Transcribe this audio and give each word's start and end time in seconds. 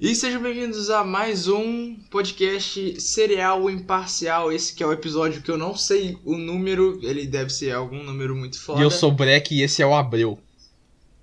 E 0.00 0.14
sejam 0.14 0.40
bem-vindos 0.40 0.90
a 0.90 1.02
mais 1.02 1.48
um 1.48 1.96
podcast 2.08 3.00
serial 3.00 3.68
imparcial. 3.68 4.52
Esse 4.52 4.72
que 4.74 4.82
é 4.82 4.86
o 4.86 4.92
episódio 4.92 5.42
que 5.42 5.50
eu 5.50 5.58
não 5.58 5.76
sei 5.76 6.16
o 6.24 6.36
número, 6.38 7.00
ele 7.02 7.26
deve 7.26 7.50
ser 7.50 7.72
algum 7.72 8.02
número 8.04 8.36
muito 8.36 8.60
foda. 8.60 8.80
E 8.80 8.84
eu 8.84 8.90
sou 8.90 9.10
o 9.10 9.14
Breck 9.14 9.52
e 9.52 9.62
esse 9.62 9.82
é 9.82 9.86
o 9.86 9.94
Abreu. 9.94 10.38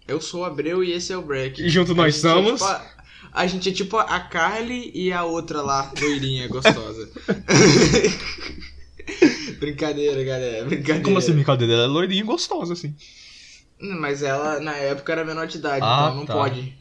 Eu 0.08 0.20
sou 0.20 0.42
o 0.42 0.46
Abreu 0.46 0.84
e 0.84 0.92
esse 0.92 1.14
é 1.14 1.18
o 1.18 1.22
Breck. 1.22 1.62
E 1.62 1.70
junto 1.70 1.94
A 1.94 1.96
nós 1.96 2.18
é 2.18 2.20
somos. 2.20 2.54
tipo 2.62 2.66
a- 2.66 2.86
a 3.32 3.48
gente 3.48 3.70
é 3.70 3.72
tipo 3.72 3.98
a 3.98 4.20
Carly 4.20 4.92
e 4.94 5.12
a 5.12 5.24
outra 5.24 5.62
lá, 5.62 5.92
loirinha, 6.00 6.48
gostosa. 6.50 7.10
brincadeira, 9.60 10.24
galera, 10.24 10.66
brincadeira. 10.66 11.02
Como 11.02 11.18
assim, 11.18 11.32
brincadeira? 11.34 11.74
Ela 11.74 11.84
é 11.84 11.88
loirinha 11.88 12.22
e 12.22 12.26
gostosa, 12.26 12.74
assim. 12.74 12.94
Mas 13.80 14.22
ela, 14.22 14.60
na 14.60 14.76
época, 14.76 15.12
era 15.14 15.24
menor 15.26 15.48
de 15.48 15.58
idade, 15.58 15.80
Ah, 15.84 16.04
então 16.08 16.16
não 16.18 16.26
tá. 16.26 16.34
pode. 16.34 16.74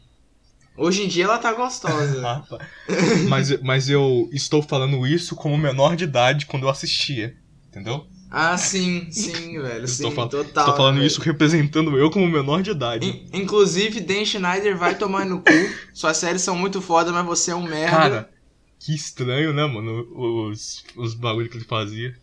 Hoje 0.76 1.04
em 1.04 1.08
dia 1.08 1.24
ela 1.24 1.38
tá 1.38 1.52
gostosa. 1.52 2.42
Mas, 3.28 3.60
mas 3.62 3.88
eu 3.88 4.28
estou 4.32 4.60
falando 4.62 5.06
isso 5.06 5.34
como 5.36 5.56
menor 5.56 5.94
de 5.96 6.04
idade 6.04 6.46
quando 6.46 6.64
eu 6.64 6.68
assistia. 6.68 7.36
Entendeu? 7.68 8.06
ah, 8.30 8.56
sim, 8.58 9.08
sim, 9.12 9.60
velho. 9.60 9.86
Sim, 9.86 10.08
estou, 10.08 10.28
total. 10.28 10.64
estou 10.64 10.76
falando 10.76 10.96
velho. 10.96 11.06
isso 11.06 11.20
representando 11.20 11.96
eu 11.96 12.10
como 12.10 12.26
menor 12.28 12.62
de 12.62 12.70
idade. 12.72 13.06
In- 13.06 13.42
Inclusive, 13.42 14.00
Dan 14.00 14.24
Schneider 14.24 14.76
vai 14.76 14.96
tomar 14.96 15.24
no 15.24 15.38
cu. 15.40 15.50
Suas 15.92 16.16
séries 16.16 16.42
são 16.42 16.56
muito 16.56 16.80
foda, 16.82 17.12
mas 17.12 17.24
você 17.24 17.52
é 17.52 17.54
um 17.54 17.62
merda. 17.62 17.96
Cara, 17.96 18.30
que 18.80 18.92
estranho, 18.94 19.52
né, 19.52 19.64
mano? 19.66 20.06
Os, 20.50 20.84
os 20.96 21.14
bagulho 21.14 21.48
que 21.48 21.56
ele 21.56 21.64
fazia. 21.64 22.14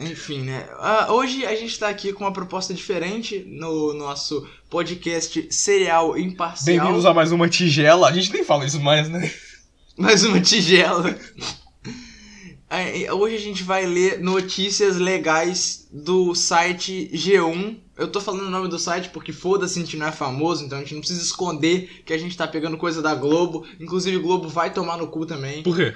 Enfim, 0.00 0.40
né? 0.40 0.66
Ah, 0.78 1.12
hoje 1.12 1.44
a 1.44 1.54
gente 1.54 1.78
tá 1.78 1.88
aqui 1.88 2.10
com 2.12 2.24
uma 2.24 2.32
proposta 2.32 2.72
diferente 2.72 3.44
no 3.46 3.92
nosso 3.92 4.48
podcast 4.70 5.46
serial 5.50 6.16
imparcial. 6.16 6.64
Bem-vindos 6.64 7.04
a 7.04 7.12
mais 7.12 7.30
uma 7.32 7.48
tigela. 7.48 8.08
A 8.08 8.12
gente 8.12 8.32
nem 8.32 8.42
fala 8.42 8.64
isso 8.64 8.80
mais, 8.80 9.10
né? 9.10 9.30
Mais 9.98 10.24
uma 10.24 10.40
tigela. 10.40 11.14
É, 12.70 13.12
Hoje 13.12 13.34
a 13.34 13.40
gente 13.40 13.62
vai 13.62 13.84
ler 13.84 14.20
notícias 14.20 14.96
legais 14.96 15.86
do 15.92 16.34
site 16.34 17.10
G1. 17.12 17.76
Eu 17.98 18.08
tô 18.08 18.20
falando 18.20 18.46
o 18.46 18.50
nome 18.50 18.68
do 18.68 18.78
site 18.78 19.10
porque 19.10 19.32
foda-se, 19.32 19.78
a 19.78 19.82
gente 19.82 19.96
não 19.98 20.06
é 20.06 20.12
famoso, 20.12 20.64
então 20.64 20.78
a 20.78 20.80
gente 20.80 20.94
não 20.94 21.00
precisa 21.00 21.20
esconder 21.20 22.02
que 22.06 22.14
a 22.14 22.18
gente 22.18 22.36
tá 22.36 22.48
pegando 22.48 22.78
coisa 22.78 23.02
da 23.02 23.14
Globo. 23.14 23.66
Inclusive, 23.78 24.16
o 24.16 24.22
Globo 24.22 24.48
vai 24.48 24.72
tomar 24.72 24.96
no 24.96 25.08
cu 25.08 25.26
também. 25.26 25.62
Por 25.62 25.76
quê? 25.76 25.94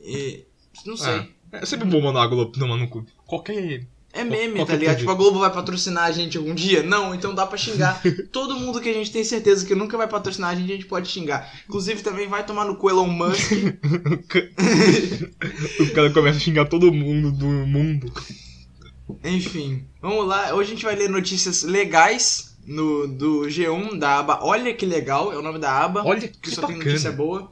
E, 0.00 0.46
não 0.86 0.96
sei. 0.96 1.28
É 1.52 1.66
sempre 1.66 1.86
bom 1.86 2.00
mandar 2.00 2.22
a 2.22 2.26
Globo 2.26 2.52
tomar 2.52 2.78
no 2.78 2.88
cu. 2.88 3.04
Qualquer. 3.32 3.86
É 4.12 4.24
meme, 4.24 4.50
tá 4.50 4.56
qualquer 4.58 4.76
ligado? 4.76 4.96
TV. 4.96 4.98
Tipo, 4.98 5.10
a 5.10 5.14
Globo 5.14 5.38
vai 5.38 5.50
patrocinar 5.50 6.04
a 6.04 6.12
gente 6.12 6.36
algum 6.36 6.54
dia? 6.54 6.82
Não, 6.82 7.14
então 7.14 7.34
dá 7.34 7.46
pra 7.46 7.56
xingar. 7.56 7.98
Todo 8.30 8.60
mundo 8.60 8.78
que 8.78 8.90
a 8.90 8.92
gente 8.92 9.10
tem 9.10 9.24
certeza 9.24 9.64
que 9.64 9.74
nunca 9.74 9.96
vai 9.96 10.06
patrocinar 10.06 10.50
a 10.50 10.54
gente, 10.54 10.70
a 10.70 10.74
gente 10.74 10.84
pode 10.84 11.08
xingar. 11.08 11.50
Inclusive, 11.66 12.02
também 12.02 12.28
vai 12.28 12.44
tomar 12.44 12.66
no 12.66 12.76
cu 12.76 12.90
Elon 12.90 13.06
Musk. 13.06 13.52
o 15.80 15.94
cara 15.94 16.10
começa 16.10 16.36
a 16.36 16.42
xingar 16.42 16.66
todo 16.66 16.92
mundo 16.92 17.32
do 17.32 17.46
mundo. 17.46 18.12
Enfim, 19.24 19.86
vamos 20.02 20.28
lá. 20.28 20.54
Hoje 20.54 20.72
a 20.72 20.74
gente 20.74 20.84
vai 20.84 20.94
ler 20.94 21.08
notícias 21.08 21.62
legais 21.62 22.54
no, 22.66 23.08
do 23.08 23.46
G1, 23.46 23.98
da 23.98 24.18
aba 24.18 24.40
Olha 24.42 24.74
que 24.74 24.84
legal, 24.84 25.32
é 25.32 25.38
o 25.38 25.42
nome 25.42 25.58
da 25.58 25.72
aba. 25.72 26.02
Olha 26.04 26.20
que 26.20 26.38
que 26.38 26.50
só 26.50 26.66
tem 26.66 26.76
bacana. 26.76 26.84
notícia 26.84 27.10
boa. 27.10 27.50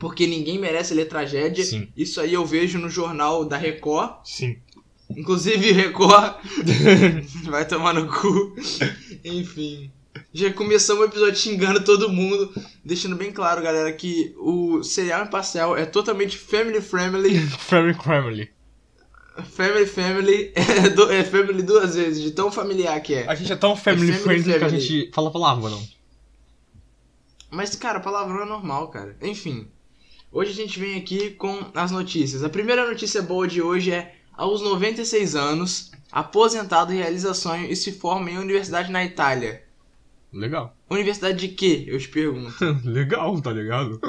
Porque 0.00 0.26
ninguém 0.26 0.58
merece 0.58 0.94
ler 0.94 1.04
tragédia. 1.04 1.62
Sim. 1.62 1.86
Isso 1.94 2.22
aí 2.22 2.32
eu 2.32 2.44
vejo 2.44 2.78
no 2.78 2.88
jornal 2.88 3.44
da 3.44 3.58
Record. 3.58 4.14
Sim. 4.24 4.56
Inclusive, 5.16 5.72
Record 5.72 6.34
vai 7.50 7.66
tomar 7.66 7.92
no 7.94 8.06
cu. 8.08 8.54
Enfim. 9.24 9.90
Já 10.32 10.52
começamos 10.52 11.02
o 11.02 11.06
episódio 11.06 11.36
xingando 11.36 11.84
todo 11.84 12.08
mundo, 12.08 12.52
deixando 12.84 13.16
bem 13.16 13.32
claro, 13.32 13.62
galera, 13.62 13.92
que 13.92 14.34
o 14.38 14.82
serial 14.82 15.24
imparcial 15.24 15.76
é 15.76 15.84
totalmente 15.84 16.36
family 16.38 16.80
friendly. 16.80 17.38
Family 17.58 17.94
Family. 17.94 18.50
Family 19.52 19.86
family 19.86 20.52
é, 20.54 20.88
do- 20.90 21.10
é 21.10 21.24
family 21.24 21.62
duas 21.62 21.94
vezes, 21.94 22.20
de 22.22 22.30
tão 22.32 22.52
familiar 22.52 23.00
que 23.00 23.14
é. 23.14 23.26
A 23.28 23.34
gente 23.34 23.50
é 23.50 23.56
tão 23.56 23.74
family, 23.74 24.10
É 24.10 24.14
family 24.14 24.42
friendly 24.42 24.58
que 24.58 24.64
a 24.64 24.68
family. 24.68 24.80
gente 24.80 25.10
fala 25.14 25.30
palavra, 25.30 25.70
não. 25.70 25.82
Mas, 27.50 27.74
cara, 27.74 28.00
palavrão 28.00 28.42
é 28.42 28.46
normal, 28.46 28.88
cara. 28.88 29.16
Enfim. 29.22 29.66
Hoje 30.30 30.50
a 30.50 30.54
gente 30.54 30.78
vem 30.78 30.96
aqui 30.98 31.30
com 31.30 31.58
as 31.74 31.90
notícias. 31.90 32.44
A 32.44 32.48
primeira 32.48 32.86
notícia 32.86 33.22
boa 33.22 33.48
de 33.48 33.62
hoje 33.62 33.90
é: 33.92 34.14
aos 34.32 34.62
96 34.62 35.34
anos, 35.34 35.90
aposentado 36.10 36.92
realiza 36.92 37.34
sonho 37.34 37.70
e 37.70 37.76
se 37.76 37.92
forma 37.92 38.30
em 38.30 38.38
universidade 38.38 38.90
na 38.90 39.04
Itália. 39.04 39.64
Legal. 40.32 40.76
Universidade 40.88 41.38
de 41.38 41.48
quê? 41.48 41.84
Eu 41.88 41.98
te 41.98 42.08
pergunto. 42.08 42.54
Legal, 42.84 43.40
tá 43.40 43.52
ligado? 43.52 44.00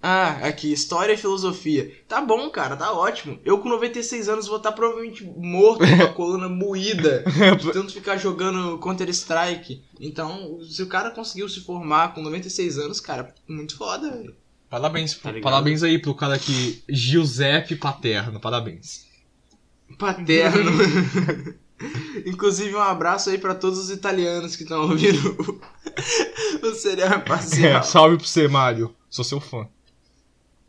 Ah, 0.00 0.46
aqui, 0.46 0.72
História 0.72 1.12
e 1.14 1.16
Filosofia. 1.16 1.92
Tá 2.06 2.20
bom, 2.20 2.48
cara, 2.50 2.76
tá 2.76 2.92
ótimo. 2.92 3.40
Eu 3.44 3.58
com 3.58 3.68
96 3.68 4.28
anos 4.28 4.46
vou 4.46 4.58
estar 4.58 4.70
provavelmente 4.72 5.24
morto 5.24 5.80
com 5.80 6.02
a 6.04 6.08
coluna 6.14 6.48
moída. 6.48 7.24
De 7.58 7.72
tanto 7.72 7.92
ficar 7.92 8.16
jogando 8.16 8.78
Counter-Strike. 8.78 9.82
Então, 9.98 10.60
se 10.62 10.82
o 10.82 10.86
cara 10.86 11.10
conseguiu 11.10 11.48
se 11.48 11.60
formar 11.62 12.14
com 12.14 12.22
96 12.22 12.78
anos, 12.78 13.00
cara, 13.00 13.34
muito 13.48 13.76
foda, 13.76 14.10
velho. 14.10 14.36
Parabéns, 14.70 15.14
Tá 15.14 15.32
parabéns 15.42 15.82
aí 15.82 15.98
pro 15.98 16.14
cara 16.14 16.38
que. 16.38 16.84
Giuseppe 16.88 17.74
Paterno, 17.74 18.38
parabéns. 18.38 19.07
Paterno. 19.96 20.70
Inclusive, 22.26 22.74
um 22.74 22.80
abraço 22.80 23.30
aí 23.30 23.38
pra 23.38 23.54
todos 23.54 23.78
os 23.78 23.90
italianos 23.90 24.56
que 24.56 24.64
estão 24.64 24.82
ouvindo 24.82 25.36
o, 26.62 26.74
serial 26.74 27.12
É, 27.12 27.16
imparcial. 27.16 27.82
salve 27.84 28.16
pra 28.16 28.26
você, 28.26 28.48
Mário. 28.48 28.94
Sou 29.08 29.24
seu 29.24 29.40
fã. 29.40 29.68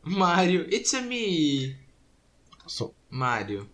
Mario, 0.03 0.67
it's 0.73 0.93
a 0.93 1.01
me. 1.01 1.75
Sou. 2.67 2.93
Mário. 3.09 3.67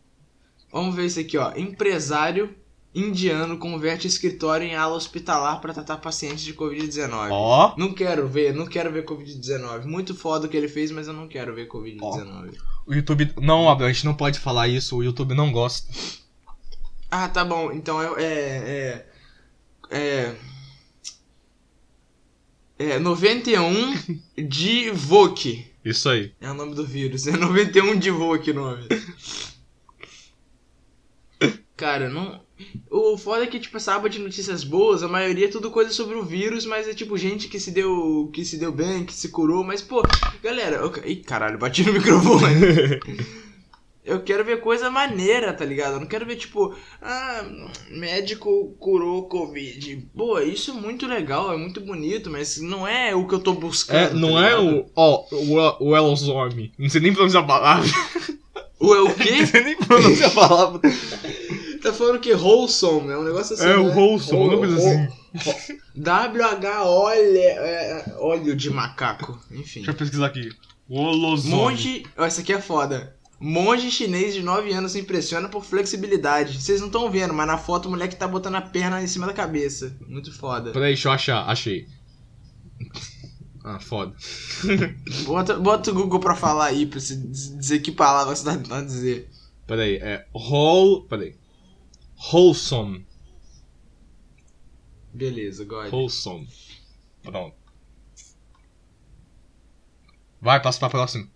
Vamos 0.72 0.96
ver 0.96 1.06
isso 1.06 1.20
aqui, 1.20 1.38
ó. 1.38 1.54
Empresário 1.56 2.56
indiano 2.96 3.58
converte 3.58 4.08
escritório 4.08 4.66
em 4.66 4.76
ala 4.76 4.96
hospitalar 4.96 5.60
para 5.60 5.74
tratar 5.74 5.98
pacientes 5.98 6.46
de 6.46 6.54
Covid-19. 6.54 7.30
Ó. 7.30 7.76
Não 7.78 7.94
quero 7.94 8.28
ver, 8.28 8.54
não 8.54 8.66
quero 8.66 8.92
ver 8.92 9.06
Covid-19. 9.06 9.84
Muito 9.84 10.16
foda 10.16 10.48
o 10.48 10.50
que 10.50 10.56
ele 10.56 10.70
fez, 10.70 10.90
mas 10.92 11.08
eu 11.08 11.14
não 11.14 11.28
quero 11.28 11.54
ver 11.54 11.68
Covid-19. 11.68 12.56
O 12.88 12.94
YouTube. 12.94 13.34
Não, 13.42 13.70
Abel, 13.70 13.88
a 13.88 13.92
gente 13.92 14.06
não 14.06 14.14
pode 14.14 14.40
falar 14.40 14.70
isso. 14.70 14.96
O 14.96 15.04
YouTube 15.04 15.34
não 15.34 15.52
gosta. 15.52 15.92
Ah, 17.12 17.28
tá 17.28 17.44
bom. 17.44 17.72
Então 17.72 18.02
é. 18.02 18.24
É. 18.24 19.06
É. 19.90 20.36
é, 22.80 22.92
é 22.92 23.00
91 23.00 24.22
de 24.38 24.90
Vogue. 24.92 25.68
Isso 25.84 26.10
aí. 26.10 26.34
É 26.40 26.50
o 26.50 26.54
nome 26.54 26.74
do 26.74 26.86
vírus. 26.86 27.28
É 27.28 27.32
91 27.36 28.00
de 28.00 28.10
Vogue 28.10 28.52
o 28.52 28.56
nome. 28.56 28.88
Cara, 31.76 32.10
não. 32.10 32.45
O 32.90 33.18
foda 33.18 33.44
é 33.44 33.48
que, 33.48 33.60
tipo, 33.60 33.76
essa 33.76 33.96
aba 33.96 34.10
de 34.10 34.20
notícias 34.20 34.64
boas, 34.64 35.04
a 35.04 35.08
maioria 35.08 35.46
é 35.46 35.50
tudo 35.50 35.70
coisa 35.70 35.92
sobre 35.92 36.16
o 36.16 36.24
vírus, 36.24 36.66
mas 36.66 36.88
é 36.88 36.94
tipo 36.94 37.18
gente 37.18 37.48
que 37.50 37.60
se 37.60 37.72
deu. 37.72 38.30
que 38.34 38.46
se 38.46 38.58
deu 38.58 38.72
bem, 38.72 39.04
que 39.06 39.14
se 39.14 39.30
curou, 39.30 39.64
mas, 39.64 39.82
pô, 39.82 40.02
galera. 40.42 40.78
Eu... 40.78 40.94
Ih, 41.06 41.18
caralho, 41.18 41.58
bati 41.58 41.84
no 41.84 41.92
microfone. 41.94 42.46
Eu 44.06 44.22
quero 44.22 44.46
ver 44.46 44.62
coisa 44.62 44.90
maneira, 44.90 45.52
tá 45.52 45.66
ligado? 45.66 45.96
Eu 45.96 46.00
não 46.00 46.08
quero 46.08 46.28
ver, 46.28 46.36
tipo, 46.36 46.76
ah, 47.02 47.44
médico 47.90 48.76
curou 48.80 49.28
Covid. 49.28 50.08
Pô, 50.16 50.40
isso 50.40 50.72
é 50.72 50.74
muito 50.76 51.08
legal, 51.08 51.52
é 51.52 51.58
muito 51.58 51.82
bonito, 51.82 52.30
mas 52.30 52.62
não 52.62 52.88
é 52.88 53.16
o 53.16 53.28
que 53.28 53.34
eu 53.34 53.40
tô 53.40 53.54
buscando. 53.54 53.98
É, 53.98 54.08
tá 54.10 54.14
não 54.14 54.42
é 54.42 54.56
ligado? 54.56 54.78
o. 54.78 54.92
Ó, 54.96 55.26
o, 55.32 55.92
o. 55.92 56.72
Não 56.78 56.90
sei 56.90 57.02
nem 57.02 57.14
pronunciar 57.14 57.44
a 57.44 57.48
palavra. 57.48 57.90
O 58.80 58.94
é 58.94 59.02
o 59.02 59.06
Não 59.10 59.16
quê? 59.16 59.46
sei 59.48 59.64
nem 59.64 59.76
pronunciar 59.76 60.30
a 60.30 60.34
palavra. 60.34 60.82
Tá 61.86 61.94
falando 61.94 62.20
que 62.20 62.34
wholesome, 62.34 63.12
é 63.12 63.18
um 63.18 63.24
negócio 63.24 63.54
assim. 63.54 63.66
É 63.68 63.78
o 63.78 63.88
né? 63.90 63.96
Wholesome, 63.96 64.44
uma 64.44 64.58
coisa 64.58 64.76
assim. 64.78 65.08
WH 65.96 66.84
óleo, 66.86 67.38
é, 67.38 68.16
óleo 68.18 68.56
de 68.56 68.70
macaco. 68.72 69.40
Enfim. 69.52 69.80
Deixa 69.80 69.92
eu 69.92 69.96
pesquisar 69.96 70.26
aqui. 70.26 70.50
O 70.90 71.00
Olozorm. 71.00 71.50
Monge. 71.56 72.04
Ó, 72.18 72.26
essa 72.26 72.42
aqui 72.42 72.54
é 72.54 72.60
foda. 72.60 73.16
Monge 73.40 73.92
chinês 73.92 74.34
de 74.34 74.42
9 74.42 74.72
anos 74.74 74.94
se 74.94 75.00
impressiona 75.00 75.48
por 75.48 75.64
flexibilidade. 75.64 76.60
Vocês 76.60 76.80
não 76.80 76.88
estão 76.88 77.10
vendo, 77.12 77.34
mas 77.34 77.46
na 77.46 77.58
foto 77.58 77.88
o 77.88 77.92
moleque 77.92 78.16
tá 78.16 78.28
botando 78.28 78.56
a 78.56 78.62
perna 78.62 79.02
em 79.04 79.08
cima 79.08 79.28
da 79.28 79.34
cabeça. 79.34 79.96
Muito 80.08 80.34
foda. 80.36 80.72
Peraí, 80.72 80.94
deixa 80.94 81.10
eu 81.10 81.12
achar. 81.14 81.48
Achei. 81.48 81.86
Ah, 83.68 83.80
foda. 83.80 84.14
Bota, 85.26 85.56
bota 85.58 85.90
o 85.90 85.94
Google 85.96 86.20
pra 86.20 86.36
falar 86.36 86.66
aí, 86.66 86.86
pra 86.86 87.00
você 87.00 87.16
diz- 87.16 87.58
dizer 87.58 87.80
que 87.80 87.92
palavra 87.92 88.36
você 88.36 88.46
tá 88.46 88.52
tentando 88.56 88.86
dizer. 88.86 89.28
Peraí, 89.66 89.96
é. 89.96 90.24
Whole. 90.32 91.08
Peraí. 91.10 91.36
Wholesome. 92.32 93.06
Beleza, 95.14 95.64
God. 95.66 95.92
Wholesome. 95.92 96.48
Pronto. 97.24 97.56
Vai, 100.42 100.62
passa 100.62 100.80
pra 100.80 100.90
próxima. 100.90 101.28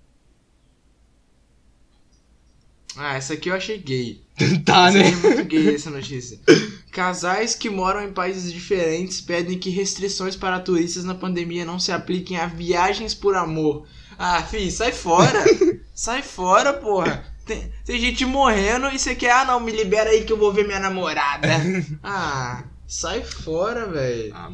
Ah, 2.95 3.15
essa 3.15 3.33
aqui 3.33 3.49
eu 3.49 3.55
achei 3.55 3.77
gay. 3.77 4.21
Tá, 4.65 4.87
Essa 4.87 4.97
né? 4.97 5.09
é 5.09 5.15
muito 5.15 5.43
gay 5.45 5.75
essa 5.75 5.89
notícia. 5.89 6.39
Casais 6.91 7.55
que 7.55 7.69
moram 7.69 8.03
em 8.03 8.11
países 8.11 8.51
diferentes 8.51 9.21
pedem 9.21 9.57
que 9.59 9.69
restrições 9.69 10.35
para 10.35 10.59
turistas 10.59 11.03
na 11.05 11.15
pandemia 11.15 11.63
não 11.65 11.79
se 11.79 11.91
apliquem 11.91 12.37
a 12.37 12.47
viagens 12.47 13.13
por 13.13 13.35
amor. 13.35 13.87
Ah, 14.17 14.43
fi, 14.43 14.69
sai 14.71 14.91
fora. 14.91 15.45
sai 15.93 16.21
fora, 16.21 16.73
porra. 16.73 17.25
Tem, 17.49 17.71
tem 17.83 17.99
gente 17.99 18.25
morrendo 18.25 18.87
e 18.91 18.99
você 18.99 19.15
quer, 19.15 19.31
ah 19.31 19.43
não, 19.45 19.59
me 19.59 19.71
libera 19.71 20.11
aí 20.11 20.23
que 20.23 20.31
eu 20.31 20.37
vou 20.37 20.53
ver 20.53 20.67
minha 20.67 20.79
namorada. 20.79 21.47
Ah, 22.03 22.63
sai 22.87 23.23
fora, 23.23 23.87
velho. 23.87 24.31
Ah, 24.35 24.49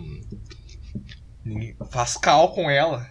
Faz 1.92 2.16
cal 2.18 2.54
com 2.54 2.70
ela. 2.70 3.06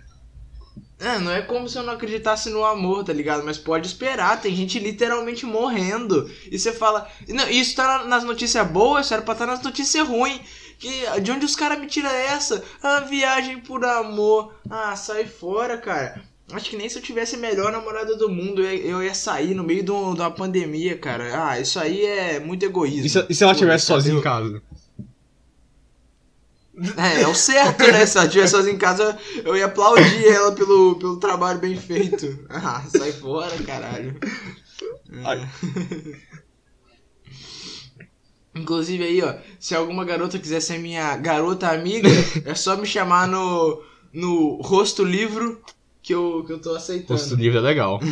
É, 0.99 1.19
não 1.19 1.31
é 1.31 1.43
como 1.43 1.69
se 1.69 1.77
eu 1.77 1.83
não 1.83 1.93
acreditasse 1.93 2.49
no 2.49 2.65
amor, 2.65 3.05
tá 3.05 3.13
ligado? 3.13 3.45
Mas 3.45 3.59
pode 3.59 3.87
esperar, 3.87 4.41
tem 4.41 4.55
gente 4.57 4.79
literalmente 4.79 5.45
morrendo. 5.45 6.31
E 6.51 6.59
você 6.59 6.73
fala. 6.73 7.07
Não, 7.29 7.47
isso 7.49 7.77
tá 7.77 7.99
na- 7.99 8.05
nas 8.05 8.25
notícias 8.25 8.67
boas, 8.67 9.05
isso 9.05 9.15
era 9.15 9.23
pra 9.23 9.33
estar 9.35 9.47
nas 9.47 9.63
notícias 9.63 10.07
ruins. 10.09 10.41
Que, 10.79 11.21
de 11.21 11.31
onde 11.31 11.45
os 11.45 11.55
caras 11.55 11.79
me 11.79 11.87
tiram 11.87 12.09
essa? 12.11 12.65
Ah, 12.83 13.01
viagem 13.01 13.61
por 13.61 13.85
amor. 13.85 14.55
Ah, 14.71 14.97
sai 14.97 15.27
fora, 15.27 15.77
cara. 15.79 16.23
Acho 16.53 16.71
que 16.71 16.77
nem 16.77 16.89
se 16.89 16.99
eu 16.99 17.03
tivesse 17.03 17.37
a 17.37 17.39
melhor 17.39 17.73
namorada 17.73 18.17
do 18.17 18.29
mundo, 18.29 18.63
eu 18.63 19.03
ia, 19.03 19.15
sair 19.15 19.55
no 19.55 19.65
meio 19.65 19.83
do, 19.83 20.15
da 20.15 20.31
pandemia, 20.31 20.97
cara. 20.99 21.49
Ah, 21.49 21.59
isso 21.59 21.81
aí 21.81 22.05
é 22.05 22.39
muito 22.39 22.65
egoísmo. 22.65 23.07
E 23.07 23.09
se, 23.09 23.27
e 23.31 23.35
se 23.35 23.43
ela 23.43 23.53
estivesse 23.53 23.87
sozinha 23.87 24.19
em 24.19 24.23
casa? 24.23 24.63
É, 26.97 27.23
é 27.23 27.29
o 27.29 27.35
certo, 27.35 27.81
né? 27.91 28.05
Se 28.05 28.19
ela 28.19 28.27
estivesse 28.27 28.53
sozinha 28.53 28.75
em 28.75 28.79
casa, 28.79 29.19
eu 29.43 29.57
ia 29.57 29.67
aplaudir 29.67 30.27
ela 30.27 30.53
pelo, 30.53 30.97
pelo 30.97 31.17
trabalho 31.17 31.59
bem 31.61 31.77
feito. 31.77 32.45
Ah, 32.51 32.85
sai 32.89 33.13
fora, 33.13 33.57
caralho. 33.63 34.19
Ai. 35.25 35.49
Inclusive 38.55 39.03
aí, 39.03 39.23
ó, 39.23 39.35
se 39.59 39.75
alguma 39.75 40.05
garota 40.05 40.39
quiser 40.39 40.61
ser 40.61 40.79
minha 40.79 41.17
garota 41.17 41.71
amiga, 41.71 42.09
é 42.45 42.55
só 42.55 42.77
me 42.77 42.87
chamar 42.87 43.27
no, 43.27 43.83
no 44.13 44.61
rosto 44.63 45.03
livro 45.03 45.61
que 46.05 46.15
eu, 46.15 46.45
que 46.47 46.53
eu 46.53 46.61
tô 46.61 46.75
aceitando. 46.77 47.19
Rosto 47.19 47.35
livre 47.35 47.59
é 47.59 47.63
legal. 47.63 47.99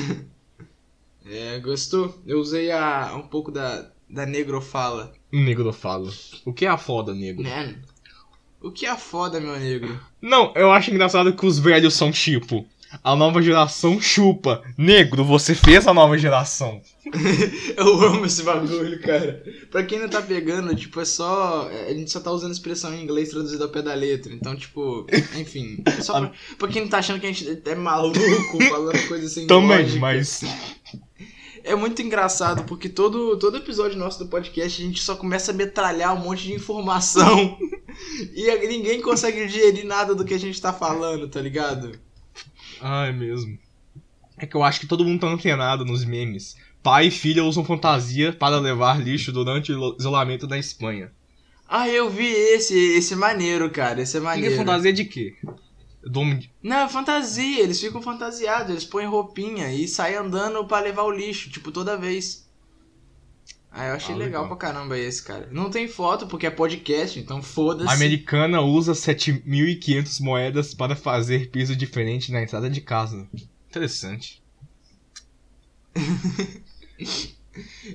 É, 1.25 1.61
gostou? 1.61 2.21
Eu 2.27 2.41
usei 2.41 2.73
a, 2.73 3.15
um 3.15 3.23
pouco 3.23 3.53
da, 3.53 3.89
da 4.11 4.27
negrofala. 4.27 5.13
Negro 5.31 5.73
fala. 5.73 6.11
O 6.45 6.53
que 6.53 6.67
é 6.67 6.69
a 6.69 6.77
foda, 6.77 7.15
negro? 7.15 7.45
Né? 7.45 7.77
O 8.61 8.73
que 8.73 8.87
é 8.87 8.97
foda, 8.97 9.39
meu 9.39 9.57
negro? 9.57 10.01
Não, 10.21 10.53
eu 10.57 10.73
acho 10.73 10.91
engraçado 10.91 11.33
que 11.33 11.47
os 11.47 11.61
velhos 11.61 11.95
são 11.95 12.11
tipo. 12.11 12.67
A 13.03 13.17
nova 13.17 13.41
geração 13.41 14.01
chupa. 14.01 14.63
Negro, 14.77 15.25
você 15.25 15.55
fez 15.55 15.87
a 15.87 15.95
nova 15.95 16.19
geração. 16.19 16.81
Eu 17.77 18.01
amo 18.03 18.27
esse 18.27 18.43
bagulho, 18.43 19.01
cara. 19.01 19.43
Pra 19.71 19.83
quem 19.83 19.99
não 19.99 20.09
tá 20.09 20.21
pegando, 20.21 20.75
tipo, 20.75 21.01
é 21.01 21.05
só. 21.05 21.69
A 21.69 21.93
gente 21.93 22.11
só 22.11 22.21
tá 22.21 22.31
usando 22.31 22.53
expressão 22.53 22.95
em 22.95 23.03
inglês 23.03 23.31
traduzida 23.31 23.65
ao 23.65 23.71
pé 23.71 23.83
da 23.83 23.95
letra. 23.95 24.33
Então, 24.33 24.55
tipo, 24.57 25.07
enfim. 25.37 25.83
É 25.85 26.01
só 26.03 26.21
pra, 26.21 26.33
pra 26.59 26.69
quem 26.69 26.83
não 26.83 26.89
tá 26.89 26.99
achando 26.99 27.21
que 27.21 27.27
a 27.27 27.33
gente 27.33 27.63
é 27.65 27.75
maluco 27.75 28.19
falando 28.69 28.99
coisa 29.09 29.27
assim. 29.27 29.47
Também, 29.47 29.99
mas. 29.99 30.43
É 31.65 31.77
muito 31.77 32.03
engraçado, 32.03 32.65
porque 32.65 32.89
todo, 32.89 33.39
todo 33.39 33.57
episódio 33.57 33.97
nosso 33.97 34.19
do 34.19 34.29
podcast 34.29 34.83
a 34.83 34.85
gente 34.85 35.01
só 35.01 35.15
começa 35.15 35.53
a 35.53 35.55
metralhar 35.55 36.15
um 36.15 36.19
monte 36.19 36.45
de 36.45 36.55
informação. 36.55 37.57
e 38.35 38.67
ninguém 38.67 39.01
consegue 39.01 39.47
digerir 39.47 39.87
nada 39.87 40.15
do 40.15 40.25
que 40.25 40.35
a 40.35 40.39
gente 40.39 40.61
tá 40.61 40.73
falando, 40.73 41.29
tá 41.29 41.41
ligado? 41.41 41.93
Ah, 42.83 43.07
é 43.07 43.13
mesmo. 43.13 43.57
É 44.37 44.45
que 44.47 44.57
eu 44.57 44.63
acho 44.65 44.81
que 44.81 44.87
todo 44.87 45.05
mundo 45.05 45.21
tá 45.21 45.29
antenado 45.29 45.85
nos 45.85 46.05
memes. 46.05 46.57
Pai 46.83 47.07
e 47.07 47.11
filha 47.11 47.45
usam 47.45 47.65
fantasia 47.65 48.33
para 48.33 48.59
levar 48.59 49.01
lixo 49.01 49.31
durante 49.33 49.73
o 49.73 49.97
isolamento 49.99 50.49
na 50.49 50.59
Espanha. 50.59 51.13
Ah, 51.69 51.89
eu 51.89 52.11
vi 52.11 52.27
esse, 52.27 52.77
esse 52.77 53.15
maneiro, 53.15 53.71
cara. 53.71 54.03
Esse 54.03 54.17
é 54.17 54.21
E 54.21 54.23
maneiro. 54.23 54.57
fantasia 54.57 54.93
de 54.93 55.05
quê? 55.05 55.35
Dom 56.05 56.39
Não, 56.61 56.79
é 56.79 56.89
fantasia, 56.89 57.63
eles 57.63 57.81
ficam 57.81 58.03
fantasiados, 58.03 58.71
eles 58.71 58.85
põem 58.85 59.07
roupinha 59.07 59.73
e 59.73 59.87
saem 59.87 60.17
andando 60.17 60.65
pra 60.67 60.81
levar 60.81 61.05
o 61.05 61.11
lixo, 61.13 61.49
tipo, 61.49 61.71
toda 61.71 61.97
vez. 61.97 62.51
Ah, 63.75 63.87
eu 63.87 63.95
achei 63.95 64.15
Ah, 64.15 64.19
legal, 64.19 64.43
legal. 64.43 64.49
pra 64.57 64.69
caramba 64.69 64.99
esse, 64.99 65.23
cara. 65.23 65.49
Não 65.51 65.71
tem 65.71 65.89
foto 65.89 66.27
porque 66.27 66.47
é 66.47 66.51
podcast, 66.51 67.19
então 67.19 67.41
foda-se. 67.43 67.89
A 67.89 67.95
americana 67.95 68.61
usa 68.61 68.93
7.500 68.93 70.21
moedas 70.21 70.75
para 70.75 70.95
fazer 70.95 71.51
piso 71.51 71.75
diferente 71.75 72.31
na 72.31 72.43
entrada 72.43 72.69
de 72.69 72.83
casa. 72.83 73.27
Interessante. 73.71 74.43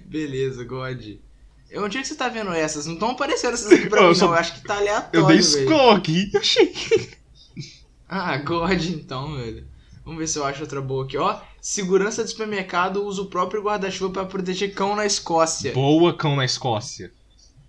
Beleza, 0.06 0.64
God. 0.64 1.02
Eu- 1.70 1.84
Onde 1.84 1.98
é 1.98 2.02
que 2.02 2.08
você 2.08 2.16
tá 2.16 2.30
vendo 2.30 2.52
essas? 2.52 2.86
Não 2.86 2.94
estão 2.94 3.12
aparecendo 3.12 3.54
essas 3.54 3.72
aqui 3.72 3.88
pra 3.90 4.02
Eu 4.02 4.10
mim, 4.10 4.16
só- 4.16 4.26
não. 4.26 4.34
Eu 4.34 4.40
acho 4.40 4.54
que 4.56 4.62
tá 4.68 4.76
Eu 4.76 4.80
aleatório, 4.80 5.28
dei 5.28 5.38
velho. 5.38 5.66
scroll 5.66 5.92
aqui. 5.92 6.32
Achei. 6.38 6.74
Ah, 8.08 8.38
God, 8.38 8.84
então, 8.86 9.36
velho. 9.36 9.68
Vamos 10.06 10.20
ver 10.20 10.28
se 10.28 10.40
eu 10.40 10.46
acho 10.46 10.62
outra 10.62 10.82
boa 10.82 11.04
aqui, 11.06 11.18
ó. 11.18 11.40
Segurança 11.70 12.24
de 12.24 12.30
supermercado 12.30 13.04
usa 13.04 13.24
o 13.24 13.26
próprio 13.26 13.62
guarda-chuva 13.62 14.14
pra 14.14 14.26
proteger 14.26 14.74
cão 14.74 14.96
na 14.96 15.06
Escócia. 15.06 15.74
Boa 15.74 16.14
cão 16.16 16.34
na 16.34 16.46
Escócia. 16.46 17.12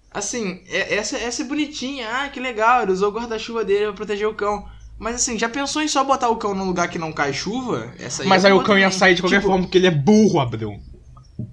Assim, 0.09 0.63
é- 0.69 0.95
essa, 0.95 1.19
essa 1.19 1.43
é 1.43 1.45
bonitinha. 1.45 2.07
Ah, 2.09 2.29
que 2.29 2.39
legal. 2.39 2.83
Ele 2.85 2.93
usou 2.93 3.09
o 3.11 3.13
guarda-chuva 3.13 3.65
dele 3.65 3.87
pra 3.87 3.95
proteger 3.95 4.29
o 4.29 4.35
cão. 4.37 4.65
Mas 5.01 5.17
assim, 5.17 5.37
já 5.37 5.49
pensou 5.49 5.83
em 5.83 5.89
só 5.89 6.05
botar 6.05 6.29
o 6.29 6.37
cão 6.37 6.55
num 6.55 6.67
lugar 6.67 6.89
que 6.89 6.97
não 6.97 7.13
cai 7.13 7.33
chuva? 7.33 7.93
Essa 7.99 8.23
Mas 8.23 8.45
é 8.45 8.47
aí 8.47 8.53
o 8.53 8.63
cão 8.63 8.79
ia 8.79 8.89
sair 8.93 9.17
de 9.17 9.21
qualquer 9.21 9.39
Tipo, 9.39 9.49
forma 9.49 9.65
porque 9.65 9.79
ele 9.79 9.89
é 9.89 9.91
burro, 9.91 10.39
Abreu. 10.39 10.79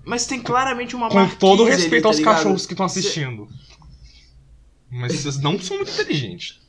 Mas 0.06 0.28
tem 0.28 0.40
claramente 0.40 0.96
uma 0.96 1.10
Com 1.10 1.28
todo 1.28 1.62
o 1.64 1.66
ali, 1.66 1.72
respeito 1.78 2.04
tá 2.04 2.10
aos 2.10 2.18
ligado? 2.20 2.36
cachorros 2.36 2.68
que 2.68 2.74
estão 2.74 2.88
Cê- 2.88 3.00
assistindo. 3.00 3.48
Mas 4.92 5.14
vocês 5.20 5.40
não 5.40 5.60
são 5.60 5.78
muito 5.78 5.92
inteligentes. 5.92 6.60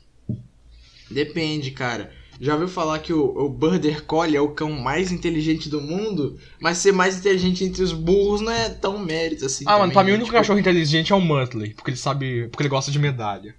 Depende, 1.11 1.71
cara. 1.71 2.11
Já 2.41 2.53
ouviu 2.55 2.69
falar 2.69 2.99
que 2.99 3.13
o, 3.13 3.25
o 3.25 3.49
Border 3.49 4.05
Collie 4.05 4.37
é 4.37 4.41
o 4.41 4.51
cão 4.51 4.71
mais 4.71 5.11
inteligente 5.11 5.69
do 5.69 5.81
mundo? 5.81 6.39
Mas 6.61 6.79
ser 6.79 6.93
mais 6.93 7.17
inteligente 7.19 7.65
entre 7.65 7.83
os 7.83 7.93
burros 7.93 8.41
não 8.41 8.53
é 8.53 8.69
tão 8.69 8.99
mérito 8.99 9.47
assim. 9.47 9.65
Ah, 9.67 9.79
mano, 9.79 9.93
também, 9.93 9.95
pra 9.95 10.05
mim 10.05 10.11
o 10.11 10.15
único 10.15 10.27
Tipo, 10.27 10.39
cachorro 10.39 10.59
inteligente 10.59 11.13
é 11.13 11.17
o 11.17 11.21
Muttley, 11.21 11.75
porque 11.75 11.91
ele 11.91 11.97
sabe. 11.99 12.49
porque 12.49 12.63
ele 12.63 12.69
gosta 12.69 12.91
de 12.91 12.99
medalha. 12.99 13.55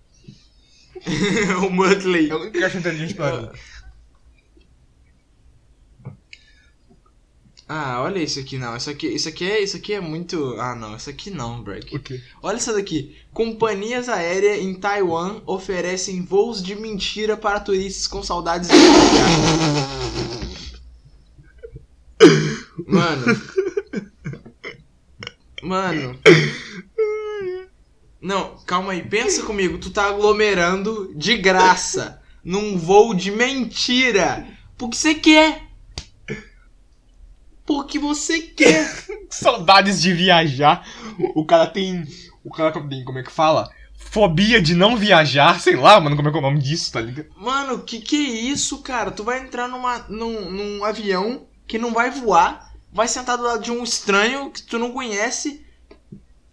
o 1.66 1.70
Muttley. 1.70 2.30
É 2.30 2.36
o 2.36 2.42
único 2.42 2.60
cachorro 2.60 2.80
inteligente 2.80 3.14
pra 3.14 3.32
mim. 3.42 3.50
Ah, 7.70 8.02
olha 8.02 8.20
isso 8.20 8.40
aqui, 8.40 8.58
não. 8.58 8.78
Isso 8.78 8.90
aqui, 8.90 9.08
isso 9.08 9.28
aqui 9.28 9.44
é, 9.44 9.62
isso 9.62 9.76
aqui 9.76 9.94
é 9.94 10.00
muito. 10.00 10.56
Ah, 10.58 10.74
não, 10.74 10.96
isso 10.96 11.10
aqui 11.10 11.30
não, 11.30 11.62
Break. 11.62 11.94
O 11.96 12.00
quê? 12.00 12.22
Olha 12.42 12.56
isso 12.58 12.72
daqui. 12.72 13.18
Companhias 13.34 14.08
aéreas 14.08 14.60
em 14.60 14.74
Taiwan 14.74 15.42
oferecem 15.46 16.24
voos 16.24 16.64
de 16.64 16.76
mentira 16.76 17.36
para 17.36 17.60
turistas 17.60 18.08
com 18.08 18.24
saudades 18.24 18.70
de. 18.70 18.76
Mano. 22.88 23.26
Mano. 25.62 26.18
Não, 28.22 28.56
calma 28.66 28.94
aí. 28.94 29.04
Pensa 29.04 29.44
comigo. 29.44 29.78
Tu 29.78 29.90
tá 29.90 30.08
aglomerando 30.08 31.12
de 31.16 31.36
graça 31.36 32.22
num 32.42 32.78
voo 32.78 33.14
de 33.14 33.30
mentira. 33.30 34.48
Porque 34.78 34.96
você 34.96 35.16
quer. 35.16 35.67
Porque 37.68 38.00
você 38.00 38.40
quer. 38.40 38.90
Saudades 39.30 40.02
de 40.02 40.14
viajar. 40.14 40.88
O 41.36 41.46
cara 41.46 41.68
tem. 41.68 42.08
O 42.44 42.50
cara 42.50 42.72
tem, 42.72 43.04
como 43.04 43.20
é 43.20 43.24
que 43.24 43.32
fala? 43.32 43.70
Fobia 43.94 44.62
de 44.62 44.74
não 44.74 44.96
viajar, 44.96 45.60
sei 45.60 45.76
lá, 45.76 46.00
mano, 46.00 46.16
como 46.16 46.30
é 46.30 46.32
que 46.32 46.38
é 46.38 46.40
o 46.40 46.44
nome 46.44 46.60
disso, 46.60 46.94
tá 46.94 47.02
ligado? 47.02 47.28
Mano, 47.36 47.80
que 47.80 48.00
que 48.00 48.16
é 48.16 48.30
isso, 48.30 48.82
cara? 48.82 49.12
Tu 49.12 49.22
vai 49.22 49.42
entrar 49.42 49.68
numa, 49.68 50.06
num, 50.08 50.50
num 50.50 50.86
avião 50.86 51.46
que 51.68 51.78
não 51.78 51.94
vai 51.94 52.10
voar, 52.10 52.72
vai 52.94 53.08
sentar 53.08 53.38
do 53.38 53.44
lado 53.44 53.62
de 53.62 53.70
um 53.70 53.84
estranho 53.84 54.50
que 54.50 54.64
tu 54.64 54.80
não 54.80 54.94
conhece, 54.94 55.66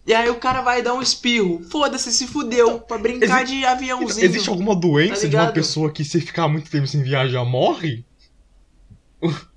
e 0.04 0.12
aí 0.12 0.28
o 0.28 0.34
cara 0.34 0.62
vai 0.62 0.82
dar 0.82 0.94
um 0.94 1.02
espirro. 1.02 1.62
Foda-se, 1.70 2.12
se 2.12 2.26
fudeu, 2.26 2.80
pra 2.80 2.98
brincar 2.98 3.44
de 3.44 3.64
aviãozinho. 3.64 4.24
Existe 4.24 4.48
alguma 4.48 4.74
doença 4.74 5.22
Tá 5.22 5.28
de 5.28 5.36
uma 5.36 5.52
pessoa 5.52 5.92
que 5.92 6.04
se 6.04 6.20
ficar 6.20 6.48
muito 6.48 6.68
tempo 6.68 6.88
sem 6.88 7.02
viajar 7.02 7.44
morre? 7.44 8.04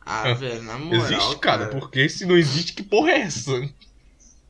Ah, 0.10 0.32
velho, 0.36 0.64
na 0.64 0.78
moral. 0.80 1.04
existe, 1.04 1.38
cara, 1.40 1.68
porque 1.68 2.08
se 2.08 2.26
não 2.26 2.38
existe, 2.38 2.74
que 2.74 2.82
porra 2.84 3.12
é 3.12 3.20
essa? 3.22 3.52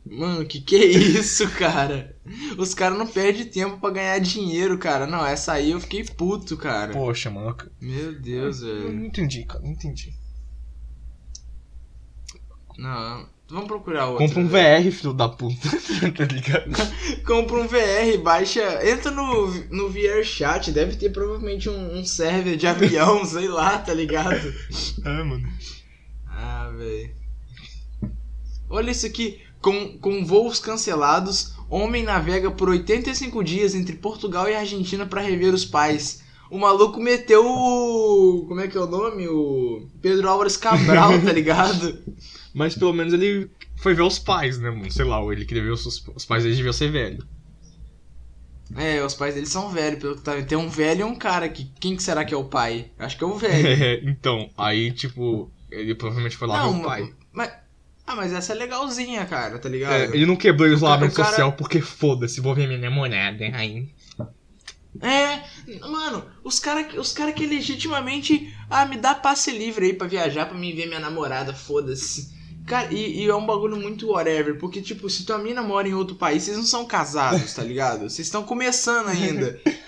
Mano, 0.06 0.46
que 0.46 0.62
que 0.62 0.76
é 0.76 0.86
isso, 0.86 1.50
cara? 1.58 2.16
Os 2.58 2.74
caras 2.74 2.98
não 2.98 3.08
perdem 3.08 3.46
tempo 3.46 3.78
pra 3.80 3.90
ganhar 3.90 4.20
dinheiro, 4.20 4.78
cara. 4.78 5.06
Não, 5.08 5.26
essa 5.26 5.54
aí 5.54 5.72
eu 5.72 5.82
fiquei 5.82 6.04
puto, 6.06 6.56
cara. 6.56 6.94
Poxa, 6.94 7.30
mano. 7.30 7.58
Meu 7.82 8.18
Deus, 8.20 8.62
eu 8.62 8.84
velho. 8.84 8.94
não 8.94 9.06
entendi, 9.06 9.44
cara, 9.44 9.62
não 9.62 9.72
entendi. 9.72 10.14
Não, 12.78 13.28
vamos 13.50 13.68
procurar 13.68 14.08
outra. 14.08 14.27
Compra 14.27 14.42
um 14.42 14.48
velho. 14.48 14.84
VR, 14.84 14.96
filho 14.96 15.13
da 15.13 15.30
puta, 15.30 15.70
tá 16.16 16.25
ligado? 16.25 17.24
Compra 17.25 17.58
um 17.58 17.68
VR, 17.68 18.22
baixa. 18.22 18.88
Entra 18.88 19.12
no, 19.12 19.48
no 19.70 19.89
VR 19.89 20.24
Chat, 20.24 20.72
deve 20.72 20.96
ter 20.96 21.10
provavelmente 21.12 21.70
um, 21.70 21.98
um 21.98 22.06
server 22.06 22.58
de 22.58 22.68
avião, 22.68 23.24
sei 23.25 23.48
lá, 23.48 23.77
tá 23.77 23.94
ligado? 23.94 24.54
É, 25.06 25.24
mano. 25.24 25.48
Ah, 26.27 26.72
velho. 26.77 27.12
Olha 28.70 28.92
isso 28.92 29.06
aqui. 29.06 29.42
Com, 29.62 29.98
com 29.98 30.24
voos 30.24 30.60
cancelados, 30.60 31.54
homem 31.70 32.04
navega 32.04 32.51
por 32.51 32.70
85 32.70 33.44
dias 33.44 33.74
entre 33.74 33.96
Portugal 33.96 34.48
e 34.48 34.56
Argentina 34.56 35.06
para 35.06 35.22
rever 35.22 35.54
os 35.54 35.66
pais. 35.66 36.22
O 36.50 36.58
maluco 36.58 37.00
meteu 37.00 37.46
o. 37.46 38.46
Como 38.48 38.62
é 38.62 38.68
que 38.68 38.77
é 38.77 38.82
o 38.82 38.88
nome? 38.88 39.27
O 39.27 39.88
Pedro 40.01 40.30
Álvares 40.30 40.56
Cabral, 40.56 41.20
tá 41.22 41.32
ligado? 41.34 42.00
Mas 42.58 42.74
pelo 42.74 42.92
menos 42.92 43.14
ele 43.14 43.52
foi 43.76 43.94
ver 43.94 44.02
os 44.02 44.18
pais, 44.18 44.58
né, 44.58 44.72
mano? 44.72 44.92
Sei 44.92 45.06
lá, 45.06 45.20
ou 45.20 45.32
ele 45.32 45.46
queria 45.46 45.62
ver 45.62 45.70
os, 45.70 45.86
os 45.86 46.26
pais 46.26 46.42
dele 46.44 46.56
deviam 46.56 46.74
ser 46.74 46.90
velho. 46.92 47.24
É, 48.76 49.04
os 49.06 49.14
pais 49.14 49.36
dele 49.36 49.46
são 49.46 49.70
velhos, 49.70 50.00
pelo 50.00 50.16
que 50.16 50.24
tá. 50.24 50.42
Tem 50.42 50.58
um 50.58 50.68
velho 50.68 51.02
e 51.02 51.04
um 51.04 51.16
cara 51.16 51.46
aqui. 51.46 51.72
Quem 51.80 51.96
que 51.96 52.02
será 52.02 52.26
que 52.26 52.34
é 52.34 52.38
o 52.38 52.46
pai? 52.46 52.90
Acho 52.98 53.16
que 53.16 53.24
é 53.24 53.28
o 53.28 53.38
velho. 53.38 53.68
É, 53.68 54.02
então, 54.10 54.50
aí, 54.58 54.92
tipo, 54.92 55.52
ele 55.70 55.94
provavelmente 55.94 56.36
foi 56.36 56.48
lá 56.48 56.68
ver 56.68 56.80
o 56.80 56.84
pai. 56.84 57.14
Mas, 57.32 57.52
ah, 58.08 58.16
mas 58.16 58.34
essa 58.34 58.54
é 58.54 58.56
legalzinha, 58.56 59.24
cara, 59.28 59.60
tá 59.60 59.70
ligado? 59.70 59.94
É, 59.94 60.06
ele 60.06 60.26
não 60.26 60.36
quebrou 60.36 60.68
o 60.68 60.74
isolamento 60.74 61.14
cara- 61.14 61.30
social 61.30 61.54
porque 61.54 61.80
foda-se, 61.80 62.42
vou 62.42 62.56
ver 62.56 62.66
minha 62.66 62.80
namorada, 62.80 63.46
aí. 63.54 63.88
É, 65.00 65.44
mano, 65.88 66.26
os 66.44 66.60
caras 66.60 66.92
os 66.98 67.14
cara 67.14 67.32
que 67.32 67.46
legitimamente. 67.46 68.52
Ah, 68.68 68.86
me 68.88 68.98
dá 68.98 69.14
passe 69.14 69.52
livre 69.52 69.86
aí 69.86 69.94
pra 69.94 70.08
viajar, 70.08 70.48
pra 70.48 70.58
mim 70.58 70.74
ver 70.76 70.88
minha 70.88 71.00
namorada, 71.00 71.54
foda-se. 71.54 72.36
Cara, 72.68 72.94
e, 72.94 73.24
e 73.24 73.30
é 73.30 73.34
um 73.34 73.46
bagulho 73.46 73.78
muito 73.78 74.10
whatever, 74.10 74.58
porque, 74.60 74.82
tipo, 74.82 75.10
se 75.10 75.26
tua 75.26 75.38
mina 75.38 75.64
mora 75.64 75.88
em 75.88 75.94
outro 75.94 76.18
país, 76.18 76.44
vocês 76.44 76.58
não 76.58 76.66
são 76.66 76.86
casados, 76.86 77.54
tá 77.54 77.64
ligado? 77.64 78.02
Vocês 78.02 78.28
estão 78.28 78.44
começando 78.44 79.08
ainda. 79.08 79.60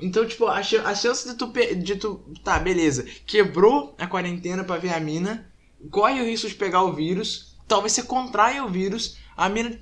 Então, 0.00 0.24
tipo, 0.24 0.46
a, 0.46 0.58
a 0.58 0.94
chance 0.94 1.28
de 1.28 1.34
tu, 1.34 1.52
de 1.82 1.96
tu. 1.96 2.22
Tá, 2.44 2.60
beleza. 2.60 3.04
Quebrou 3.26 3.92
a 3.98 4.06
quarentena 4.06 4.62
pra 4.62 4.76
ver 4.76 4.94
a 4.94 5.00
mina, 5.00 5.50
corre 5.90 6.20
o 6.20 6.24
risco 6.24 6.48
de 6.48 6.54
pegar 6.54 6.84
o 6.84 6.92
vírus, 6.92 7.56
talvez 7.66 7.92
você 7.92 8.04
contraia 8.04 8.64
o 8.64 8.68
vírus, 8.68 9.18
a 9.36 9.48
mina 9.48 9.76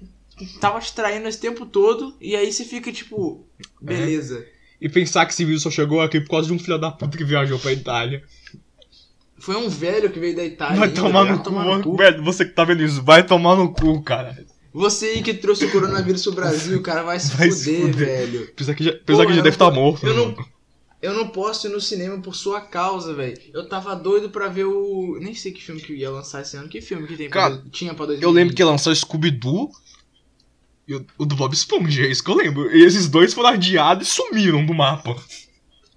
tava 0.62 0.80
te 0.80 0.94
traindo 0.94 1.28
esse 1.28 1.38
tempo 1.38 1.66
todo, 1.66 2.16
e 2.22 2.34
aí 2.34 2.50
você 2.50 2.64
fica, 2.64 2.90
tipo, 2.90 3.46
beleza. 3.78 4.46
E 4.80 4.88
pensar 4.88 5.26
que 5.26 5.32
esse 5.32 5.44
vírus 5.44 5.62
só 5.62 5.70
chegou 5.70 6.00
aqui 6.00 6.20
por 6.22 6.30
causa 6.30 6.48
de 6.48 6.54
um 6.54 6.58
filho 6.58 6.78
da 6.78 6.90
puta 6.90 7.16
que 7.16 7.24
viajou 7.24 7.58
pra 7.58 7.72
Itália. 7.72 8.22
Foi 9.46 9.54
um 9.56 9.68
velho 9.68 10.10
que 10.10 10.18
veio 10.18 10.34
da 10.34 10.44
Itália. 10.44 10.76
Vai 10.76 10.88
ainda, 10.88 11.00
tomar 11.00 11.22
vai 11.22 11.30
no 11.32 11.38
cu, 11.38 11.44
tomar 11.44 11.64
mano. 11.64 11.96
Velho, 11.96 12.24
você 12.24 12.44
que 12.44 12.50
tá 12.52 12.64
vendo 12.64 12.82
isso, 12.82 13.00
vai 13.00 13.24
tomar 13.24 13.54
no 13.54 13.72
cu, 13.72 14.02
cara. 14.02 14.36
Você 14.74 15.06
aí 15.06 15.22
que 15.22 15.32
trouxe 15.32 15.64
o 15.66 15.70
coronavírus 15.70 16.22
pro 16.24 16.32
Brasil, 16.32 16.82
cara, 16.82 17.04
vai 17.04 17.20
se 17.20 17.30
Vai 17.36 17.50
se 17.52 17.76
fuder, 17.76 17.92
fuder. 17.92 18.06
velho. 18.08 18.48
Apesar 18.52 18.74
que 18.74 18.82
já, 18.84 18.90
apesar 18.90 19.22
Pô, 19.22 19.28
que 19.28 19.36
já 19.36 19.42
deve 19.42 19.56
não 19.56 19.66
estar 19.66 19.70
po- 19.70 19.74
morto. 19.76 20.04
eu 20.06 20.14
não- 20.14 20.24
mano. 20.32 20.48
Eu 21.00 21.14
não 21.14 21.28
posso 21.28 21.68
ir 21.68 21.70
no 21.70 21.80
cinema 21.80 22.18
por 22.20 22.34
sua 22.34 22.60
causa, 22.60 23.14
velho. 23.14 23.38
Eu 23.54 23.68
tava 23.68 23.94
doido 23.94 24.30
pra 24.30 24.48
ver 24.48 24.64
o. 24.64 25.16
Nem 25.20 25.34
sei 25.34 25.52
que 25.52 25.62
filme 25.62 25.80
que 25.80 25.92
ia 25.94 26.10
lançar 26.10 26.42
esse 26.42 26.56
ano. 26.56 26.68
Que 26.68 26.80
filme 26.80 27.06
que 27.06 27.16
tem 27.16 27.28
pra... 27.30 27.42
Cara, 27.42 27.62
tinha 27.70 27.94
pra 27.94 28.06
2020? 28.06 28.24
Eu 28.24 28.30
lembro 28.32 28.54
que 28.54 28.64
lançou 28.64 28.92
Scooby-Doo 28.92 29.70
e 30.88 30.94
o, 30.96 31.06
o 31.18 31.24
do 31.26 31.36
Bob 31.36 31.52
Esponja, 31.52 32.02
é 32.02 32.10
isso 32.10 32.24
que 32.24 32.30
eu 32.30 32.34
lembro. 32.36 32.74
E 32.74 32.82
esses 32.84 33.08
dois 33.08 33.32
foram 33.34 33.50
adiados 33.50 34.08
e 34.08 34.10
sumiram 34.10 34.64
do 34.66 34.74
mapa. 34.74 35.14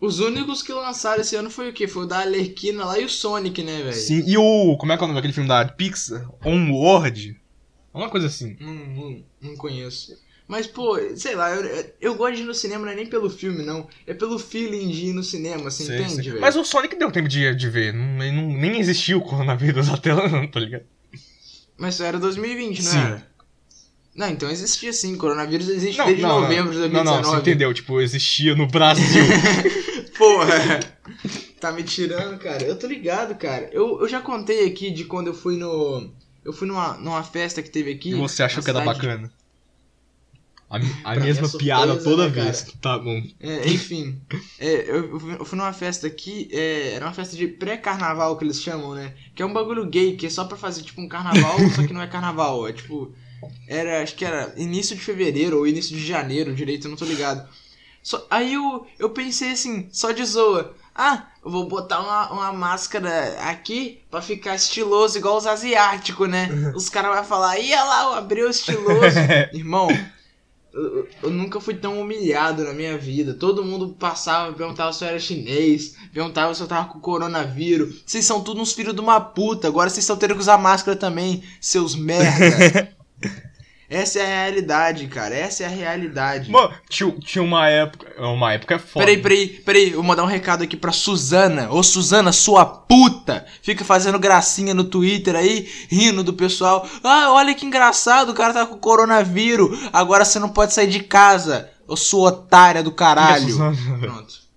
Os 0.02 0.20
únicos 0.20 0.62
que 0.64 0.72
lançaram 0.72 1.22
esse 1.22 1.36
ano 1.36 1.50
foi 1.50 1.70
o 1.70 1.74
quê? 1.74 1.88
Foi 1.88 2.04
o 2.04 2.08
da 2.08 2.22
Alerquina 2.22 2.86
lá 2.86 2.98
e 2.98 3.04
o 3.06 3.10
Sonic, 3.10 3.62
né, 3.64 3.82
velho? 3.82 3.94
Sim, 3.94 4.24
e 4.26 4.38
o. 4.38 4.78
Como 4.78 4.92
é 4.92 4.98
que 4.98 5.04
é 5.04 5.06
o 5.06 5.08
nome 5.08 5.18
daquele 5.20 5.34
filme 5.34 5.50
da 5.50 5.66
Pixar? 5.66 6.30
Onward? 6.46 7.38
Uma 7.94 8.10
coisa 8.10 8.28
assim. 8.28 8.56
Não, 8.60 8.74
não, 8.74 9.24
não 9.42 9.56
conheço. 9.58 10.18
Mas, 10.48 10.66
pô, 10.66 10.98
sei 11.16 11.36
lá, 11.36 11.54
eu, 11.54 11.94
eu 12.02 12.16
gosto 12.16 12.38
de 12.38 12.42
ir 12.42 12.46
no 12.46 12.56
cinema 12.56 12.86
não 12.86 12.92
é 12.92 12.96
nem 12.96 13.06
pelo 13.06 13.30
filme, 13.30 13.64
não. 13.64 13.88
É 14.08 14.14
pelo 14.16 14.40
feeling 14.40 14.90
de 14.90 15.08
ir 15.08 15.14
no 15.14 15.22
cinema, 15.24 15.70
você 15.70 15.84
entende, 15.84 16.30
velho? 16.30 16.42
Mas 16.42 16.56
o 16.56 16.64
Sonic 16.64 16.96
deu 16.96 17.12
tempo 17.12 17.28
de, 17.28 17.54
de 17.54 17.70
ver. 17.70 17.94
Não, 17.94 18.18
não- 18.32 18.58
nem 18.58 18.80
existiu 18.80 19.20
o 19.20 19.22
coronavírus 19.22 19.90
até 19.94 20.14
lá, 20.14 20.28
não, 20.28 20.48
tá 20.48 20.60
ligado? 20.60 20.86
Mas 21.78 22.00
era 22.02 22.20
2020, 22.20 22.82
não 22.82 22.92
Sim. 22.92 22.98
era? 22.98 23.29
Não, 24.16 24.30
então 24.30 24.50
existia 24.50 24.92
sim. 24.92 25.16
Coronavírus 25.16 25.70
existe 25.70 26.04
desde 26.04 26.24
novembro 26.24 26.74
de 26.74 26.80
não, 26.80 26.90
2019. 26.90 27.22
não, 27.22 27.32
você 27.32 27.38
entendeu? 27.38 27.74
Tipo, 27.74 28.02
existia 28.02 28.56
no 28.56 28.68
Brasil. 28.68 29.24
Porra! 30.18 30.80
Tá 31.60 31.72
me 31.72 31.84
tirando, 31.84 32.38
cara. 32.38 32.64
Eu 32.64 32.78
tô 32.78 32.88
ligado, 32.88 33.36
cara. 33.36 33.70
Eu, 33.72 34.02
eu 34.02 34.08
já 34.08 34.22
contei 34.22 34.68
aqui 34.68 34.92
de 34.92 35.06
quando 35.06 35.28
eu 35.28 35.34
fui 35.34 35.58
no. 35.58 36.12
Eu 36.44 36.54
fui 36.54 36.68
numa, 36.68 36.98
numa 36.98 37.24
festa 37.24 37.62
que 37.62 37.70
teve 37.70 37.92
aqui. 37.92 38.12
e 38.12 38.16
você 38.16 38.44
achou 38.44 38.64
que 38.64 38.70
era 38.70 38.82
bacana? 38.82 39.32
A, 40.70 40.78
a 41.04 41.16
é 41.16 41.20
mesma 41.20 41.48
surpresa, 41.48 41.58
piada 41.58 41.98
toda 41.98 42.28
né, 42.28 42.36
cara? 42.36 42.46
vez. 42.46 42.76
Tá 42.80 42.98
bom. 43.00 43.22
É, 43.40 43.68
enfim, 43.68 44.22
é, 44.60 44.90
eu, 44.90 45.38
eu 45.40 45.46
fui 45.46 45.58
numa 45.58 45.74
festa 45.74 46.06
aqui, 46.06 46.48
é, 46.52 46.94
era 46.94 47.06
uma 47.06 47.14
festa 47.14 47.36
de 47.36 47.48
pré-carnaval 47.48 48.38
que 48.38 48.46
eles 48.46 48.62
chamam, 48.62 48.94
né? 48.94 49.16
Que 49.34 49.42
é 49.42 49.46
um 49.46 49.52
bagulho 49.52 49.90
gay, 49.90 50.16
que 50.16 50.28
é 50.28 50.30
só 50.30 50.46
pra 50.46 50.56
fazer 50.56 50.84
tipo 50.84 51.02
um 51.02 51.08
carnaval, 51.08 51.58
só 51.76 51.86
que 51.86 51.94
não 51.94 52.02
é 52.02 52.08
carnaval, 52.08 52.68
é 52.68 52.74
tipo. 52.74 53.12
Era, 53.68 54.02
acho 54.02 54.16
que 54.16 54.26
era 54.26 54.54
início 54.58 54.96
de 54.96 55.02
fevereiro 55.02 55.58
ou 55.58 55.68
início 55.68 55.96
de 55.96 56.06
janeiro, 56.06 56.56
direito, 56.56 56.86
eu 56.86 56.92
não 56.92 56.98
tô 56.98 57.06
ligado. 57.06 57.48
Só, 58.02 58.26
aí 58.30 58.54
eu, 58.54 58.88
eu 58.98 59.10
pensei 59.10 59.52
assim, 59.52 59.88
só 59.92 60.12
de 60.12 60.24
zoa. 60.26 60.74
Ah, 60.96 61.28
eu 61.46 61.52
vou 61.52 61.68
botar 61.68 62.00
uma, 62.02 62.32
uma 62.32 62.54
máscara 62.54 63.38
aqui 63.50 64.02
pra 64.10 64.22
ficar 64.22 64.56
estiloso, 64.56 65.18
igual 65.18 65.38
os 65.38 65.48
asiáticos, 65.48 66.28
né? 66.28 66.50
Os 66.76 66.90
caras 66.90 67.16
vão 67.16 67.24
falar, 67.24 67.58
ia 67.60 67.84
lá, 67.84 68.12
o 68.12 68.14
abril 68.16 68.50
estiloso. 68.50 69.18
Irmão, 69.54 69.88
eu, 70.74 71.08
eu 71.24 71.30
nunca 71.30 71.60
fui 71.60 71.74
tão 71.74 72.02
humilhado 72.02 72.64
na 72.64 72.74
minha 72.74 72.98
vida. 72.98 73.34
Todo 73.34 73.64
mundo 73.64 73.96
passava, 73.98 74.54
perguntava 74.54 74.92
se 74.92 75.04
eu 75.04 75.10
era 75.10 75.20
chinês, 75.20 75.96
perguntava 76.14 76.54
se 76.54 76.62
eu 76.62 76.68
tava 76.68 76.90
com 76.90 77.00
coronavírus. 77.00 78.04
Vocês 78.06 78.26
são 78.26 78.42
tudo 78.42 78.62
uns 78.62 78.74
filhos 78.74 78.94
de 78.94 79.02
uma 79.02 79.22
puta. 79.22 79.68
Agora 79.68 79.90
vocês 79.90 80.04
estão 80.04 80.18
tendo 80.18 80.36
que 80.36 80.42
usar 80.42 80.58
máscara 80.58 80.98
também, 80.98 81.44
seus 81.62 81.96
merda. 81.96 82.94
Essa 83.90 84.20
é 84.20 84.24
a 84.24 84.44
realidade, 84.44 85.08
cara. 85.08 85.34
Essa 85.34 85.64
é 85.64 85.66
a 85.66 85.70
realidade. 85.70 86.52
Mano, 86.52 86.72
tinha, 86.88 87.12
tinha 87.20 87.44
uma 87.44 87.68
época. 87.68 88.08
Uma 88.24 88.54
época 88.54 88.76
é 88.76 88.78
foda. 88.78 89.04
Peraí, 89.04 89.20
peraí, 89.20 89.48
peraí, 89.48 89.90
vou 89.92 90.04
mandar 90.04 90.24
um 90.24 90.28
recado 90.28 90.64
aqui 90.64 90.78
pra 90.78 90.92
Suzana. 90.92 91.72
Ô 91.72 91.82
Suzana, 91.82 92.32
sua 92.32 92.64
puta! 92.64 93.48
Fica 93.64 93.84
fazendo 93.84 94.20
gracinha 94.20 94.76
no 94.76 94.84
Twitter 94.84 95.36
aí, 95.36 95.68
rindo 95.90 96.24
do 96.24 96.34
pessoal. 96.34 96.88
Ah, 97.04 97.32
olha 97.32 97.56
que 97.56 97.66
engraçado, 97.66 98.30
o 98.30 98.36
cara 98.36 98.54
tá 98.54 98.66
com 98.66 98.78
coronavírus. 98.78 99.90
Agora 99.92 100.24
você 100.24 100.38
não 100.38 100.50
pode 100.50 100.72
sair 100.72 100.88
de 100.88 101.00
casa. 101.00 101.72
Ô 101.88 101.98
sua 101.98 102.30
otária 102.30 102.84
do 102.84 102.92
caralho. 102.92 103.58
Pronto. 104.00 104.49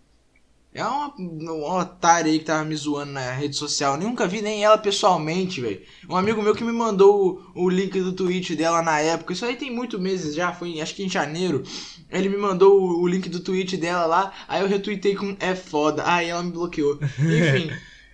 É 0.74 0.82
uma, 0.82 1.14
uma 1.18 1.82
otária 1.82 2.32
aí 2.32 2.38
que 2.38 2.46
tava 2.46 2.64
me 2.64 2.74
zoando 2.74 3.12
na 3.12 3.32
rede 3.32 3.54
social. 3.56 3.94
Eu 3.94 4.08
nunca 4.08 4.26
vi 4.26 4.40
nem 4.40 4.64
ela 4.64 4.78
pessoalmente, 4.78 5.60
velho. 5.60 5.82
Um 6.08 6.16
amigo 6.16 6.40
meu 6.40 6.54
que 6.54 6.64
me 6.64 6.72
mandou 6.72 7.42
o, 7.54 7.64
o 7.64 7.68
link 7.68 8.00
do 8.00 8.14
tweet 8.14 8.56
dela 8.56 8.80
na 8.80 8.98
época. 8.98 9.34
Isso 9.34 9.44
aí 9.44 9.54
tem 9.54 9.70
muitos 9.70 10.00
meses 10.00 10.34
já, 10.34 10.50
foi 10.50 10.80
acho 10.80 10.94
que 10.94 11.04
em 11.04 11.10
janeiro. 11.10 11.62
Ele 12.10 12.30
me 12.30 12.38
mandou 12.38 12.80
o, 12.80 13.02
o 13.02 13.06
link 13.06 13.28
do 13.28 13.40
tweet 13.40 13.76
dela 13.76 14.06
lá. 14.06 14.32
Aí 14.48 14.62
eu 14.62 14.68
retuitei 14.68 15.14
com 15.14 15.36
é 15.38 15.54
foda. 15.54 16.04
Aí 16.06 16.30
ela 16.30 16.42
me 16.42 16.52
bloqueou. 16.52 16.98
Enfim. 17.20 17.70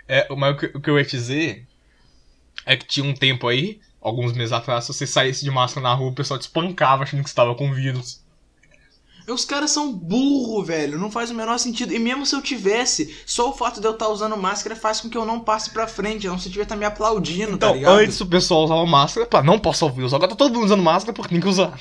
É, 0.08 0.26
mas 0.34 0.54
o 0.54 0.58
que, 0.58 0.66
o 0.78 0.80
que 0.80 0.90
eu 0.90 0.98
ia 0.98 1.04
dizer 1.04 1.64
é 2.66 2.76
que 2.76 2.86
tinha 2.86 3.08
um 3.08 3.14
tempo 3.14 3.46
aí, 3.46 3.80
alguns 4.00 4.32
meses 4.32 4.52
atrás, 4.52 4.84
se 4.84 4.92
você 4.92 5.06
saísse 5.06 5.44
de 5.44 5.50
máscara 5.50 5.82
na 5.82 5.94
rua, 5.94 6.10
o 6.10 6.14
pessoal 6.14 6.38
te 6.38 6.42
espancava 6.42 7.04
achando 7.04 7.22
que 7.22 7.30
você 7.30 7.36
tava 7.36 7.54
com 7.54 7.72
vírus. 7.72 8.20
Os 9.32 9.44
caras 9.44 9.70
são 9.70 9.92
burro, 9.92 10.62
velho. 10.64 10.98
Não 10.98 11.10
faz 11.10 11.30
o 11.30 11.34
menor 11.34 11.58
sentido. 11.58 11.92
E 11.92 11.98
mesmo 11.98 12.24
se 12.24 12.34
eu 12.34 12.40
tivesse, 12.42 13.14
só 13.26 13.50
o 13.50 13.52
fato 13.52 13.80
de 13.80 13.86
eu 13.86 13.92
estar 13.92 14.08
usando 14.08 14.36
máscara 14.36 14.74
faz 14.74 15.00
com 15.00 15.08
que 15.08 15.16
eu 15.18 15.24
não 15.26 15.40
passe 15.40 15.70
pra 15.70 15.86
frente. 15.86 16.26
A 16.26 16.30
não 16.30 16.38
se 16.38 16.50
tiver 16.50 16.64
tá 16.66 16.76
me 16.76 16.84
aplaudindo, 16.84 17.56
tá 17.58 17.66
Então, 17.68 17.74
ligado? 17.74 17.98
antes 17.98 18.20
o 18.20 18.26
pessoal 18.26 18.64
usava 18.64 18.86
máscara, 18.86 19.26
pá, 19.26 19.42
não 19.42 19.58
passar 19.58 19.86
o 19.86 19.90
vírus. 19.90 20.14
Agora 20.14 20.30
tá 20.30 20.36
todo 20.36 20.54
mundo 20.54 20.64
usando 20.64 20.82
máscara 20.82 21.12
porque 21.12 21.30
tem 21.34 21.40
que 21.40 21.48
usar. 21.48 21.78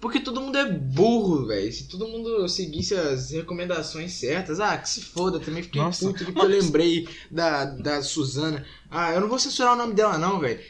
Porque 0.00 0.20
todo 0.20 0.40
mundo 0.40 0.56
é 0.56 0.70
burro, 0.70 1.46
velho. 1.46 1.72
Se 1.72 1.88
todo 1.88 2.06
mundo 2.06 2.48
seguisse 2.48 2.94
as 2.94 3.32
recomendações 3.32 4.12
certas, 4.12 4.60
ah, 4.60 4.76
que 4.78 4.88
se 4.88 5.02
foda, 5.02 5.40
também 5.40 5.60
fiquei 5.64 5.82
Nossa, 5.82 6.06
puto 6.06 6.24
porque 6.24 6.40
mas- 6.40 6.44
eu 6.52 6.60
lembrei 6.60 7.08
da, 7.28 7.64
da 7.64 8.00
Suzana. 8.00 8.64
Ah, 8.88 9.12
eu 9.12 9.20
não 9.20 9.28
vou 9.28 9.40
censurar 9.40 9.72
o 9.72 9.76
nome 9.76 9.94
dela, 9.94 10.16
não, 10.16 10.38
velho. 10.38 10.60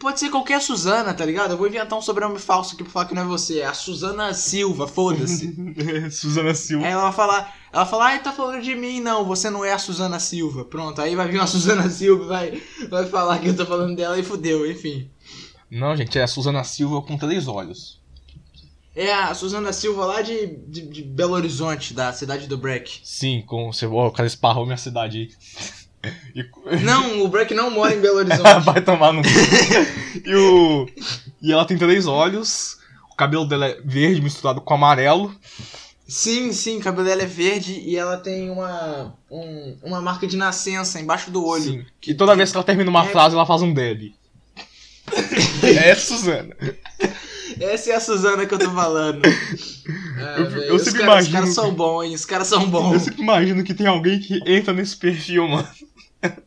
Pode 0.00 0.18
ser 0.18 0.30
qualquer 0.30 0.60
Suzana, 0.60 1.14
tá 1.14 1.24
ligado? 1.24 1.52
Eu 1.52 1.56
vou 1.58 1.68
inventar 1.68 1.96
um 1.96 2.02
sobrenome 2.02 2.40
falso 2.40 2.74
aqui 2.74 2.82
pra 2.82 2.92
falar 2.92 3.04
que 3.06 3.14
não 3.14 3.22
é 3.22 3.24
você. 3.24 3.60
É 3.60 3.66
a 3.66 3.72
Suzana 3.72 4.34
Silva, 4.34 4.88
foda-se. 4.88 5.54
Suzana 6.10 6.52
Silva. 6.52 6.84
aí 6.84 6.90
ela 6.92 7.04
vai 7.04 7.12
falar, 7.12 7.56
ela 7.72 7.86
fala, 7.86 8.06
ai, 8.06 8.20
tá 8.20 8.32
falando 8.32 8.60
de 8.62 8.74
mim, 8.74 9.00
não, 9.00 9.24
você 9.24 9.48
não 9.48 9.64
é 9.64 9.72
a 9.72 9.78
Suzana 9.78 10.18
Silva. 10.18 10.64
Pronto, 10.64 11.00
aí 11.00 11.14
vai 11.14 11.28
vir 11.28 11.38
uma 11.38 11.46
Suzana 11.48 11.88
Silva 11.88 12.24
vai, 12.26 12.60
vai 12.90 13.06
falar 13.06 13.38
que 13.38 13.46
eu 13.48 13.56
tô 13.56 13.64
falando 13.64 13.94
dela 13.94 14.18
e 14.18 14.24
fudeu, 14.24 14.68
enfim. 14.68 15.08
Não, 15.70 15.96
gente, 15.96 16.18
é 16.18 16.24
a 16.24 16.26
Suzana 16.26 16.64
Silva 16.64 17.00
com 17.00 17.16
três 17.16 17.46
olhos. 17.46 18.01
É 18.94 19.12
a 19.12 19.34
Suzana 19.34 19.72
Silva 19.72 20.04
lá 20.04 20.20
de, 20.22 20.46
de, 20.68 20.82
de 20.82 21.02
Belo 21.02 21.32
Horizonte, 21.32 21.94
da 21.94 22.12
cidade 22.12 22.46
do 22.46 22.58
Breck. 22.58 23.00
Sim, 23.02 23.42
com 23.46 23.72
você. 23.72 23.86
Ó, 23.86 24.08
o 24.08 24.12
cara 24.12 24.26
esparrou 24.26 24.64
minha 24.66 24.76
cidade 24.76 25.18
aí. 25.18 25.30
E- 26.34 26.44
Não, 26.82 27.22
o 27.22 27.28
Breck 27.28 27.54
não 27.54 27.70
mora 27.70 27.94
em 27.94 28.00
Belo 28.00 28.16
Horizonte. 28.26 28.64
Vai 28.64 28.80
tomar 28.82 29.12
no. 29.12 29.22
e 30.26 30.34
o. 30.34 30.88
E 31.40 31.52
ela 31.52 31.64
tem 31.64 31.78
três 31.78 32.06
olhos. 32.08 32.76
O 33.08 33.14
cabelo 33.14 33.44
dela 33.46 33.66
é 33.66 33.80
verde 33.84 34.20
misturado 34.20 34.60
com 34.60 34.74
amarelo. 34.74 35.32
sim, 36.08 36.52
sim, 36.52 36.78
o 36.78 36.80
cabelo 36.80 37.06
dela 37.06 37.22
é 37.22 37.26
verde 37.26 37.74
e 37.78 37.96
ela 37.96 38.16
tem 38.16 38.50
uma, 38.50 39.14
um- 39.30 39.78
uma 39.80 40.00
marca 40.00 40.26
de 40.26 40.36
nascença 40.36 41.00
embaixo 41.00 41.30
do 41.30 41.46
olho. 41.46 41.62
Sim. 41.62 41.84
E 42.04 42.14
toda 42.14 42.34
vez 42.34 42.50
que 42.50 42.56
ela 42.56 42.64
termina 42.66 42.90
uma 42.90 43.04
É. 43.04 43.08
frase, 43.08 43.36
ela 43.36 43.46
faz 43.46 43.62
um 43.62 43.72
deb. 43.72 44.12
É, 45.62 45.94
Suzana. 45.94 46.56
Essa 47.62 47.90
é 47.90 47.94
a 47.94 48.00
Suzana 48.00 48.46
que 48.46 48.54
eu 48.54 48.58
tô 48.58 48.70
falando. 48.70 49.22
Ah, 49.24 50.36
Eu- 50.38 50.50
velho, 50.50 50.62
eu 50.64 50.74
os 50.76 50.82
sempre 50.82 51.00
caras, 51.00 51.24
os 51.24 51.30
imagino 51.30 51.32
caras 51.32 51.48
que- 51.48 51.54
são 51.54 51.74
bons, 51.74 52.02
hein? 52.04 52.14
Os 52.14 52.24
caras 52.24 52.46
são 52.48 52.62
Eu 52.62 52.68
bons. 52.68 53.02
sempre 53.02 53.22
imagino 53.22 53.64
que 53.64 53.74
tem 53.74 53.86
alguém 53.86 54.18
que 54.20 54.40
entra 54.46 54.72
nesse 54.72 54.96
perfil, 54.96 55.48
mano. 55.48 55.68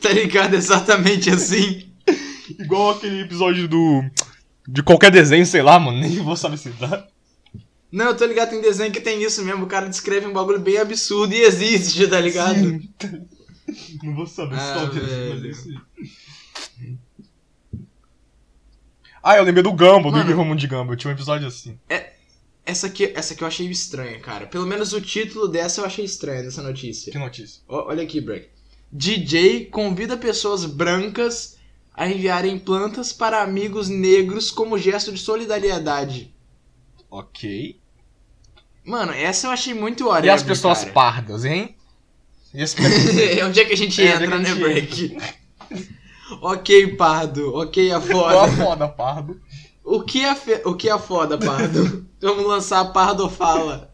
tá 0.00 0.10
ligado? 0.10 0.54
Exatamente 0.54 1.30
assim. 1.30 1.84
Igual 2.58 2.90
aquele 2.90 3.22
episódio 3.22 3.68
do. 3.68 4.04
De 4.66 4.82
qualquer 4.82 5.10
desenho, 5.10 5.46
sei 5.46 5.62
lá, 5.62 5.78
mano. 5.78 5.98
Nem 6.00 6.16
vou 6.22 6.36
saber 6.36 6.56
se 6.58 6.70
dá. 6.70 7.06
Não, 7.90 8.06
eu 8.06 8.16
tô 8.16 8.26
ligado, 8.26 8.50
tem 8.50 8.60
desenho 8.60 8.92
que 8.92 9.00
tem 9.00 9.22
isso 9.22 9.42
mesmo. 9.44 9.64
O 9.64 9.68
cara 9.68 9.88
descreve 9.88 10.26
um 10.26 10.32
bagulho 10.32 10.58
bem 10.60 10.76
absurdo 10.78 11.32
e 11.34 11.40
existe, 11.42 12.06
tá 12.06 12.20
ligado? 12.20 12.58
Sim. 12.58 12.88
Não 14.02 14.14
vou 14.14 14.26
saber 14.26 14.56
se 14.56 14.60
Ah, 14.62 14.72
qual 14.74 14.86
desenho, 14.88 15.40
mas. 15.42 15.66
É. 19.34 19.36
Ah, 19.36 19.38
eu 19.38 19.44
lembrei 19.44 19.62
do 19.62 19.70
Gumball, 19.72 20.02
do 20.02 20.10
Mano. 20.10 20.24
Guilherme 20.24 20.56
de 20.56 20.66
Gumball. 20.66 20.96
Tinha 20.96 21.10
um 21.10 21.14
episódio 21.14 21.46
assim. 21.46 21.78
Essa 22.64 22.86
aqui, 22.86 23.12
essa 23.14 23.32
aqui 23.32 23.42
eu 23.42 23.48
achei 23.48 23.66
estranha, 23.68 24.20
cara. 24.20 24.46
Pelo 24.46 24.66
menos 24.66 24.92
o 24.92 25.00
título 25.00 25.48
dessa 25.48 25.80
eu 25.80 25.86
achei 25.86 26.04
estranha, 26.04 26.42
dessa 26.42 26.62
notícia. 26.62 27.10
Que 27.10 27.18
notícia. 27.18 27.62
Ó, 27.66 27.88
olha 27.88 28.02
aqui, 28.02 28.20
Break. 28.20 28.48
DJ 28.92 29.66
convida 29.66 30.16
pessoas 30.16 30.66
brancas 30.66 31.56
a 31.94 32.08
enviarem 32.08 32.58
plantas 32.58 33.12
para 33.12 33.42
amigos 33.42 33.88
negros 33.88 34.50
como 34.50 34.78
gesto 34.78 35.12
de 35.12 35.18
solidariedade. 35.18 36.34
Ok. 37.10 37.80
Mano, 38.84 39.12
essa 39.12 39.46
eu 39.46 39.50
achei 39.50 39.74
muito 39.74 40.04
E 40.04 40.06
whatever, 40.06 40.34
as 40.34 40.42
pessoas 40.42 40.80
cara. 40.80 40.92
pardas, 40.92 41.44
hein? 41.44 41.74
E 42.54 42.62
as 42.62 42.74
Onde 43.46 43.60
é 43.60 43.64
que 43.64 43.72
a 43.72 43.76
gente 43.76 44.00
É, 44.00 44.06
é 44.06 44.14
entra, 44.14 44.38
né, 44.38 44.44
gente 44.44 44.60
Break? 44.60 45.16
Ok, 46.42 46.96
pardo. 46.96 47.54
Ok, 47.54 47.90
a 47.92 48.00
Qual 48.00 48.00
foda. 48.00 48.42
a 48.42 48.48
foda, 48.48 48.88
pardo? 48.88 49.40
O 49.84 50.02
que 50.02 50.22
é, 50.24 50.34
fe... 50.34 50.60
o 50.66 50.74
que 50.74 50.90
é 50.90 50.98
foda, 50.98 51.38
Pardo? 51.38 52.06
Vamos 52.20 52.44
lançar 52.46 52.80
a 52.80 52.84
Pardo 52.84 53.28
Fala. 53.30 53.90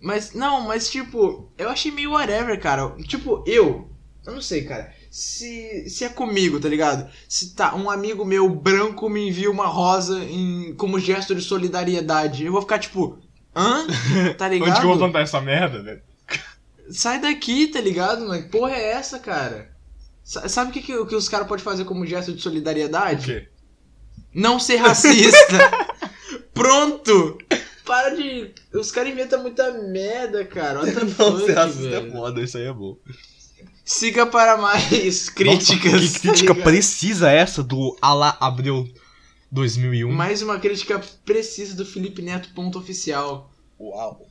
Mas, 0.00 0.32
não, 0.34 0.60
mas 0.60 0.88
tipo, 0.88 1.50
eu 1.58 1.68
achei 1.68 1.90
meio 1.90 2.12
whatever, 2.12 2.60
cara. 2.60 2.94
Tipo, 3.02 3.42
eu, 3.44 3.90
eu 4.24 4.32
não 4.32 4.40
sei, 4.40 4.64
cara. 4.64 4.92
Se, 5.10 5.88
se 5.88 6.04
é 6.04 6.08
comigo, 6.08 6.60
tá 6.60 6.68
ligado? 6.68 7.10
Se 7.28 7.54
tá 7.54 7.74
um 7.74 7.90
amigo 7.90 8.24
meu 8.24 8.48
branco 8.48 9.08
me 9.08 9.28
envia 9.28 9.50
uma 9.50 9.66
rosa 9.66 10.22
em, 10.22 10.74
como 10.76 11.00
gesto 11.00 11.34
de 11.34 11.42
solidariedade, 11.42 12.44
eu 12.44 12.52
vou 12.52 12.60
ficar 12.60 12.78
tipo, 12.78 13.18
hã? 13.56 13.84
Tá 14.36 14.46
Onde 14.46 14.58
que 14.58 14.64
eu 14.64 14.70
vou 14.70 14.72
ligado? 14.74 14.98
plantar 14.98 15.22
essa 15.22 15.40
merda, 15.40 15.82
velho? 15.82 16.02
Sai 16.90 17.20
daqui, 17.20 17.66
tá 17.66 17.80
ligado? 17.80 18.30
Que 18.30 18.48
porra 18.48 18.74
é 18.76 18.92
essa, 18.92 19.18
cara? 19.18 19.76
Sa- 20.28 20.46
Sabe 20.46 20.70
o 20.70 20.74
que, 20.74 20.82
que, 20.82 21.06
que 21.06 21.14
os 21.16 21.26
caras 21.26 21.46
podem 21.48 21.64
fazer 21.64 21.86
como 21.86 22.04
gesto 22.06 22.32
de 22.32 22.38
O 22.38 22.42
solidariedade? 22.42 23.24
quê? 23.24 23.48
Não 24.34 24.60
ser 24.60 24.76
racista. 24.76 25.56
Pronto. 26.52 27.38
Para 27.84 28.10
de. 28.10 28.52
Os 28.74 28.90
caras 28.92 29.10
inventam 29.10 29.40
muita 29.40 29.72
merda, 29.72 30.44
cara. 30.44 30.80
What 30.80 30.94
Não, 31.00 31.08
fuck, 31.08 31.46
ser 31.46 31.54
racista 31.54 31.86
é 31.86 32.00
velho. 32.00 32.12
foda, 32.12 32.42
isso 32.42 32.58
aí 32.58 32.64
é 32.64 32.72
bom. 32.72 32.98
Siga 33.82 34.26
para 34.26 34.58
mais 34.58 35.30
críticas. 35.30 35.92
Nossa, 35.92 36.12
que 36.12 36.28
crítica 36.28 36.54
tá 36.54 36.62
precisa 36.62 37.30
essa 37.30 37.62
do 37.62 37.96
Alá 38.02 38.36
Abreu 38.38 38.86
2001? 39.50 40.12
Mais 40.12 40.42
uma 40.42 40.58
crítica 40.58 41.00
precisa 41.24 41.74
do 41.74 41.86
Felipe 41.86 42.20
Neto, 42.20 42.50
ponto 42.54 42.78
oficial. 42.78 43.50
Uau. 43.80 44.27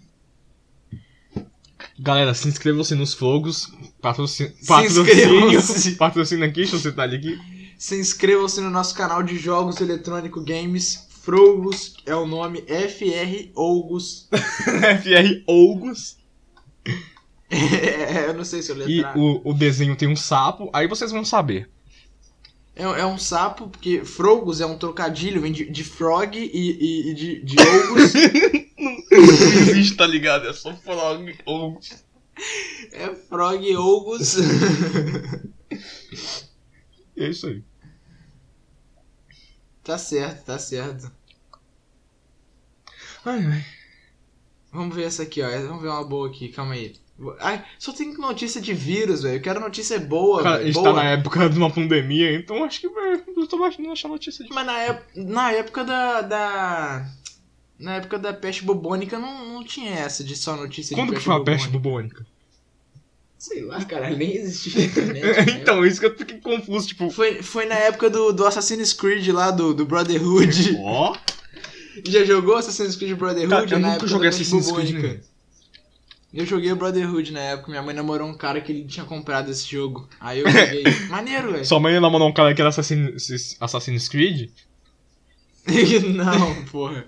Galera, 2.00 2.34
se 2.34 2.48
inscrevam-se 2.48 2.94
nos 2.96 3.14
fogos. 3.14 3.72
Patrocínio. 4.02 4.54
Aqui, 6.46 6.62
deixa 6.68 6.76
eu 6.90 7.02
ali 7.02 7.16
aqui. 7.16 7.40
Se 7.78 8.00
inscrevam-se 8.00 8.62
no 8.62 8.70
nosso 8.70 8.94
canal 8.96 9.24
de 9.24 9.38
jogos 9.38 9.82
eletrônico 9.82 10.42
games. 10.42 11.08
Frogos 11.24 11.96
é 12.06 12.16
o 12.16 12.26
nome 12.26 12.62
FR 12.62 13.52
Ougus. 13.54 14.30
FR 14.32 15.44
Ogos. 15.46 16.18
É, 17.50 18.26
eu 18.28 18.34
não 18.34 18.44
sei 18.46 18.62
se 18.62 18.72
eu 18.72 18.76
E 18.78 18.98
letrar. 18.98 19.18
o, 19.18 19.42
o 19.44 19.54
desenho 19.54 19.96
tem 19.96 20.08
um 20.08 20.16
sapo, 20.16 20.70
aí 20.74 20.88
vocês 20.88 21.12
vão 21.12 21.24
saber. 21.26 21.70
É, 22.76 22.84
é 22.84 23.06
um 23.06 23.18
sapo, 23.18 23.68
porque 23.70 24.04
Frogos 24.06 24.62
é 24.62 24.66
um 24.66 24.78
trocadilho, 24.78 25.42
vem 25.42 25.52
de, 25.52 25.70
de 25.70 25.84
frog 25.84 26.38
e, 26.38 26.42
e- 26.46 27.10
e 27.12 27.14
de, 27.14 27.44
de 27.44 27.56
Ougus. 27.90 28.14
Não 29.22 29.62
existe, 29.62 29.96
tá 29.96 30.06
ligado? 30.08 30.48
É 30.48 30.54
só 30.54 30.74
frog. 30.76 31.38
Ogos. 31.46 32.04
É 32.92 33.16
Frog 33.16 33.76
Ougus. 33.76 34.36
E 37.16 37.24
é 37.24 37.30
isso 37.30 37.48
aí. 37.48 37.64
tá 39.84 39.98
certo, 39.98 40.46
tá 40.46 40.60
certo. 40.60 41.12
Ai, 43.26 43.44
ai. 43.46 43.66
Vamos 44.72 44.96
ver 44.96 45.06
essa 45.06 45.24
aqui, 45.24 45.42
ó. 45.42 45.50
Vamos 45.50 45.82
ver 45.82 45.90
uma 45.90 46.04
boa 46.04 46.30
aqui, 46.30 46.50
calma 46.50 46.74
aí. 46.74 46.96
Ai, 47.40 47.66
só 47.80 47.92
tem 47.92 48.14
notícia 48.16 48.62
de 48.62 48.74
vírus, 48.76 49.24
velho. 49.24 49.38
Eu 49.38 49.42
quero 49.42 49.60
notícia 49.60 50.00
boa, 50.00 50.44
Cara, 50.44 50.56
a 50.56 50.58
velho. 50.60 50.68
gente 50.68 50.76
boa. 50.84 50.94
tá 50.94 51.04
na 51.04 51.10
época 51.10 51.50
de 51.50 51.58
uma 51.58 51.72
pandemia, 51.74 52.36
então 52.36 52.64
acho 52.64 52.80
que 52.82 52.90
vai. 52.90 53.14
Eu 53.36 53.48
tô 53.48 53.64
achando 53.64 53.88
notícia 54.10 54.46
de. 54.46 54.54
Mas 54.54 54.66
na, 54.68 54.80
ép- 54.84 55.16
na 55.16 55.52
época 55.54 55.84
da, 55.84 56.22
da. 56.22 57.10
Na 57.80 57.96
época 57.96 58.18
da 58.18 58.34
peste 58.34 58.64
bubônica 58.64 59.20
não, 59.20 59.54
não 59.54 59.64
tinha 59.64 59.92
essa 59.92 60.24
de 60.24 60.36
só 60.36 60.56
notícia 60.56 60.96
Quando 60.96 61.10
de 61.10 61.12
que 61.12 61.16
peste 61.16 61.26
foi 61.26 61.36
a 61.36 61.38
bubônica. 61.38 61.64
peste 61.64 61.72
bubônica? 61.72 62.26
Sei 63.38 63.62
lá, 63.62 63.86
cara, 63.86 64.10
nem 64.10 64.36
existia 64.36 64.86
internet. 64.86 65.22
né? 65.46 65.60
então, 65.62 65.86
isso 65.86 66.00
que 66.00 66.08
eu 66.08 66.18
fiquei 66.18 66.40
confuso, 66.40 66.88
tipo. 66.88 67.12
Foi, 67.12 67.44
foi 67.44 67.66
na 67.66 67.76
época 67.76 68.10
do, 68.10 68.32
do 68.34 68.46
Assassin's 68.46 68.94
Creed 68.94 69.28
lá, 69.28 69.52
do, 69.52 69.76
do 69.76 69.86
Brotherhood. 69.86 70.76
Ó. 70.80 71.16
Já 72.06 72.24
jogou 72.24 72.56
Assassin's 72.56 72.96
Creed 72.96 73.16
Brotherhood? 73.16 73.50
Cara, 73.50 73.76
eu 73.76 73.80
na 73.80 73.88
nunca 73.90 73.98
época 73.98 74.08
joguei 74.08 74.30
Assassin's 74.30 74.72
Creed 74.72 74.92
nenhum. 74.92 75.20
Eu 76.34 76.46
joguei 76.46 76.72
o 76.72 76.76
Brotherhood 76.76 77.32
na 77.32 77.40
época, 77.40 77.70
minha 77.70 77.82
mãe 77.82 77.96
namorou 77.96 78.28
um 78.28 78.36
cara 78.36 78.60
que 78.60 78.72
ele 78.72 78.86
tinha 78.86 79.06
comprado 79.06 79.50
esse 79.50 79.66
jogo. 79.70 80.10
Aí 80.20 80.40
eu 80.40 80.46
joguei. 80.50 80.84
Maneiro, 81.10 81.52
velho. 81.52 81.66
Sua 81.66 81.80
mãe 81.80 82.00
namorou 82.00 82.28
um 82.28 82.34
cara 82.34 82.54
que 82.54 82.62
era 82.62 82.70
Assassin's, 82.70 83.56
Assassin's 83.60 84.10
Creed? 84.10 84.50
Não, 86.16 86.66
porra. 86.66 87.06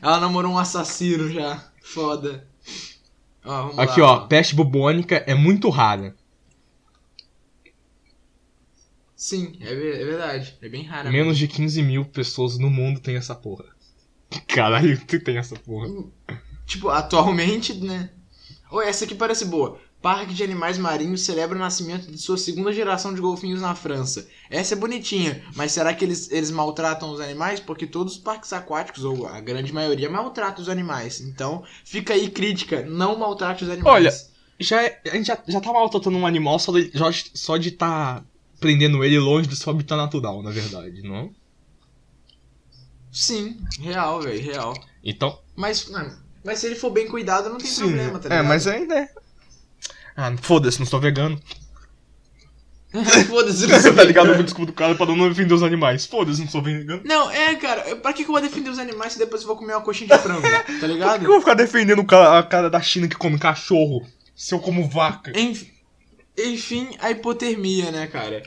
Ela 0.00 0.20
namorou 0.20 0.52
um 0.52 0.58
assassino 0.58 1.30
já. 1.30 1.64
Foda. 1.82 2.46
Ó, 3.44 3.80
Aqui, 3.80 4.00
lá, 4.00 4.12
ó, 4.12 4.26
peste 4.26 4.54
bubônica 4.54 5.16
é 5.26 5.34
muito 5.34 5.68
rara. 5.70 6.14
Sim, 9.16 9.56
é, 9.60 9.72
é 9.72 10.04
verdade. 10.04 10.56
É 10.62 10.68
bem 10.68 10.84
raro. 10.84 11.10
Menos 11.10 11.36
de 11.36 11.48
15 11.48 11.82
mil 11.82 12.04
pessoas 12.04 12.58
no 12.58 12.70
mundo 12.70 13.00
tem 13.00 13.16
essa 13.16 13.34
porra. 13.34 13.64
Caralho, 14.46 15.00
tu 15.06 15.18
tem 15.20 15.38
essa 15.38 15.56
porra. 15.56 15.88
Tipo, 16.66 16.88
atualmente, 16.90 17.74
né? 17.74 18.10
Ou 18.70 18.82
essa 18.82 19.04
aqui 19.04 19.14
parece 19.14 19.46
boa. 19.46 19.80
Parque 20.08 20.32
de 20.32 20.42
Animais 20.42 20.78
Marinhos 20.78 21.20
celebra 21.20 21.54
o 21.54 21.60
nascimento 21.60 22.10
de 22.10 22.16
sua 22.16 22.38
segunda 22.38 22.72
geração 22.72 23.12
de 23.12 23.20
golfinhos 23.20 23.60
na 23.60 23.74
França. 23.74 24.26
Essa 24.48 24.72
é 24.72 24.76
bonitinha, 24.78 25.44
mas 25.54 25.72
será 25.72 25.92
que 25.92 26.02
eles, 26.02 26.30
eles 26.30 26.50
maltratam 26.50 27.12
os 27.12 27.20
animais? 27.20 27.60
Porque 27.60 27.86
todos 27.86 28.14
os 28.14 28.18
parques 28.18 28.50
aquáticos, 28.54 29.04
ou 29.04 29.26
a 29.26 29.38
grande 29.38 29.70
maioria, 29.70 30.08
maltratam 30.08 30.62
os 30.62 30.70
animais. 30.70 31.20
Então, 31.20 31.62
fica 31.84 32.14
aí 32.14 32.30
crítica, 32.30 32.86
não 32.86 33.18
maltrate 33.18 33.64
os 33.64 33.68
animais. 33.68 33.92
Olha, 33.92 34.14
Já, 34.58 34.82
é- 34.82 34.98
a 35.08 35.14
gente 35.14 35.26
já, 35.26 35.38
já 35.46 35.60
tá 35.60 35.70
maltratando 35.74 36.16
um 36.16 36.26
animal 36.26 36.58
só 36.58 36.72
de, 36.72 36.90
já- 36.94 37.12
só 37.34 37.58
de 37.58 37.72
tá 37.72 38.24
prendendo 38.58 39.04
ele 39.04 39.18
longe 39.18 39.46
do 39.46 39.56
seu 39.56 39.70
habitat 39.74 39.98
natural, 39.98 40.42
na 40.42 40.50
verdade, 40.50 41.02
não? 41.02 41.30
Sim, 43.12 43.58
real, 43.80 44.22
velho, 44.22 44.42
real. 44.42 44.74
Então. 45.04 45.38
Mas, 45.54 45.86
mano, 45.90 46.16
mas 46.44 46.58
se 46.60 46.66
ele 46.66 46.76
for 46.76 46.90
bem 46.90 47.08
cuidado, 47.08 47.50
não 47.50 47.58
tem 47.58 47.70
Sim, 47.70 47.82
problema, 47.82 48.18
tá 48.18 48.28
é, 48.30 48.38
ligado? 48.38 48.48
mas 48.48 48.66
ainda 48.66 48.98
é. 49.00 49.08
Ah, 50.20 50.34
foda-se, 50.42 50.80
não 50.80 50.86
sou 50.86 50.98
vegano. 51.00 51.40
Foda-se, 53.28 53.66
não 53.66 53.78
sou 53.80 53.94
tá 53.94 54.02
ligado? 54.02 54.26
vegano. 54.26 54.40
O 54.40 54.44
desculpa 54.44 54.72
do 54.72 54.74
cara 54.74 54.94
pra 54.94 55.06
não 55.06 55.28
defender 55.28 55.54
os 55.54 55.62
animais. 55.62 56.06
Foda-se, 56.06 56.40
não 56.40 56.48
sou 56.48 56.60
vegano. 56.62 57.02
Não, 57.04 57.30
é, 57.30 57.54
cara, 57.54 57.94
pra 57.96 58.12
que, 58.12 58.24
que 58.24 58.28
eu 58.30 58.32
vou 58.32 58.40
defender 58.42 58.70
os 58.70 58.78
animais 58.78 59.12
se 59.12 59.18
depois 59.18 59.42
eu 59.42 59.46
vou 59.48 59.56
comer 59.56 59.74
uma 59.74 59.82
coxinha 59.82 60.08
de 60.16 60.22
frango, 60.22 60.42
tá 60.50 60.62
Por 60.64 60.78
que 60.80 60.86
ligado? 60.86 61.22
eu 61.24 61.30
vou 61.30 61.40
ficar 61.40 61.54
defendendo 61.54 62.00
o 62.00 62.06
cara, 62.06 62.38
a 62.38 62.42
cara 62.42 62.68
da 62.68 62.80
China 62.80 63.06
que 63.06 63.14
come 63.16 63.38
cachorro 63.38 64.04
se 64.34 64.54
eu 64.54 64.58
como 64.58 64.88
vaca? 64.88 65.30
Enf- 65.38 65.68
Enfim, 66.36 66.88
a 66.98 67.10
hipotermia, 67.10 67.90
né, 67.92 68.06
cara? 68.06 68.42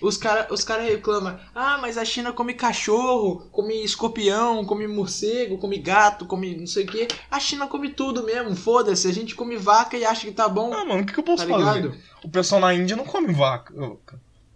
Os 0.00 0.16
caras 0.16 0.46
os 0.50 0.64
cara 0.64 0.82
reclamam, 0.82 1.38
ah, 1.54 1.76
mas 1.78 1.98
a 1.98 2.04
China 2.04 2.32
come 2.32 2.54
cachorro, 2.54 3.46
come 3.52 3.84
escorpião, 3.84 4.64
come 4.64 4.86
morcego, 4.86 5.58
come 5.58 5.78
gato, 5.78 6.24
come 6.26 6.56
não 6.56 6.66
sei 6.66 6.84
o 6.84 6.86
quê. 6.86 7.06
A 7.30 7.38
China 7.38 7.66
come 7.66 7.90
tudo 7.90 8.22
mesmo, 8.24 8.56
foda-se. 8.56 9.06
A 9.08 9.12
gente 9.12 9.34
come 9.34 9.56
vaca 9.56 9.96
e 9.98 10.04
acha 10.04 10.26
que 10.26 10.32
tá 10.32 10.48
bom, 10.48 10.72
Ah, 10.72 10.84
mano, 10.84 11.02
o 11.02 11.06
que, 11.06 11.12
que 11.12 11.20
eu 11.20 11.24
posso 11.24 11.46
tá 11.46 11.50
fazer? 11.58 11.80
ligado? 11.82 11.96
O 12.24 12.28
pessoal 12.30 12.60
na 12.60 12.72
Índia 12.74 12.96
não 12.96 13.04
come 13.04 13.32
vaca. 13.32 13.74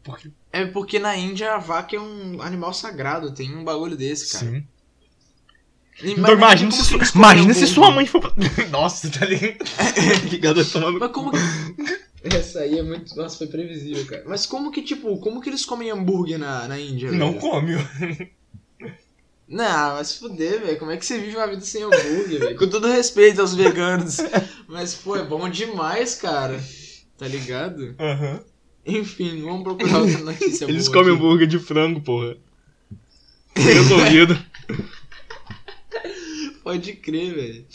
Por 0.02 0.18
quê? 0.18 0.30
É 0.52 0.64
porque 0.66 0.98
na 0.98 1.16
Índia 1.16 1.54
a 1.54 1.58
vaca 1.58 1.94
é 1.96 2.00
um 2.00 2.40
animal 2.40 2.72
sagrado, 2.72 3.32
tem 3.34 3.54
um 3.54 3.64
bagulho 3.64 3.96
desse, 3.96 4.32
cara. 4.32 4.46
Sim. 4.46 4.66
Então 6.02 6.34
imagina 6.34 6.70
se, 6.72 6.98
que 6.98 7.04
su- 7.06 7.16
imagina 7.18 7.54
se 7.54 7.66
sua 7.68 7.90
mãe 7.90 8.04
for. 8.04 8.34
Nossa, 8.70 9.08
tá 9.10 9.24
ligado? 9.26 9.58
Ligado 10.28 10.64
tomando. 10.64 10.98
Mas 10.98 11.12
como, 11.12 11.30
Essa 12.24 12.60
aí 12.60 12.78
é 12.78 12.82
muito. 12.82 13.14
Nossa, 13.16 13.36
foi 13.38 13.46
previsível, 13.48 14.04
cara. 14.06 14.24
Mas 14.26 14.46
como 14.46 14.70
que, 14.70 14.80
tipo, 14.82 15.16
como 15.18 15.40
que 15.42 15.50
eles 15.50 15.64
comem 15.66 15.90
hambúrguer 15.90 16.38
na, 16.38 16.66
na 16.66 16.80
Índia, 16.80 17.12
Não 17.12 17.32
velho? 17.32 17.40
come. 17.40 17.74
Não, 19.46 19.94
mas 19.96 20.16
fuder, 20.16 20.60
velho. 20.60 20.78
Como 20.78 20.90
é 20.90 20.96
que 20.96 21.04
você 21.04 21.18
vive 21.18 21.36
uma 21.36 21.46
vida 21.46 21.60
sem 21.60 21.82
hambúrguer, 21.82 22.40
velho? 22.40 22.58
Com 22.58 22.66
todo 22.66 22.88
respeito 22.88 23.40
aos 23.42 23.54
veganos. 23.54 24.16
Mas, 24.66 24.94
pô, 24.94 25.16
é 25.16 25.22
bom 25.22 25.48
demais, 25.50 26.14
cara. 26.14 26.58
Tá 27.18 27.28
ligado? 27.28 27.94
Aham. 28.00 28.40
Enfim, 28.86 29.42
vamos 29.42 29.62
procurar 29.62 29.98
outra 30.00 30.18
notícia 30.18 30.64
Eles 30.64 30.88
comem 30.88 31.02
aqui. 31.12 31.22
hambúrguer 31.22 31.46
de 31.46 31.58
frango, 31.58 32.00
porra. 32.00 32.36
Resolvido. 33.54 34.36
Pode 36.62 36.94
crer, 36.94 37.34
velho. 37.34 37.66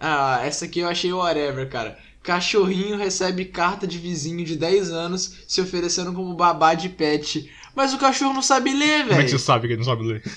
Ah, 0.00 0.40
essa 0.44 0.64
aqui 0.64 0.80
eu 0.80 0.88
achei 0.88 1.12
whatever, 1.12 1.68
cara. 1.68 1.98
Cachorrinho 2.24 2.96
recebe 2.96 3.44
carta 3.44 3.86
de 3.86 3.98
vizinho 3.98 4.44
de 4.46 4.56
10 4.56 4.90
anos 4.90 5.40
se 5.46 5.60
oferecendo 5.60 6.12
como 6.14 6.34
babá 6.34 6.72
de 6.74 6.88
pet. 6.88 7.48
Mas 7.76 7.92
o 7.92 7.98
cachorro 7.98 8.32
não 8.32 8.40
sabe 8.42 8.72
ler, 8.72 9.06
Como 9.06 9.12
é 9.20 9.22
que 9.24 9.28
você 9.28 9.32
velho. 9.32 9.38
sabe 9.38 9.66
que 9.68 9.74
ele 9.74 9.78
não 9.80 9.84
sabe 9.84 10.02
ler? 10.04 10.22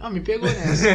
Ah, 0.00 0.08
me 0.10 0.20
pegou 0.20 0.48
nessa. 0.48 0.86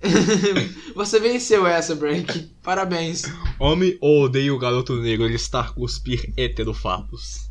Você 0.96 1.20
venceu 1.20 1.66
essa, 1.66 1.94
Break. 1.94 2.50
Parabéns. 2.62 3.24
Homem 3.58 3.98
ou 4.00 4.22
odeia 4.24 4.54
o 4.54 4.58
garoto 4.58 4.96
negro 4.96 5.26
listar 5.26 5.74
cuspir 5.74 6.32
heterofatos. 6.34 7.50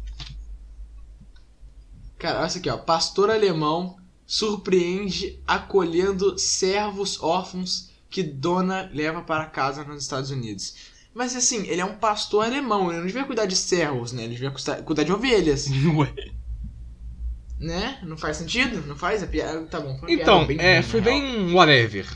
Cara, 2.17 2.39
olha 2.39 2.47
isso 2.47 2.57
aqui, 2.57 2.67
ó. 2.67 2.77
Pastor 2.77 3.29
alemão 3.29 3.95
surpreende 4.25 5.39
acolhendo 5.45 6.35
servos 6.39 7.21
órfãos 7.21 7.90
que 8.11 8.21
dona 8.21 8.91
leva 8.93 9.21
para 9.23 9.45
casa 9.45 9.83
nos 9.83 10.03
Estados 10.03 10.29
Unidos. 10.29 10.75
Mas 11.13 11.35
assim, 11.35 11.65
ele 11.67 11.81
é 11.81 11.85
um 11.85 11.95
pastor 11.97 12.45
alemão, 12.45 12.89
ele 12.89 12.99
não 12.99 13.07
devia 13.07 13.23
cuidar 13.25 13.45
de 13.45 13.55
servos, 13.55 14.11
né? 14.11 14.23
Ele 14.23 14.33
devia 14.35 14.53
cuidar 14.85 15.03
de 15.03 15.11
ovelhas, 15.11 15.67
Ué. 15.95 16.13
né? 17.59 17.99
Não 18.03 18.17
faz 18.17 18.37
sentido? 18.37 18.85
Não 18.87 18.95
faz? 18.95 19.23
A 19.23 19.27
piada. 19.27 19.61
Tá 19.65 19.79
bom, 19.79 19.99
Então, 20.07 20.45
bem 20.45 20.57
é, 20.59 20.81
foi 20.81 21.01
bem 21.01 21.53
whatever. 21.53 22.07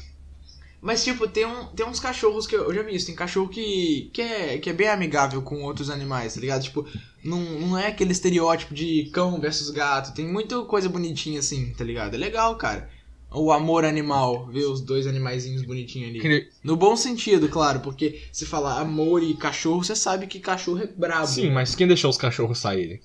Mas, 0.81 1.03
tipo, 1.03 1.27
tem, 1.27 1.45
um, 1.45 1.65
tem 1.67 1.83
uns 1.85 1.99
cachorros 1.99 2.45
que 2.45 2.55
eu, 2.55 2.65
eu 2.65 2.73
já 2.73 2.83
vi 2.83 2.95
isso. 2.95 3.07
Tem 3.07 3.15
cachorro 3.15 3.49
que, 3.49 4.11
que, 4.13 4.21
é, 4.21 4.57
que 4.59 4.69
é 4.69 4.73
bem 4.73 4.87
amigável 4.87 5.41
com 5.41 5.63
outros 5.63 5.89
animais, 5.89 6.35
tá 6.35 6.39
ligado? 6.39 6.61
Tipo, 6.63 6.87
não, 7.23 7.39
não 7.39 7.77
é 7.77 7.87
aquele 7.87 8.11
estereótipo 8.11 8.73
de 8.73 9.09
cão 9.11 9.39
versus 9.41 9.71
gato. 9.71 10.13
Tem 10.13 10.27
muita 10.27 10.61
coisa 10.65 10.87
bonitinha 10.87 11.39
assim, 11.39 11.73
tá 11.73 11.83
ligado? 11.83 12.13
É 12.13 12.17
legal, 12.17 12.55
cara. 12.55 12.87
O 13.31 13.51
amor 13.51 13.83
animal, 13.83 14.47
ver 14.47 14.65
os 14.65 14.79
dois 14.81 15.05
animaizinhos 15.07 15.63
bonitinhos 15.63 16.09
ali. 16.09 16.21
Que- 16.21 16.49
No 16.63 16.77
bom 16.77 16.95
sentido, 16.95 17.49
claro, 17.49 17.81
porque 17.81 18.23
se 18.31 18.45
falar 18.45 18.79
amor 18.79 19.21
e 19.21 19.35
cachorro, 19.35 19.83
você 19.83 19.95
sabe 19.95 20.25
que 20.27 20.39
cachorro 20.39 20.79
é 20.79 20.87
brabo. 20.87 21.27
Sim, 21.27 21.49
mas 21.51 21.75
quem 21.75 21.87
deixou 21.87 22.09
os 22.09 22.17
cachorros 22.17 22.59
saírem? 22.59 23.01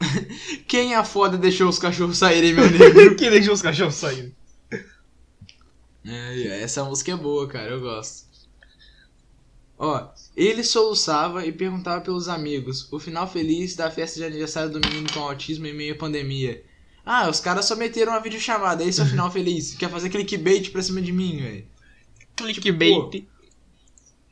Quem 0.68 0.94
é 0.94 1.04
foda 1.04 1.38
deixou 1.38 1.68
os 1.68 1.78
cachorros 1.78 2.18
saírem, 2.18 2.52
meu 2.52 2.68
nego? 2.70 3.16
quem 3.16 3.30
deixou 3.30 3.54
os 3.54 3.62
cachorros 3.62 3.94
saírem? 3.94 4.34
É, 6.04 6.60
essa 6.62 6.84
música 6.84 7.12
é 7.12 7.16
boa, 7.16 7.48
cara, 7.48 7.70
eu 7.70 7.80
gosto. 7.80 8.24
Ó, 9.78 10.08
ele 10.36 10.62
soluçava 10.62 11.46
e 11.46 11.52
perguntava 11.52 12.00
pelos 12.00 12.28
amigos. 12.28 12.92
O 12.92 12.98
final 13.00 13.26
feliz 13.30 13.74
da 13.74 13.90
festa 13.90 14.18
de 14.20 14.24
aniversário 14.26 14.70
do 14.70 14.80
menino 14.86 15.06
com 15.12 15.20
autismo 15.20 15.66
em 15.66 15.74
meio 15.74 15.94
à 15.94 15.96
pandemia. 15.98 16.62
Ah, 17.06 17.28
os 17.28 17.38
caras 17.40 17.66
só 17.66 17.76
meteram 17.76 18.12
uma 18.12 18.20
videochamada, 18.20 18.82
esse 18.82 19.00
é 19.00 19.04
o 19.04 19.06
final 19.06 19.30
feliz. 19.30 19.74
Quer 19.74 19.90
fazer 19.90 20.08
clickbait 20.08 20.70
pra 20.70 20.82
cima 20.82 21.02
de 21.02 21.12
mim, 21.12 21.38
velho. 21.38 21.66
Clickbait. 22.36 23.26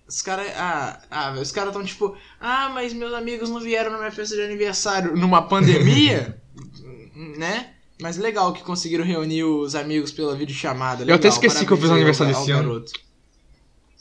Os 0.08 0.22
caras. 0.22 0.46
Ah, 0.56 1.00
ah, 1.10 1.32
os 1.40 1.52
caras 1.52 1.72
tão 1.72 1.84
tipo. 1.84 2.16
Ah, 2.40 2.70
mas 2.70 2.92
meus 2.92 3.12
amigos 3.12 3.50
não 3.50 3.60
vieram 3.60 3.90
na 3.92 3.98
minha 3.98 4.10
festa 4.10 4.34
de 4.36 4.42
aniversário 4.42 5.16
numa 5.16 5.42
pandemia? 5.42 6.40
né? 7.38 7.74
Mas 8.00 8.16
legal 8.16 8.52
que 8.52 8.62
conseguiram 8.62 9.04
reunir 9.04 9.44
os 9.44 9.74
amigos 9.74 10.10
pela 10.10 10.34
videochamada. 10.34 11.02
Eu 11.04 11.14
até 11.14 11.28
legal, 11.28 11.32
esqueci 11.32 11.64
que 11.66 11.72
eu 11.72 11.76
fiz 11.76 11.86
parabéns 11.88 12.20
aniversário 12.20 12.34
ao- 12.34 12.38
ao 12.40 12.44
esse 12.44 12.52
ano. 12.52 12.68
garoto. 12.68 12.92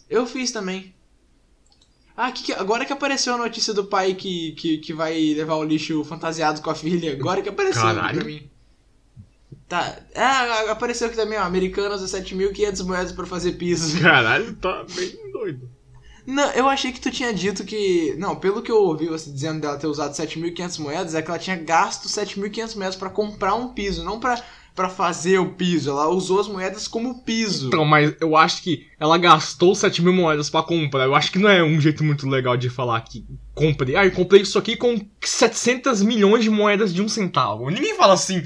Eu 0.09 0.25
fiz 0.25 0.51
também. 0.51 0.93
Ah, 2.17 2.31
que 2.31 2.43
que- 2.43 2.53
agora 2.53 2.83
que 2.85 2.91
apareceu 2.93 3.33
a 3.35 3.37
notícia 3.37 3.73
do 3.73 3.85
pai 3.85 4.13
que, 4.15 4.51
que, 4.53 4.77
que 4.79 4.93
vai 4.93 5.33
levar 5.33 5.55
o 5.55 5.63
lixo 5.63 6.03
fantasiado 6.03 6.61
com 6.61 6.69
a 6.69 6.75
filha. 6.75 7.13
Agora 7.13 7.41
que 7.41 7.49
apareceu 7.49 7.81
Caralho. 7.83 8.15
pra 8.19 8.25
mim. 8.25 8.49
Tá. 9.71 9.99
Ah, 10.13 10.69
apareceu 10.69 11.07
aqui 11.07 11.15
também, 11.15 11.39
ó. 11.39 11.43
Americanos 11.43 12.03
a 12.03 12.19
7.500 12.19 12.85
moedas 12.85 13.11
pra 13.13 13.25
fazer 13.25 13.53
piso. 13.53 13.97
Caralho, 14.03 14.53
tá 14.55 14.85
bem 14.93 15.31
doido. 15.31 15.69
Não, 16.27 16.51
eu 16.51 16.67
achei 16.67 16.91
que 16.91 16.99
tu 16.99 17.09
tinha 17.09 17.33
dito 17.33 17.63
que. 17.63 18.13
Não, 18.19 18.35
pelo 18.35 18.61
que 18.61 18.69
eu 18.69 18.75
ouvi 18.75 19.07
você 19.07 19.31
dizendo 19.31 19.61
dela 19.61 19.77
ter 19.77 19.87
usado 19.87 20.13
7.500 20.13 20.79
moedas, 20.79 21.15
é 21.15 21.21
que 21.21 21.29
ela 21.29 21.39
tinha 21.39 21.55
gasto 21.55 22.09
7.500 22.09 22.75
moedas 22.75 22.95
pra 22.97 23.09
comprar 23.09 23.55
um 23.55 23.69
piso, 23.69 24.03
não 24.03 24.19
pra, 24.19 24.43
pra 24.75 24.89
fazer 24.89 25.39
o 25.39 25.53
piso. 25.53 25.89
Ela 25.89 26.09
usou 26.09 26.41
as 26.41 26.49
moedas 26.49 26.85
como 26.85 27.23
piso. 27.23 27.69
Então, 27.69 27.85
mas 27.85 28.13
eu 28.19 28.35
acho 28.35 28.61
que 28.63 28.87
ela 28.99 29.17
gastou 29.17 29.73
7 29.73 30.01
mil 30.01 30.11
moedas 30.11 30.49
pra 30.49 30.63
comprar. 30.63 31.05
Eu 31.05 31.15
acho 31.15 31.31
que 31.31 31.39
não 31.39 31.49
é 31.49 31.63
um 31.63 31.79
jeito 31.79 32.03
muito 32.03 32.27
legal 32.27 32.57
de 32.57 32.69
falar 32.69 32.99
que 33.01 33.25
comprei. 33.55 33.95
Ah, 33.95 34.03
eu 34.03 34.11
comprei 34.11 34.41
isso 34.41 34.59
aqui 34.59 34.75
com 34.75 34.99
700 35.23 36.03
milhões 36.03 36.43
de 36.43 36.49
moedas 36.49 36.93
de 36.93 37.01
um 37.01 37.07
centavo. 37.07 37.69
Ninguém 37.69 37.95
fala 37.95 38.15
assim. 38.15 38.43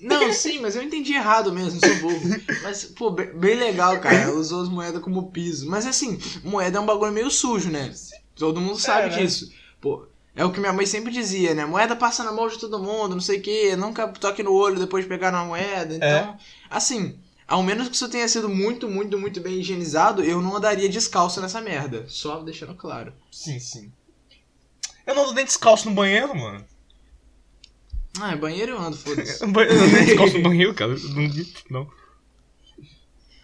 Não, 0.00 0.32
sim, 0.32 0.60
mas 0.60 0.76
eu 0.76 0.82
entendi 0.82 1.14
errado 1.14 1.52
mesmo, 1.52 1.80
sou 1.80 1.94
burro. 1.96 2.22
Mas, 2.62 2.84
pô, 2.84 3.10
bem, 3.10 3.26
bem 3.34 3.54
legal, 3.56 3.98
cara. 4.00 4.32
Usou 4.32 4.62
as 4.62 4.68
moedas 4.68 5.02
como 5.02 5.30
piso. 5.30 5.68
Mas 5.68 5.86
assim, 5.86 6.18
moeda 6.42 6.78
é 6.78 6.80
um 6.80 6.86
bagulho 6.86 7.12
meio 7.12 7.30
sujo, 7.30 7.70
né? 7.70 7.92
Todo 8.34 8.60
mundo 8.60 8.78
sabe 8.78 9.10
né? 9.10 9.18
disso. 9.18 9.52
Pô, 9.80 10.06
é 10.34 10.44
o 10.44 10.52
que 10.52 10.60
minha 10.60 10.72
mãe 10.72 10.86
sempre 10.86 11.12
dizia, 11.12 11.54
né? 11.54 11.64
Moeda 11.66 11.94
passa 11.94 12.24
na 12.24 12.32
mão 12.32 12.48
de 12.48 12.58
todo 12.58 12.78
mundo, 12.78 13.14
não 13.14 13.20
sei 13.20 13.38
o 13.38 13.42
quê. 13.42 13.76
Nunca 13.76 14.08
toque 14.08 14.42
no 14.42 14.52
olho 14.52 14.78
depois 14.78 15.04
de 15.04 15.08
pegar 15.08 15.30
na 15.30 15.44
moeda. 15.44 15.94
Então, 15.94 16.08
É. 16.08 16.36
assim, 16.70 17.18
ao 17.46 17.62
menos 17.62 17.88
que 17.88 17.96
isso 17.96 18.08
tenha 18.08 18.28
sido 18.28 18.48
muito, 18.48 18.88
muito, 18.88 19.18
muito 19.18 19.40
bem 19.40 19.60
higienizado, 19.60 20.22
eu 20.22 20.40
não 20.40 20.56
andaria 20.56 20.88
descalço 20.88 21.40
nessa 21.40 21.60
merda. 21.60 22.06
Só 22.08 22.40
deixando 22.40 22.74
claro. 22.74 23.12
Sim, 23.30 23.58
sim. 23.58 23.92
Eu 25.06 25.14
não 25.14 25.24
ando 25.24 25.34
nem 25.34 25.44
descalço 25.44 25.88
no 25.88 25.94
banheiro, 25.94 26.34
mano. 26.36 26.64
Ah, 28.18 28.34
banheiro 28.36 28.72
eu 28.72 28.78
ando, 28.80 28.96
foda-se. 28.96 29.42
Eu 29.44 29.48
nem 29.88 30.04
descalço 30.04 30.36
no 30.38 30.42
banheiro, 30.42 30.74
cara. 30.74 30.94
Não, 30.96 31.30
não. 31.70 31.88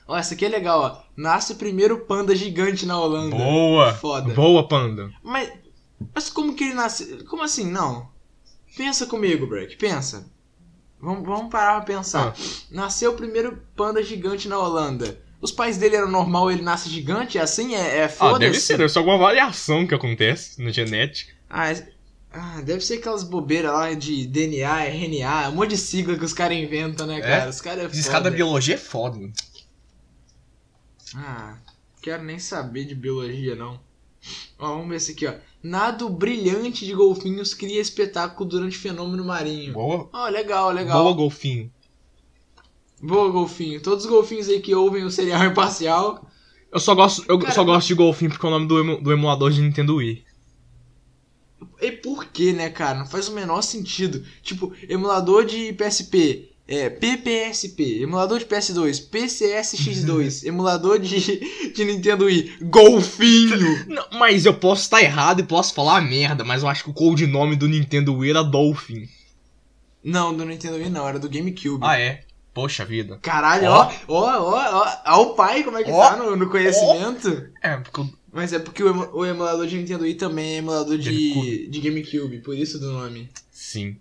Ó, 0.09 0.17
essa 0.17 0.35
aqui 0.35 0.45
é 0.45 0.49
legal, 0.49 0.81
ó. 0.81 1.03
Nasce 1.17 1.53
o 1.53 1.57
primeiro 1.57 1.99
panda 2.01 2.35
gigante 2.35 2.87
na 2.87 2.99
Holanda. 2.99 3.37
Boa. 3.37 3.95
Foda. 3.95 4.33
Boa, 4.35 4.67
panda. 4.69 5.11
Mas, 5.23 5.53
mas 6.15 6.31
como 6.31 6.55
que 6.55 6.65
ele 6.65 6.75
nasce? 6.75 7.25
Como 7.25 7.43
assim? 7.43 7.71
Não. 7.71 8.09
Pensa 8.77 9.07
comigo, 9.07 9.47
Break. 9.47 9.77
Pensa. 9.77 10.29
Vamos, 11.01 11.25
vamos 11.27 11.51
parar 11.51 11.77
pra 11.83 11.95
pensar. 11.97 12.35
Nasceu 12.71 13.13
o 13.13 13.17
primeiro 13.17 13.61
panda 13.77 14.03
gigante 14.03 14.49
na 14.49 14.59
Holanda. 14.59 15.21
Os 15.41 15.53
pais 15.53 15.77
dele 15.77 15.97
eram 15.97 16.11
normal, 16.11 16.51
ele 16.51 16.63
nasce 16.63 16.89
gigante? 16.89 17.37
É 17.39 17.43
assim? 17.43 17.75
É, 17.75 17.99
é 17.99 18.05
Ah, 18.05 18.09
foda-se? 18.09 18.41
deve 18.41 18.61
ser. 18.61 18.79
Deve 18.79 18.89
ser 18.89 18.99
alguma 18.99 19.19
variação 19.19 19.87
que 19.87 19.95
acontece 19.95 20.61
na 20.63 20.71
genética. 20.71 21.33
Ah, 21.49 21.71
é- 21.71 21.89
ah, 22.39 22.61
deve 22.63 22.81
ser 22.85 22.95
aquelas 22.99 23.23
bobeiras 23.25 23.73
lá 23.73 23.93
de 23.95 24.27
DNA, 24.27 24.85
RNA, 24.89 25.49
um 25.49 25.53
monte 25.55 25.71
de 25.71 25.79
sigla 25.79 26.19
que 26.19 26.25
os 26.25 26.33
caras 26.33 26.57
inventam, 26.59 27.07
né, 27.07 27.21
cara? 27.21 27.49
Os 27.51 27.61
caras 27.61 27.85
é 27.97 28.03
foda. 28.03 28.31
biologia 28.31 28.75
é 28.75 28.79
foda. 28.79 29.19
Ah, 31.15 31.57
quero 32.03 32.23
nem 32.25 32.39
saber 32.39 32.85
de 32.85 32.95
biologia, 32.95 33.55
não. 33.55 33.81
Ó, 34.59 34.69
vamos 34.75 34.89
ver 34.89 34.97
esse 34.97 35.13
aqui, 35.13 35.27
ó. 35.27 35.35
Nado 35.63 36.09
brilhante 36.09 36.85
de 36.85 36.95
golfinhos 36.95 37.55
cria 37.55 37.81
espetáculo 37.81 38.49
durante 38.49 38.77
fenômeno 38.77 39.25
marinho. 39.25 39.73
Boa. 39.73 40.09
Ó, 40.13 40.29
legal, 40.29 40.71
legal. 40.71 41.03
Boa, 41.03 41.15
golfinho. 41.15 41.73
Boa, 43.03 43.31
golfinho. 43.31 43.81
Todos 43.83 44.05
os 44.05 44.11
golfinhos 44.11 44.49
aí 44.49 44.61
que 44.61 44.75
ouvem 44.75 45.05
o 45.05 45.11
serial 45.11 45.45
imparcial. 45.47 46.27
Eu 46.73 46.81
só 46.81 46.95
gosto, 46.95 47.25
eu 47.29 47.39
Cara, 47.39 47.55
só 47.55 47.65
gosto 47.65 47.89
de 47.89 47.95
golfinho 47.95 48.31
porque 48.31 48.45
é 48.45 48.49
o 48.49 48.53
nome 48.53 48.67
do, 48.67 48.79
emu- 48.81 49.01
do 49.01 49.13
emulador 49.13 49.51
de 49.51 49.61
Nintendo 49.61 49.97
Wii. 49.97 50.25
E 51.81 51.93
por 51.93 52.27
quê, 52.27 52.53
né, 52.53 52.71
cara? 52.71 52.99
Não 52.99 53.07
faz 53.07 53.29
o 53.29 53.35
menor 53.35 53.63
sentido. 53.63 54.25
Tipo, 54.43 54.73
emulador 54.89 55.45
de 55.45 55.73
PSP, 55.73 56.51
é, 56.69 56.91
PPSP, 56.91 58.03
emulador 58.03 58.39
de 58.39 58.47
PS2, 58.47 59.09
PCSX2, 59.11 60.45
emulador 60.49 60.99
de, 60.99 61.73
de 61.73 61.85
Nintendo 61.85 62.25
Wii, 62.27 62.59
golfinho! 62.63 63.87
Não, 63.89 64.05
mas 64.19 64.45
eu 64.45 64.55
posso 64.55 64.83
estar 64.83 65.03
errado 65.03 65.41
e 65.41 65.45
posso 65.45 65.75
falar 65.75 66.01
merda, 66.01 66.45
mas 66.45 66.63
eu 66.63 66.69
acho 66.69 66.85
que 66.85 66.91
o 66.91 66.95
codinome 66.95 67.57
do 67.57 67.69
Nintendo 67.69 68.15
Wii 68.15 68.31
era 68.31 68.43
Dolphin. 68.43 69.09
Não, 70.03 70.35
do 70.37 70.45
Nintendo 70.45 70.77
Wii 70.77 70.89
não, 70.91 71.09
era 71.09 71.19
do 71.19 71.29
GameCube. 71.29 71.85
Ah, 71.85 71.99
é? 71.99 72.23
Poxa 72.55 72.85
vida. 72.85 73.19
Caralho, 73.21 73.69
Ó. 73.69 73.93
ó, 74.09 74.15
ó, 74.15 74.51
ó, 74.55 74.83
ó, 74.83 74.97
ó 75.19 75.23
o 75.23 75.35
pai 75.35 75.63
como 75.65 75.77
é 75.79 75.83
que 75.85 75.91
Ó. 75.91 76.01
tá 76.01 76.17
no, 76.17 76.37
no 76.37 76.49
conhecimento. 76.49 77.49
É, 77.63 77.77
porque 77.77 78.01
eu- 78.01 78.11
Mas 78.37 78.53
é 78.53 78.59
porque 78.59 78.83
o, 78.83 78.89
emu- 78.91 79.09
o 79.15 79.25
emulador 79.25 79.67
de 79.67 79.77
Nintendo 79.79 80.05
Wii 80.05 80.15
também 80.17 80.55
é 80.55 80.59
emulador 80.59 80.99
de, 80.99 81.11
GameCube. 81.11 81.67
de 81.69 81.81
GameCube, 81.81 82.39
por 82.41 82.55
isso 82.55 82.79
do 82.79 82.93
nome. 82.93 83.31
Sim. 83.51 83.97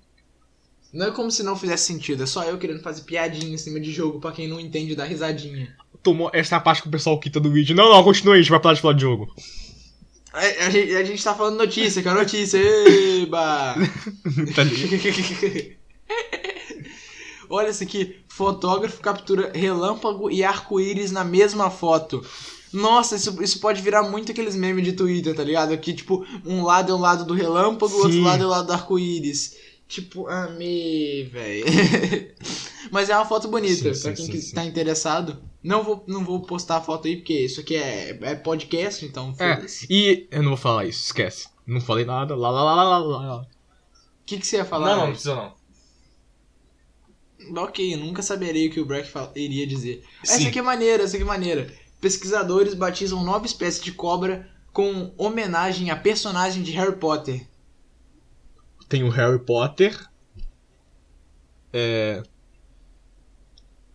Não 0.91 1.07
é 1.07 1.11
como 1.11 1.31
se 1.31 1.41
não 1.41 1.55
fizesse 1.57 1.85
sentido, 1.85 2.23
é 2.23 2.25
só 2.25 2.43
eu 2.43 2.57
querendo 2.57 2.81
fazer 2.81 3.03
piadinha 3.03 3.53
em 3.53 3.57
cima 3.57 3.79
de 3.79 3.91
jogo 3.93 4.19
pra 4.19 4.31
quem 4.33 4.47
não 4.47 4.59
entende 4.59 4.93
dar 4.95 5.05
risadinha. 5.05 5.73
tomou. 6.03 6.29
Essa 6.33 6.55
é 6.55 6.57
a 6.57 6.61
parte 6.61 6.81
que 6.81 6.87
o 6.89 6.91
pessoal 6.91 7.17
quita 7.19 7.39
do 7.39 7.49
vídeo. 7.51 7.75
Não, 7.75 7.89
não, 7.89 8.03
continua 8.03 8.33
aí, 8.35 8.39
a 8.39 8.43
gente 8.43 8.51
vai 8.51 8.59
parar 8.59 8.75
de 8.75 8.81
falar 8.81 8.93
de 8.93 9.01
jogo. 9.01 9.33
A, 10.33 10.39
a 10.65 10.69
gente, 10.69 10.95
a 10.95 11.03
gente 11.05 11.23
tá 11.23 11.33
falando 11.33 11.57
notícia, 11.57 12.01
que 12.01 12.07
é 12.09 12.13
notícia. 12.13 12.57
Eba! 12.59 13.75
Tá? 14.53 14.63
Olha 17.49 17.69
isso 17.69 17.83
aqui. 17.83 18.17
Fotógrafo 18.27 18.99
captura 18.99 19.51
relâmpago 19.53 20.29
e 20.29 20.43
arco-íris 20.43 21.11
na 21.11 21.23
mesma 21.23 21.69
foto. 21.69 22.25
Nossa, 22.73 23.15
isso, 23.15 23.41
isso 23.41 23.59
pode 23.59 23.81
virar 23.81 24.03
muito 24.03 24.31
aqueles 24.31 24.55
memes 24.55 24.83
de 24.83 24.93
Twitter, 24.93 25.35
tá 25.35 25.43
ligado? 25.43 25.73
Aqui, 25.73 25.93
tipo, 25.93 26.25
um 26.45 26.63
lado 26.63 26.91
é 26.91 26.95
o 26.95 26.99
lado 26.99 27.23
do 27.25 27.33
relâmpago, 27.33 27.93
o 27.93 27.97
outro 27.97 28.11
Sim. 28.11 28.23
lado 28.23 28.43
é 28.43 28.45
o 28.45 28.49
lado 28.49 28.67
do 28.67 28.73
arco-íris. 28.73 29.55
Tipo, 29.87 30.27
amei, 30.27 31.23
velho. 31.25 31.65
Mas 32.91 33.09
é 33.09 33.15
uma 33.15 33.25
foto 33.25 33.47
bonita, 33.47 33.93
Sim, 33.93 34.01
pra 34.01 34.15
sim, 34.15 34.25
quem 34.31 34.41
sim, 34.41 34.49
que 34.49 34.55
tá 34.55 34.65
interessado. 34.65 35.41
Não 35.63 35.83
vou, 35.83 36.03
não 36.07 36.23
vou 36.23 36.41
postar 36.41 36.77
a 36.77 36.81
foto 36.81 37.07
aí, 37.07 37.17
porque 37.17 37.33
isso 37.45 37.61
aqui 37.61 37.75
é, 37.75 38.17
é 38.21 38.35
podcast, 38.35 39.05
então 39.05 39.33
É, 39.39 39.65
e 39.89 40.27
eu 40.31 40.41
não 40.43 40.49
vou 40.49 40.57
falar 40.57 40.85
isso, 40.85 41.05
esquece. 41.05 41.47
Não 41.65 41.81
falei 41.81 42.05
nada, 42.05 42.35
lá 42.35 42.49
lá 42.49 42.63
lá 42.63 42.73
lá 42.83 42.97
lá 42.99 43.35
lá. 43.35 43.41
O 43.41 43.45
que, 44.25 44.37
que 44.37 44.45
você 44.45 44.57
ia 44.57 44.65
falar? 44.65 44.95
velho? 44.95 45.09
precisa 45.11 45.35
não. 45.35 45.53
Ok, 47.63 47.93
eu 47.93 47.97
nunca 47.99 48.21
saberei 48.21 48.67
o 48.67 48.71
que 48.71 48.79
o 48.79 48.85
Breck 48.85 49.07
fal- 49.09 49.31
iria 49.35 49.67
dizer. 49.67 50.03
Essa 50.23 50.37
Sim. 50.37 50.47
aqui 50.47 50.59
é 50.59 50.61
maneira, 50.61 51.03
essa 51.03 51.15
aqui 51.15 51.23
é 51.23 51.27
maneira. 51.27 51.71
Pesquisadores 52.09 52.75
batizam 52.75 53.23
nova 53.23 53.47
espécie 53.47 53.81
de 53.81 53.91
cobra 53.91 54.47
com 54.71 55.11
homenagem 55.17 55.89
a 55.89 55.95
personagem 55.95 56.61
de 56.61 56.69
Harry 56.73 56.97
Potter. 56.97 57.47
Tem 58.87 59.01
o 59.03 59.09
Harry 59.09 59.39
Potter. 59.39 59.99
É. 61.73 62.21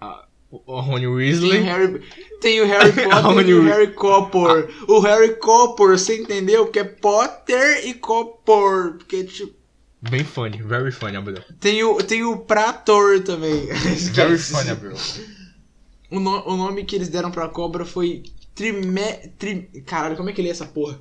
a- 0.00 0.26
O 0.50 0.80
Rony 0.80 1.02
Tem 1.02 1.06
o 1.06 1.14
Weasley. 1.14 1.60
Harry, 1.60 2.00
tem 2.40 2.60
o 2.60 2.66
Harry 2.66 2.90
Potter 3.08 3.48
e 3.48 3.54
o. 3.54 3.62
Harry 3.62 3.92
Copper. 3.94 4.68
O 4.88 4.98
Harry 4.98 5.36
Copper, 5.36 5.90
você 5.96 6.20
entendeu? 6.20 6.64
Porque 6.64 6.80
é 6.80 6.84
Potter 6.84 7.86
e 7.86 7.94
Copper. 7.94 8.94
Porque, 8.98 9.22
tipo, 9.22 9.54
Bem 10.02 10.24
funny, 10.24 10.60
very 10.60 10.90
funny, 10.90 11.16
Abreu. 11.16 11.44
tem 11.60 11.84
o, 11.84 11.96
tem 12.02 12.24
o 12.24 12.38
Prator 12.38 13.20
também. 13.22 13.66
Very 14.12 14.36
funny, 14.36 14.70
Abreu. 14.70 14.96
O, 16.10 16.18
no- 16.20 16.46
o 16.48 16.56
nome 16.56 16.84
que 16.84 16.96
eles 16.96 17.08
deram 17.08 17.30
pra 17.30 17.48
cobra 17.48 17.84
foi 17.84 18.22
Trime... 18.54 19.00
Tri... 19.38 19.62
Caralho, 19.86 20.16
como 20.16 20.28
é 20.30 20.32
que 20.32 20.40
ele 20.40 20.48
é 20.48 20.50
essa 20.52 20.66
porra? 20.66 21.00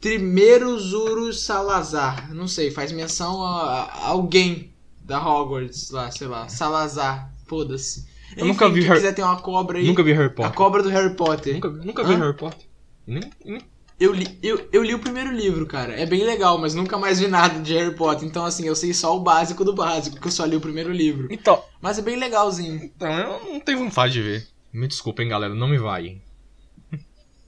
Trimeruzurus 0.00 1.42
Salazar. 1.44 2.34
Não 2.34 2.48
sei, 2.48 2.70
faz 2.70 2.90
menção 2.92 3.42
a, 3.42 3.82
a 3.84 4.08
alguém 4.08 4.72
da 5.00 5.24
Hogwarts 5.24 5.90
lá, 5.90 6.10
sei 6.10 6.26
lá. 6.26 6.48
Salazar. 6.48 7.32
Foda-se. 7.46 8.06
Eu 8.36 8.46
nunca 8.46 8.68
vi 8.68 8.80
quem 8.80 8.88
Harry- 8.88 9.00
quiser 9.00 9.12
ter 9.14 9.22
uma 9.22 9.38
cobra 9.40 9.78
aí. 9.78 9.86
Nunca 9.86 10.02
vi 10.02 10.12
Harry 10.12 10.26
A 10.26 10.30
Potter. 10.30 10.52
cobra 10.54 10.82
do 10.82 10.88
Harry 10.88 11.14
Potter. 11.14 11.54
Nunca, 11.54 11.68
nunca 11.68 12.02
vi? 12.04 12.14
Harry 12.14 12.36
Potter. 12.36 12.66
Nem, 13.06 13.22
nem- 13.44 13.62
Eu, 14.00 14.12
li, 14.12 14.38
eu, 14.42 14.68
eu 14.72 14.82
li 14.82 14.94
o 14.94 14.98
primeiro 14.98 15.30
livro, 15.30 15.64
cara. 15.66 15.92
É 15.92 16.04
bem 16.04 16.24
legal, 16.24 16.58
mas 16.58 16.74
nunca 16.74 16.98
mais 16.98 17.20
vi 17.20 17.28
nada 17.28 17.60
de 17.60 17.72
Harry 17.74 17.94
Potter. 17.94 18.26
Então, 18.26 18.44
assim, 18.44 18.66
eu 18.66 18.74
sei 18.74 18.92
só 18.92 19.16
o 19.16 19.20
básico 19.20 19.64
do 19.64 19.74
básico, 19.74 20.16
porque 20.16 20.28
eu 20.28 20.32
só 20.32 20.44
li 20.44 20.56
o 20.56 20.60
primeiro 20.60 20.92
livro. 20.92 21.28
Então, 21.30 21.62
Mas 21.80 21.98
é 21.98 22.02
bem 22.02 22.16
legalzinho. 22.16 22.82
então, 22.82 23.08
eu 23.08 23.52
não 23.52 23.60
tenho 23.60 23.78
vontade 23.78 24.14
de 24.14 24.22
ver. 24.22 24.48
Me 24.72 24.88
desculpem, 24.88 25.28
galera, 25.28 25.54
não 25.54 25.68
me 25.68 25.78
vai. 25.78 26.20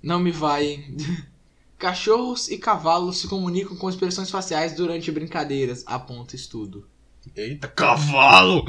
Não 0.03 0.19
me 0.21 0.31
vai? 0.31 0.85
Cachorros 1.79 2.49
e 2.49 2.57
cavalos 2.57 3.19
se 3.19 3.27
comunicam 3.29 3.77
com 3.77 3.89
expressões 3.89 4.31
faciais 4.31 4.75
durante 4.75 5.11
brincadeiras, 5.11 5.83
aponta 5.87 6.37
estudo. 6.37 6.87
Eita, 7.35 7.67
cavalo! 7.67 8.65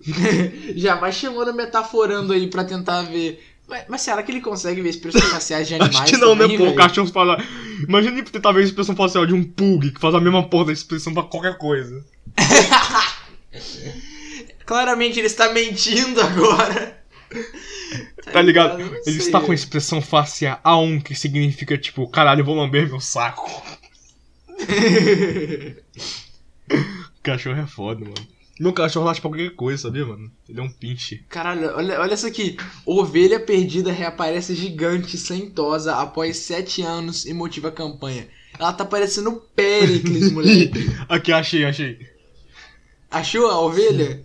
Já 0.74 0.96
vai 0.96 1.12
chamando, 1.12 1.52
metaforando 1.54 2.32
aí 2.32 2.48
pra 2.48 2.64
tentar 2.64 3.02
ver. 3.02 3.49
Mas, 3.70 3.84
mas 3.88 4.02
será 4.02 4.22
que 4.22 4.32
ele 4.32 4.40
consegue 4.40 4.82
ver 4.82 4.90
expressões 4.90 5.24
faciais 5.30 5.68
de 5.68 5.76
animais? 5.76 5.96
Acho 5.96 6.12
que 6.12 6.18
não, 6.18 6.36
também, 6.36 6.58
né, 6.58 6.58
pô? 6.58 6.70
O 6.70 6.74
cachorro 6.74 7.06
fala. 7.06 7.42
Imagina 7.86 8.22
tentar 8.24 8.52
ver 8.52 8.60
a 8.60 8.64
expressão 8.64 8.96
facial 8.96 9.24
de 9.24 9.32
um 9.32 9.44
pug 9.44 9.92
que 9.92 10.00
faz 10.00 10.14
a 10.14 10.20
mesma 10.20 10.48
porra 10.48 10.66
da 10.66 10.72
expressão 10.72 11.14
pra 11.14 11.22
qualquer 11.22 11.56
coisa. 11.56 12.04
Claramente 14.66 15.18
ele 15.18 15.28
está 15.28 15.52
mentindo 15.52 16.20
agora. 16.20 17.00
Tá 18.32 18.42
ligado? 18.42 18.78
Não 18.78 18.92
Ele 19.06 19.18
está 19.18 19.40
com 19.40 19.52
a 19.52 19.54
expressão 19.54 20.02
facial 20.02 20.60
A1, 20.64 21.02
que 21.02 21.14
significa 21.14 21.78
tipo, 21.78 22.08
caralho, 22.08 22.40
eu 22.40 22.44
vou 22.44 22.56
lamber 22.56 22.88
meu 22.88 23.00
saco. 23.00 23.48
O 26.72 27.22
cachorro 27.22 27.60
é 27.60 27.66
foda, 27.66 28.00
mano. 28.00 28.39
Meu 28.60 28.74
cachorro 28.74 29.06
late 29.06 29.22
pra 29.22 29.30
qualquer 29.30 29.50
coisa, 29.56 29.80
sabia, 29.84 30.04
mano? 30.04 30.30
Ele 30.46 30.60
é 30.60 30.62
um 30.62 30.70
pinche. 30.70 31.24
Caralho, 31.30 31.74
olha, 31.74 31.98
olha 31.98 32.12
isso 32.12 32.26
aqui. 32.26 32.58
Ovelha 32.84 33.40
perdida 33.40 33.90
reaparece 33.90 34.54
gigante, 34.54 35.16
sentosa, 35.16 35.96
após 35.96 36.36
sete 36.36 36.82
anos 36.82 37.24
e 37.24 37.32
motiva 37.32 37.68
a 37.68 37.72
campanha. 37.72 38.28
Ela 38.58 38.72
tá 38.74 38.84
parecendo 38.84 39.42
Pericles, 39.56 40.30
moleque. 40.34 40.94
Aqui, 41.08 41.32
achei, 41.32 41.64
achei. 41.64 41.98
Achou 43.10 43.46
a 43.50 43.58
ovelha? 43.60 44.22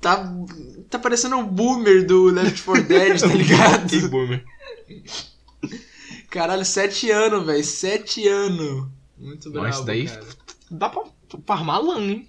Tá, 0.00 0.32
tá 0.88 0.98
parecendo 0.98 1.36
o 1.38 1.44
boomer 1.44 2.06
do 2.06 2.24
Left 2.30 2.62
4 2.62 2.84
Dead, 2.84 3.20
tá 3.20 3.26
ligado? 3.36 4.08
Boomer. 4.08 4.42
Caralho, 6.30 6.64
sete 6.64 7.10
anos, 7.10 7.44
velho. 7.44 7.64
Sete 7.64 8.26
anos. 8.26 8.86
Muito 9.18 9.50
bravo, 9.50 9.66
Mas 9.68 9.84
daí- 9.84 10.06
cara. 10.06 10.26
Dá 10.70 10.88
pra 10.88 11.04
farmar 11.46 11.82
lã, 11.82 12.00
hein? 12.00 12.28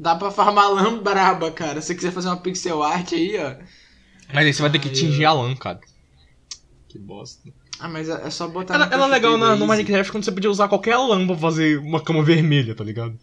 Dá 0.00 0.14
pra 0.16 0.30
farmar 0.30 0.70
lã 0.72 0.98
braba, 0.98 1.50
cara. 1.50 1.80
Se 1.80 1.88
você 1.88 1.94
quiser 1.94 2.12
fazer 2.12 2.28
uma 2.28 2.36
pixel 2.36 2.82
art 2.82 3.12
aí, 3.12 3.36
ó. 3.38 3.56
Mas 4.32 4.46
aí 4.46 4.52
você 4.54 4.62
vai 4.62 4.70
ter 4.72 4.78
que 4.78 4.88
Ai, 4.88 4.94
tingir 4.94 5.24
a 5.24 5.32
lã, 5.32 5.54
cara. 5.54 5.80
Que 6.88 6.98
bosta. 6.98 7.50
Ah, 7.78 7.88
mas 7.88 8.08
é 8.08 8.26
é 8.26 8.30
só 8.30 8.46
botar 8.48 8.74
Era, 8.74 8.84
era 8.86 9.06
legal 9.06 9.36
na- 9.36 9.56
no. 9.56 9.66
Minecraft 9.66 10.12
quando 10.12 10.24
você 10.24 10.32
podia 10.32 10.50
usar 10.50 10.68
qualquer 10.68 10.96
lã 10.96 11.26
pra 11.26 11.36
fazer 11.36 11.78
uma 11.78 12.02
cama 12.02 12.22
vermelha, 12.22 12.74
tá 12.74 12.84
ligado? 12.84 13.18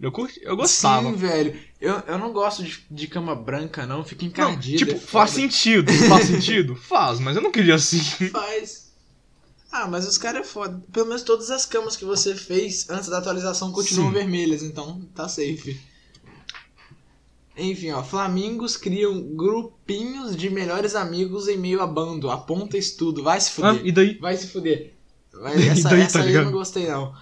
Eu, 0.00 0.12
curti, 0.12 0.40
eu 0.42 0.56
gostava. 0.56 1.08
Sim, 1.08 1.16
velho. 1.16 1.58
Eu, 1.80 1.94
eu 2.06 2.18
não 2.18 2.32
gosto 2.32 2.62
de, 2.62 2.84
de 2.90 3.06
cama 3.06 3.34
branca, 3.34 3.86
não. 3.86 4.04
Fica 4.04 4.22
Não, 4.24 4.28
encardida. 4.28 4.76
tipo, 4.78 4.92
é 4.92 4.98
faz 4.98 5.30
sentido. 5.30 5.90
Faz 6.08 6.26
sentido? 6.26 6.74
Faz, 6.76 7.18
mas 7.20 7.36
eu 7.36 7.42
não 7.42 7.50
queria 7.52 7.74
assim. 7.76 8.00
Faz. 8.28 8.85
Ah, 9.78 9.86
mas 9.86 10.06
os 10.08 10.16
caras 10.16 10.40
é 10.40 10.44
foda. 10.50 10.82
Pelo 10.92 11.06
menos 11.06 11.22
todas 11.22 11.50
as 11.50 11.66
camas 11.66 11.96
que 11.96 12.04
você 12.04 12.34
fez 12.34 12.88
antes 12.88 13.08
da 13.08 13.18
atualização 13.18 13.70
continuam 13.72 14.08
Sim. 14.08 14.14
vermelhas, 14.14 14.62
então 14.62 15.02
tá 15.14 15.28
safe. 15.28 15.78
Enfim, 17.56 17.90
ó. 17.92 18.02
Flamingos 18.02 18.76
criam 18.76 19.20
grupinhos 19.34 20.36
de 20.36 20.50
melhores 20.50 20.94
amigos 20.94 21.48
em 21.48 21.56
meio 21.56 21.80
a 21.82 21.86
bando. 21.86 22.30
Aponta 22.30 22.76
estudo. 22.76 23.22
Vai 23.22 23.40
se 23.40 23.50
Ah, 23.62 23.72
fuder. 23.74 23.86
e 23.86 23.92
daí? 23.92 24.18
Vai 24.18 24.36
se 24.36 24.46
fuder. 24.48 24.94
Vai- 25.32 25.54
essa 25.68 25.88
daí, 25.88 26.00
essa 26.02 26.18
tá 26.20 26.24
aí 26.24 26.34
eu 26.34 26.44
não 26.44 26.52
gostei, 26.52 26.86
não. 26.86 27.14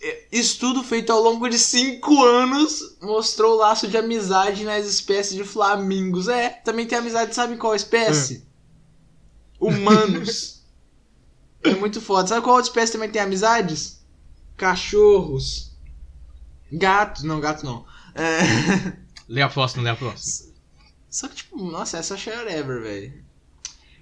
É, 0.00 0.26
Estudo 0.32 0.82
feito 0.82 1.12
ao 1.12 1.22
longo 1.22 1.48
de 1.48 1.58
5 1.58 2.22
anos 2.24 2.96
mostrou 3.00 3.54
o 3.54 3.58
laço 3.58 3.86
de 3.88 3.96
amizade 3.96 4.64
nas 4.64 4.86
espécies 4.86 5.36
de 5.36 5.44
flamingos. 5.44 6.28
É, 6.28 6.48
também 6.50 6.86
tem 6.86 6.98
amizade, 6.98 7.34
sabe 7.34 7.56
qual 7.56 7.74
espécie? 7.74 8.46
Humanos. 9.60 10.60
é 11.64 11.74
muito 11.74 12.00
foda. 12.00 12.28
Sabe 12.28 12.42
qual 12.42 12.56
outra 12.56 12.70
espécie 12.70 12.92
também 12.92 13.10
tem 13.10 13.22
amizades? 13.22 14.00
Cachorros. 14.56 15.72
Gatos. 16.72 17.22
Não, 17.22 17.40
gato 17.40 17.64
não. 17.64 17.84
É... 18.14 18.92
Lê 19.28 19.42
a 19.42 19.48
próxima, 19.48 19.82
lê 19.82 19.90
a 19.90 19.96
próxima. 19.96 20.52
Só 21.10 21.28
que, 21.28 21.36
tipo, 21.36 21.62
nossa, 21.70 21.98
essa 21.98 22.14
é 22.14 22.36
whatever, 22.36 22.82
velho. 22.82 23.22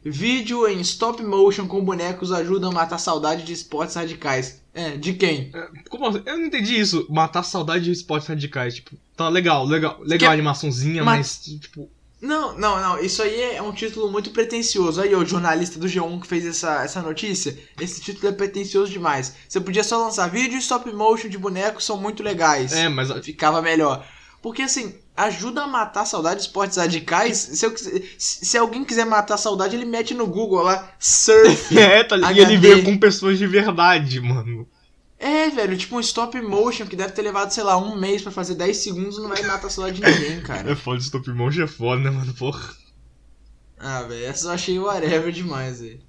Vídeo 0.04 0.66
em 0.66 0.80
stop 0.80 1.22
motion 1.22 1.66
com 1.66 1.84
bonecos 1.84 2.32
ajuda 2.32 2.68
a 2.68 2.72
matar 2.72 2.98
saudade 2.98 3.42
de 3.42 3.52
esportes 3.52 3.96
radicais. 3.96 4.62
É, 4.72 4.96
de 4.96 5.12
quem? 5.14 5.52
Como 5.90 6.06
assim? 6.06 6.22
Eu 6.24 6.38
não 6.38 6.46
entendi 6.46 6.78
isso. 6.78 7.06
Matar 7.10 7.42
saudade 7.42 7.84
de 7.84 7.92
esportes 7.92 8.28
radicais. 8.28 8.76
Tipo, 8.76 8.96
tá 9.16 9.28
legal, 9.28 9.66
legal. 9.66 9.98
Legal 10.00 10.18
Que- 10.18 10.24
a 10.26 10.30
animaçãozinha, 10.32 11.04
Ma- 11.04 11.16
mas, 11.16 11.40
tipo. 11.40 11.90
Não, 12.20 12.56
não, 12.58 12.80
não. 12.80 12.98
Isso 12.98 13.22
aí 13.22 13.54
é 13.54 13.62
um 13.62 13.72
título 13.72 14.10
muito 14.10 14.30
pretencioso. 14.30 15.00
Aí, 15.00 15.14
o 15.14 15.24
jornalista 15.24 15.78
do 15.78 15.86
G1 15.86 16.20
que 16.20 16.26
fez 16.26 16.46
essa, 16.46 16.84
essa 16.84 17.00
notícia. 17.00 17.56
Esse 17.80 18.00
título 18.00 18.28
é 18.28 18.32
pretencioso 18.32 18.92
demais. 18.92 19.34
Você 19.48 19.60
podia 19.60 19.82
só 19.82 19.98
lançar 19.98 20.28
vídeo 20.28 20.56
em 20.56 20.58
stop 20.58 20.92
motion 20.92 21.28
de 21.28 21.38
bonecos 21.38 21.84
são 21.84 21.96
muito 21.96 22.22
legais. 22.22 22.72
É, 22.72 22.88
mas. 22.88 23.10
Ficava 23.24 23.62
melhor. 23.62 24.06
Porque 24.42 24.62
assim, 24.62 24.94
ajuda 25.16 25.62
a 25.62 25.66
matar 25.66 26.02
a 26.02 26.06
saudade 26.06 26.40
de 26.40 26.46
esportes 26.46 26.76
radicais. 26.76 27.36
Se, 27.52 27.66
eu 27.66 27.74
se 28.18 28.58
alguém 28.58 28.84
quiser 28.84 29.04
matar 29.06 29.34
a 29.34 29.38
saudade, 29.38 29.76
ele 29.76 29.84
mete 29.84 30.14
no 30.14 30.26
Google 30.26 30.62
lá, 30.62 30.92
surf. 30.98 31.76
É, 31.78 32.04
tá 32.04 32.16
ligado? 32.16 32.36
E 32.36 32.40
ele 32.40 32.56
veio 32.56 32.84
com 32.84 32.98
pessoas 32.98 33.38
de 33.38 33.46
verdade, 33.46 34.20
mano. 34.20 34.66
É, 35.22 35.50
velho, 35.50 35.76
tipo 35.76 35.96
um 35.96 36.00
stop 36.00 36.40
motion 36.40 36.86
que 36.86 36.96
deve 36.96 37.12
ter 37.12 37.20
levado, 37.20 37.50
sei 37.50 37.62
lá, 37.62 37.76
um 37.76 37.94
mês 37.94 38.22
pra 38.22 38.32
fazer 38.32 38.54
10 38.54 38.74
segundos 38.78 39.18
não 39.18 39.28
vai 39.28 39.42
matar 39.42 39.66
a 39.66 39.70
saudade 39.70 40.00
de 40.00 40.10
ninguém, 40.10 40.40
cara. 40.42 40.70
É 40.72 40.74
foda, 40.74 40.98
stop 40.98 41.30
motion 41.30 41.62
é 41.62 41.66
foda, 41.66 42.00
né, 42.00 42.10
mano? 42.10 42.32
Porra. 42.32 42.70
Ah, 43.78 44.02
velho, 44.02 44.24
essa 44.26 44.46
eu 44.46 44.50
achei 44.52 44.78
whatever 44.78 45.30
demais, 45.30 45.80
velho. 45.80 46.00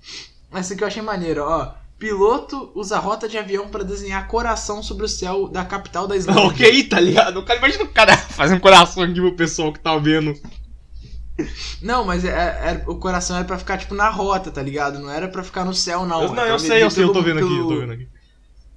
Essa 0.54 0.74
aqui 0.74 0.84
eu 0.84 0.88
achei 0.88 1.02
maneiro, 1.02 1.44
ó. 1.44 1.74
Piloto 2.00 2.72
usa 2.74 2.98
rota 3.00 3.28
de 3.30 3.38
avião 3.38 3.68
pra 3.70 3.84
desenhar 3.84 4.28
coração 4.28 4.82
sobre 4.82 5.06
o 5.06 5.10
céu 5.10 5.48
da 5.50 5.64
capital 5.66 6.08
da 6.08 6.16
Islândia. 6.16 6.44
ok, 6.46 6.84
tá 6.86 7.00
ligado? 7.00 7.38
O 7.40 7.46
cara, 7.46 7.60
imagina 7.60 7.84
o 7.84 7.90
cara 7.90 8.16
fazendo 8.32 8.60
coração 8.62 9.04
aqui 9.04 9.16
pro 9.16 9.36
pessoal 9.36 9.72
que 9.74 9.80
tá 9.80 9.96
vendo. 9.98 10.34
Não, 11.82 12.04
mas 12.06 12.24
é- 12.26 12.30
é- 12.30 12.84
o 12.88 12.96
coração 12.96 13.36
era 13.36 13.46
pra 13.46 13.58
ficar, 13.58 13.78
tipo, 13.78 13.94
na 13.96 14.10
rota, 14.10 14.52
tá 14.52 14.62
ligado? 14.62 15.00
Não 15.00 15.10
era 15.10 15.28
pra 15.28 15.44
ficar 15.44 15.64
no 15.66 15.74
céu, 15.74 16.06
não. 16.06 16.24
Eu, 16.24 16.34
não, 16.34 16.44
Era 16.44 16.54
eu 16.54 16.60
sei, 16.60 16.84
eu 16.84 16.90
sei, 16.92 17.04
eu 17.04 17.08
tô 17.08 17.22
pelo- 17.22 17.26
vendo 17.26 17.46
aqui, 17.46 17.58
eu 17.58 17.68
tô 17.68 17.80
vendo 17.80 17.94
aqui. 17.94 18.08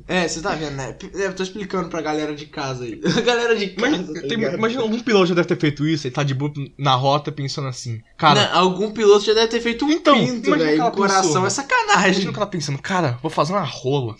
É, 0.06 0.28
você 0.28 0.42
tá 0.42 0.54
vendo, 0.54 0.72
né? 0.76 0.94
É, 1.14 1.26
Eu 1.26 1.34
tô 1.34 1.42
explicando 1.42 1.88
pra 1.88 2.02
galera 2.02 2.34
de 2.34 2.44
casa 2.46 2.84
aí. 2.84 3.00
A 3.16 3.20
galera 3.22 3.56
de 3.56 3.68
casa. 3.70 3.90
Mas, 3.96 4.06
tá 4.22 4.28
tem- 4.28 4.42
imagina, 4.42 4.82
algum 4.82 5.00
piloto 5.00 5.26
já 5.26 5.34
deve 5.34 5.48
ter 5.48 5.58
feito 5.58 5.86
isso, 5.86 6.06
ele 6.06 6.14
tá 6.14 6.22
de 6.22 6.34
boa 6.34 6.52
na 6.78 6.94
rota 6.94 7.32
pensando 7.32 7.68
assim, 7.68 8.02
cara, 8.18 8.48
Não, 8.52 8.58
algum 8.60 8.90
piloto 8.90 9.24
já 9.24 9.32
deve 9.32 9.48
ter 9.48 9.60
feito 9.62 9.84
um 9.86 9.90
Então, 9.90 10.14
pinto, 10.18 10.46
imagina 10.48 10.70
velho. 10.70 10.84
O 10.86 10.90
coração 10.92 11.22
pessoa. 11.24 11.46
é 11.46 11.50
sacanagem. 11.50 12.10
imagina 12.10 12.30
o 12.30 12.34
cara 12.34 12.46
pensando, 12.46 12.78
cara, 12.82 13.18
vou 13.22 13.30
fazer 13.30 13.52
uma 13.54 13.62
rola. 13.64 14.14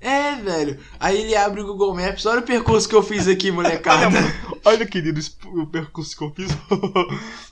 É, 0.00 0.34
velho. 0.36 0.78
Aí 0.98 1.20
ele 1.20 1.36
abre 1.36 1.60
o 1.60 1.66
Google 1.66 1.94
Maps. 1.94 2.26
Olha 2.26 2.40
o 2.40 2.42
percurso 2.42 2.88
que 2.88 2.94
eu 2.94 3.02
fiz 3.04 3.28
aqui, 3.28 3.50
molecada. 3.52 4.08
Olha, 4.64 4.84
querido, 4.86 5.20
o 5.44 5.66
percurso 5.66 6.16
que 6.16 6.24
eu 6.24 6.32
fiz. 6.34 6.50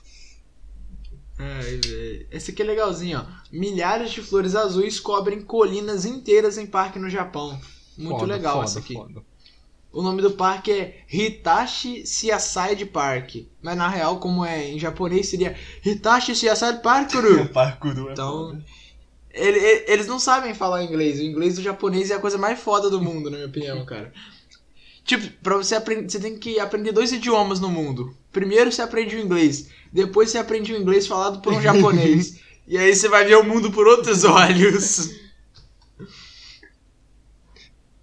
Ai, 1.41 1.79
velho. 1.83 2.27
Esse 2.31 2.51
aqui 2.51 2.61
é 2.61 2.65
legalzinho, 2.65 3.19
ó. 3.19 3.41
Milhares 3.51 4.11
de 4.11 4.21
flores 4.21 4.55
azuis 4.55 4.99
cobrem 4.99 5.41
colinas 5.41 6.05
inteiras 6.05 6.57
em 6.57 6.65
parque 6.67 6.99
no 6.99 7.09
Japão. 7.09 7.59
Muito 7.97 8.19
Foda, 8.19 8.33
legal 8.33 8.53
foda, 8.55 8.65
essa 8.65 8.79
aqui. 8.79 8.93
foda. 8.93 9.21
O 9.91 10.01
nome 10.01 10.21
do 10.21 10.31
parque 10.31 10.71
é 10.71 11.01
Hitachi 11.11 12.05
Seaside 12.07 12.85
Park. 12.85 13.35
Mas 13.61 13.75
na 13.75 13.89
real, 13.89 14.19
como 14.19 14.45
é 14.45 14.69
em 14.69 14.79
japonês, 14.79 15.27
seria 15.27 15.55
Hitachi 15.85 16.33
Seaside 16.35 16.81
Park. 16.81 17.11
Parkour 17.53 18.07
é 18.07 18.11
Então, 18.13 18.63
ele- 19.33 19.59
ele- 19.59 19.85
eles 19.87 20.07
não 20.07 20.17
sabem 20.19 20.53
falar 20.53 20.83
inglês. 20.83 21.19
O 21.19 21.23
inglês 21.23 21.55
do 21.55 21.61
japonês 21.61 22.09
é 22.09 22.15
a 22.15 22.19
coisa 22.19 22.37
mais 22.37 22.59
foda 22.59 22.89
do 22.89 23.01
mundo, 23.01 23.29
na 23.29 23.35
minha 23.37 23.49
opinião, 23.49 23.83
cara. 23.85 24.13
Tipo, 25.03 25.27
pra 25.41 25.57
você 25.57 25.75
aprender, 25.75 26.09
você 26.09 26.19
tem 26.19 26.37
que 26.37 26.59
aprender 26.59 26.91
dois 26.93 27.11
idiomas 27.11 27.59
no 27.59 27.67
mundo. 27.69 28.15
Primeiro 28.31 28.71
você 28.71 28.81
aprende 28.81 29.15
o 29.15 29.19
inglês, 29.19 29.67
depois 29.91 30.29
você 30.29 30.37
aprende 30.37 30.73
o 30.73 30.77
inglês 30.77 31.07
falado 31.07 31.41
por 31.41 31.53
um 31.53 31.61
japonês. 31.61 32.39
e 32.67 32.77
aí 32.77 32.95
você 32.95 33.07
vai 33.09 33.25
ver 33.25 33.37
o 33.37 33.43
mundo 33.43 33.71
por 33.71 33.87
outros 33.87 34.23
olhos. 34.23 35.11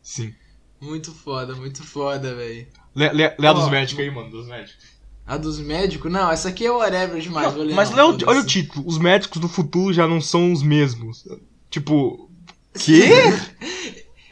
Sim. 0.02 0.34
Muito 0.80 1.12
foda, 1.12 1.54
muito 1.54 1.82
foda, 1.82 2.34
velho. 2.34 2.66
Lê, 2.94 3.12
lê, 3.12 3.34
lê 3.38 3.46
a 3.46 3.52
dos 3.52 3.68
médicos 3.68 4.02
aí, 4.04 4.10
mano, 4.10 4.30
dos 4.30 4.46
médicos. 4.46 4.84
A 5.26 5.36
dos 5.36 5.58
médicos? 5.60 6.10
Não, 6.10 6.30
essa 6.30 6.48
aqui 6.48 6.64
é 6.64 6.70
whatever 6.70 7.20
demais. 7.20 7.54
ler 7.54 7.74
Mas 7.74 7.90
não, 7.90 7.96
lê 7.96 8.02
o- 8.02 8.06
foda-se. 8.12 8.30
olha 8.30 8.40
o 8.40 8.46
título, 8.46 8.86
os 8.86 8.98
médicos 8.98 9.40
do 9.40 9.48
futuro 9.48 9.92
já 9.92 10.06
não 10.08 10.20
são 10.20 10.52
os 10.52 10.62
mesmos. 10.62 11.26
Tipo, 11.68 12.30
quê? 12.74 13.10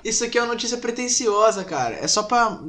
Isso 0.03 0.25
aqui 0.25 0.39
é 0.39 0.43
uma 0.43 0.55
notícia 0.55 0.79
pretensiosa, 0.79 1.65
cara. 1.65 1.97
É 1.97 2.09
só 2.09 2.23
pra. 2.23 2.63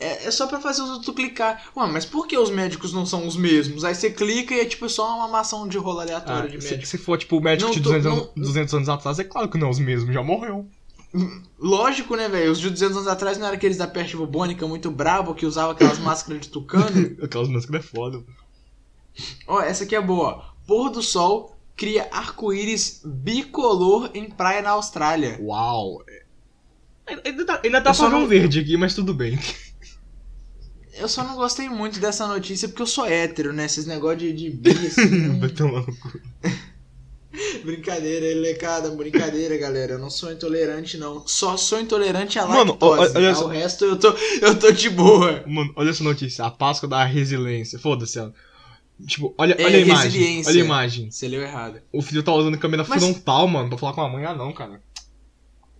É, 0.00 0.26
é 0.26 0.30
só 0.30 0.46
pra 0.46 0.60
fazer 0.60 0.80
os 0.82 0.90
outros 0.90 1.14
clicar. 1.14 1.70
Ué, 1.76 1.86
mas 1.88 2.04
por 2.04 2.26
que 2.28 2.38
os 2.38 2.50
médicos 2.50 2.92
não 2.92 3.04
são 3.04 3.26
os 3.26 3.36
mesmos? 3.36 3.84
Aí 3.84 3.94
você 3.94 4.10
clica 4.10 4.54
e 4.54 4.60
é 4.60 4.64
tipo 4.64 4.88
só 4.88 5.16
uma 5.16 5.26
maçã 5.28 5.66
de 5.68 5.76
rolo 5.76 5.98
aleatória 6.00 6.44
Ah, 6.44 6.56
de 6.56 6.60
se, 6.62 6.70
médico. 6.70 6.86
se 6.88 6.98
for 6.98 7.18
tipo 7.18 7.36
o 7.38 7.40
médico 7.42 7.68
Não 7.68 7.74
de 7.74 7.82
tô- 7.82 7.90
200, 7.90 8.04
não- 8.04 8.12
anos, 8.22 8.30
200 8.36 8.74
anos 8.74 8.88
atrás, 8.88 9.18
é 9.18 9.24
claro 9.24 9.48
que 9.48 9.58
não 9.58 9.66
é 9.66 9.70
os 9.70 9.78
mesmos, 9.80 10.14
já 10.14 10.22
morreu. 10.22 10.66
Lógico, 11.58 12.14
né, 12.16 12.28
velho? 12.28 12.52
Os 12.52 12.60
de 12.60 12.70
200 12.70 12.96
anos 12.98 13.08
atrás 13.08 13.38
não 13.38 13.46
eram 13.46 13.56
aqueles 13.56 13.76
da 13.76 13.88
peste 13.88 14.16
bubônica 14.16 14.66
muito 14.68 14.90
brabo 14.90 15.34
que 15.34 15.46
usavam 15.46 15.72
aquelas 15.72 15.98
máscaras 15.98 16.42
de 16.42 16.48
tucano. 16.50 17.16
Aquelas 17.22 17.48
máscaras 17.48 17.84
é 17.84 17.88
foda. 17.88 18.22
ó, 19.46 19.60
essa 19.60 19.84
aqui 19.84 19.96
é 19.96 20.00
boa. 20.00 20.28
ó. 20.28 20.42
Pôr 20.66 20.90
do 20.90 21.02
sol 21.02 21.56
cria 21.74 22.08
arco-íris 22.12 23.00
bicolor 23.04 24.10
em 24.14 24.28
praia 24.30 24.60
na 24.62 24.70
Austrália. 24.70 25.38
Uau. 25.40 26.02
Ainda 27.24 27.44
dá, 27.44 27.60
ainda 27.64 27.80
dá 27.80 27.90
Eu 27.90 27.94
pra 27.94 27.94
só 27.94 28.10
ver 28.10 28.16
um 28.16 28.20
não- 28.20 28.26
verde 28.28 28.60
aqui, 28.60 28.76
mas 28.76 28.94
tudo 28.94 29.14
bem. 29.14 29.38
Eu 30.98 31.08
só 31.08 31.22
não 31.24 31.36
gostei 31.36 31.68
muito 31.68 32.00
dessa 32.00 32.26
notícia 32.26 32.68
porque 32.68 32.82
eu 32.82 32.86
sou 32.86 33.06
hétero, 33.06 33.52
né? 33.52 33.64
Esses 33.66 33.86
negócios 33.86 34.20
de, 34.20 34.32
de 34.32 34.50
bi, 34.50 34.70
assim. 34.86 35.38
Vai 35.38 35.48
tomar 35.50 35.80
no 35.86 35.96
cu. 35.96 36.20
Brincadeira, 37.64 38.26
elecada, 38.26 38.90
brincadeira, 38.90 39.56
galera. 39.58 39.92
Eu 39.92 39.98
não 39.98 40.08
sou 40.10 40.32
intolerante, 40.32 40.96
não. 40.96 41.26
Só 41.26 41.56
sou 41.56 41.78
intolerante 41.80 42.38
à 42.38 42.46
Mano, 42.46 42.72
lactose. 42.72 43.16
olha 43.16 43.28
Ao 43.30 43.34
só. 43.34 43.46
resto 43.48 43.84
eu 43.84 43.96
tô, 43.98 44.08
eu 44.40 44.58
tô 44.58 44.72
de 44.72 44.88
boa. 44.90 45.44
Mano, 45.46 45.72
olha 45.76 45.90
essa 45.90 46.02
notícia. 46.02 46.44
A 46.44 46.50
Páscoa 46.50 46.88
da 46.88 47.04
resiliência. 47.04 47.78
Foda-se 47.78 48.18
ela. 48.18 48.32
Tipo, 49.06 49.34
olha, 49.38 49.54
É, 49.58 49.64
olha 49.64 49.76
a 49.76 49.80
imagem. 49.80 50.04
resiliência. 50.10 50.50
Olha 50.52 50.62
a 50.62 50.64
imagem. 50.64 51.10
Você 51.10 51.28
leu 51.28 51.42
errado. 51.42 51.80
O 51.92 52.00
filho 52.02 52.22
tá 52.22 52.32
usando 52.32 52.58
câmera 52.58 52.84
Mas- 52.88 53.02
frontal, 53.04 53.46
mano, 53.46 53.68
pra 53.68 53.78
falar 53.78 53.92
com 53.92 54.00
a 54.02 54.08
mãe. 54.08 54.24
Ah, 54.24 54.34
não, 54.34 54.52
cara. 54.52 54.80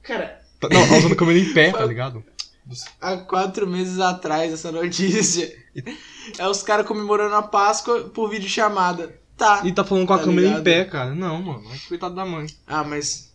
Cara, 0.02 0.38
Tá- 0.60 0.68
Não, 0.70 0.88
tá 0.88 0.96
usando 0.98 1.16
câmera 1.16 1.38
em 1.38 1.52
pé, 1.52 1.70
tá 1.72 1.84
ligado? 1.86 2.22
Há 3.00 3.16
quatro 3.18 3.66
meses 3.66 3.98
atrás 4.00 4.52
essa 4.52 4.70
notícia. 4.72 5.52
É 6.38 6.46
os 6.48 6.62
caras 6.62 6.86
comemorando 6.86 7.34
a 7.34 7.42
Páscoa 7.42 8.04
por 8.10 8.28
videochamada. 8.30 9.18
Tá. 9.36 9.62
E 9.64 9.72
tá 9.72 9.84
falando 9.84 10.06
com 10.06 10.14
a 10.14 10.18
Tá 10.18 10.24
câmera 10.24 10.48
ligado? 10.48 10.60
em 10.60 10.64
pé, 10.64 10.84
cara. 10.84 11.14
Não, 11.14 11.40
mano. 11.40 11.62
É 11.72 11.78
coitado 11.88 12.14
da 12.14 12.24
mãe. 12.24 12.46
Ah, 12.66 12.82
mas. 12.82 13.32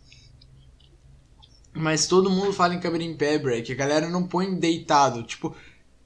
Mas 1.72 2.06
todo 2.06 2.30
mundo 2.30 2.52
fala 2.52 2.74
em 2.74 2.80
câmera 2.80 3.02
em 3.02 3.16
pé, 3.16 3.38
break. 3.38 3.72
A 3.72 3.76
galera 3.76 4.08
não 4.08 4.26
põe 4.26 4.54
deitado. 4.54 5.22
Tipo, 5.22 5.54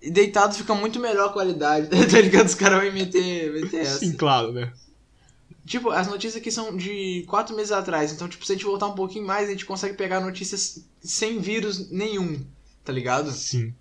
deitado 0.00 0.54
fica 0.54 0.74
muito 0.74 0.98
melhor 1.00 1.28
a 1.28 1.32
qualidade. 1.32 1.88
tá 2.06 2.20
ligado? 2.20 2.46
Os 2.46 2.54
caras 2.54 2.82
vão 2.82 2.92
meter, 2.92 3.52
meter 3.52 3.80
essa. 3.80 3.98
Sim, 3.98 4.12
claro, 4.12 4.52
né? 4.52 4.72
Tipo, 5.66 5.90
as 5.90 6.06
notícias 6.06 6.36
aqui 6.40 6.50
são 6.50 6.74
de 6.74 7.24
quatro 7.28 7.54
meses 7.54 7.72
atrás. 7.72 8.10
Então, 8.12 8.28
tipo, 8.28 8.46
se 8.46 8.52
a 8.52 8.54
gente 8.54 8.64
voltar 8.64 8.86
um 8.86 8.94
pouquinho 8.94 9.26
mais, 9.26 9.48
a 9.48 9.50
gente 9.50 9.66
consegue 9.66 9.94
pegar 9.96 10.20
notícias 10.20 10.82
sem 11.02 11.38
vírus 11.40 11.90
nenhum. 11.90 12.42
Tá 12.88 12.92
ligado? 12.94 13.30
Sim. 13.32 13.74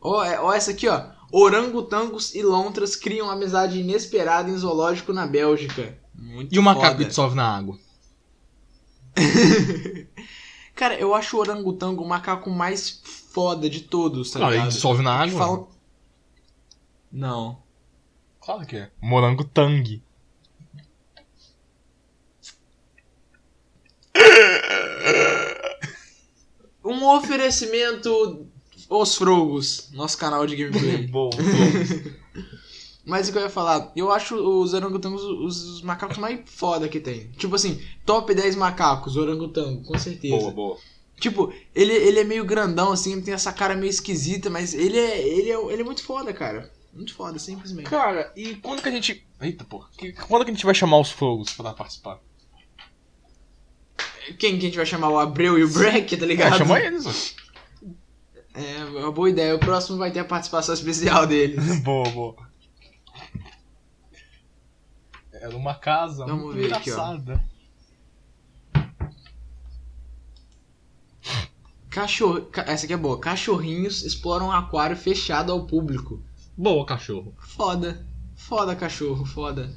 Ó, 0.00 0.24
é- 0.24 0.40
ó 0.40 0.54
essa 0.54 0.70
aqui, 0.70 0.88
ó. 0.88 1.04
Orangotangos 1.30 2.34
e 2.34 2.40
lontras 2.42 2.96
criam 2.96 3.28
amizade 3.30 3.78
inesperada 3.78 4.48
em 4.48 4.56
zoológico 4.56 5.12
na 5.12 5.26
Bélgica. 5.26 5.98
Muito 6.14 6.54
E 6.54 6.58
o 6.58 6.62
macaco 6.62 6.96
que 6.96 7.04
dissolve 7.04 7.36
na 7.36 7.44
água? 7.58 7.78
Cara, 10.74 10.98
eu 10.98 11.14
acho 11.14 11.36
o 11.36 11.40
orangotango 11.40 12.02
o 12.02 12.08
macaco 12.08 12.48
mais 12.48 13.02
foda 13.34 13.68
de 13.68 13.80
todos, 13.82 14.30
tá 14.30 14.38
Claro, 14.38 14.54
ele 14.54 14.60
ligado? 14.62 14.72
dissolve 14.74 15.02
na 15.02 15.12
água? 15.14 15.38
falam- 15.38 15.68
Não. 17.12 17.62
Claro 18.40 18.64
que 18.66 18.76
é. 18.76 18.90
Morango 18.98 19.44
Tang. 19.44 20.02
Um 26.92 27.04
oferecimento 27.16 28.46
Os 28.88 29.14
Frogos, 29.16 29.88
nosso 29.92 30.16
canal 30.18 30.46
de 30.46 30.56
gameplay. 30.56 31.06
Bom, 31.08 31.30
Mas 33.04 33.28
o 33.28 33.32
que 33.32 33.38
eu 33.38 33.42
ia 33.42 33.50
falar, 33.50 33.90
eu 33.96 34.12
acho 34.12 34.36
os 34.36 34.74
orangotangos 34.74 35.24
os, 35.24 35.62
os 35.64 35.82
macacos 35.82 36.18
mais 36.18 36.40
foda 36.46 36.88
que 36.88 37.00
tem. 37.00 37.28
Tipo 37.32 37.56
assim, 37.56 37.82
top 38.06 38.32
10 38.32 38.54
macacos, 38.54 39.16
orangotango, 39.16 39.82
com 39.82 39.98
certeza. 39.98 40.36
boa, 40.36 40.50
boa. 40.52 40.76
Tipo, 41.18 41.52
ele, 41.74 41.92
ele 41.92 42.20
é 42.20 42.24
meio 42.24 42.44
grandão, 42.44 42.92
assim, 42.92 43.12
ele 43.12 43.22
tem 43.22 43.34
essa 43.34 43.52
cara 43.52 43.74
meio 43.74 43.90
esquisita, 43.90 44.48
mas 44.50 44.72
ele 44.72 44.96
é, 44.98 45.20
ele 45.20 45.50
é, 45.50 45.72
ele 45.72 45.82
é 45.82 45.84
muito 45.84 46.02
foda, 46.04 46.32
cara. 46.32 46.70
Muito 46.92 47.14
foda, 47.14 47.38
simplesmente. 47.38 47.88
Cara, 47.88 48.30
e 48.36 48.54
quando 48.56 48.82
que 48.82 48.88
a 48.88 48.92
gente. 48.92 49.26
Eita, 49.40 49.64
porra. 49.64 49.88
Que- 49.96 50.12
Quando 50.12 50.44
que 50.44 50.50
a 50.50 50.54
gente 50.54 50.64
vai 50.64 50.74
chamar 50.74 51.00
os 51.00 51.10
fogos 51.10 51.52
pra 51.54 51.72
participar? 51.72 52.20
Quem 54.38 54.52
que 54.52 54.58
a 54.58 54.60
gente 54.68 54.76
vai 54.76 54.86
chamar? 54.86 55.08
O 55.10 55.18
Abreu 55.18 55.58
e 55.58 55.64
o 55.64 55.72
Breck, 55.72 56.16
tá 56.16 56.26
ligado? 56.26 56.54
É, 56.54 56.58
chama 56.58 56.78
eles, 56.80 57.06
ó. 57.06 57.42
É, 58.54 58.84
uma 58.84 59.10
boa 59.12 59.30
ideia. 59.30 59.54
O 59.54 59.58
próximo 59.58 59.98
vai 59.98 60.10
ter 60.10 60.20
a 60.20 60.24
participação 60.24 60.74
especial 60.74 61.26
deles. 61.26 61.80
boa, 61.82 62.08
boa. 62.10 62.36
É 65.32 65.48
numa 65.48 65.74
casa 65.74 66.24
Vamos 66.26 66.44
muito 66.54 66.58
ver 66.58 66.72
aqui, 66.74 66.90
ó. 66.90 66.94
engraçada. 66.94 67.44
Cachorro... 71.90 72.42
ca- 72.46 72.64
Essa 72.66 72.84
aqui 72.84 72.92
é 72.94 72.96
boa. 72.96 73.18
Cachorrinhos 73.18 74.02
exploram 74.02 74.46
um 74.46 74.52
aquário 74.52 74.96
fechado 74.96 75.52
ao 75.52 75.66
público. 75.66 76.22
Boa, 76.56 76.86
cachorro. 76.86 77.34
Foda. 77.38 78.06
Foda, 78.34 78.74
cachorro, 78.74 79.24
foda. 79.24 79.72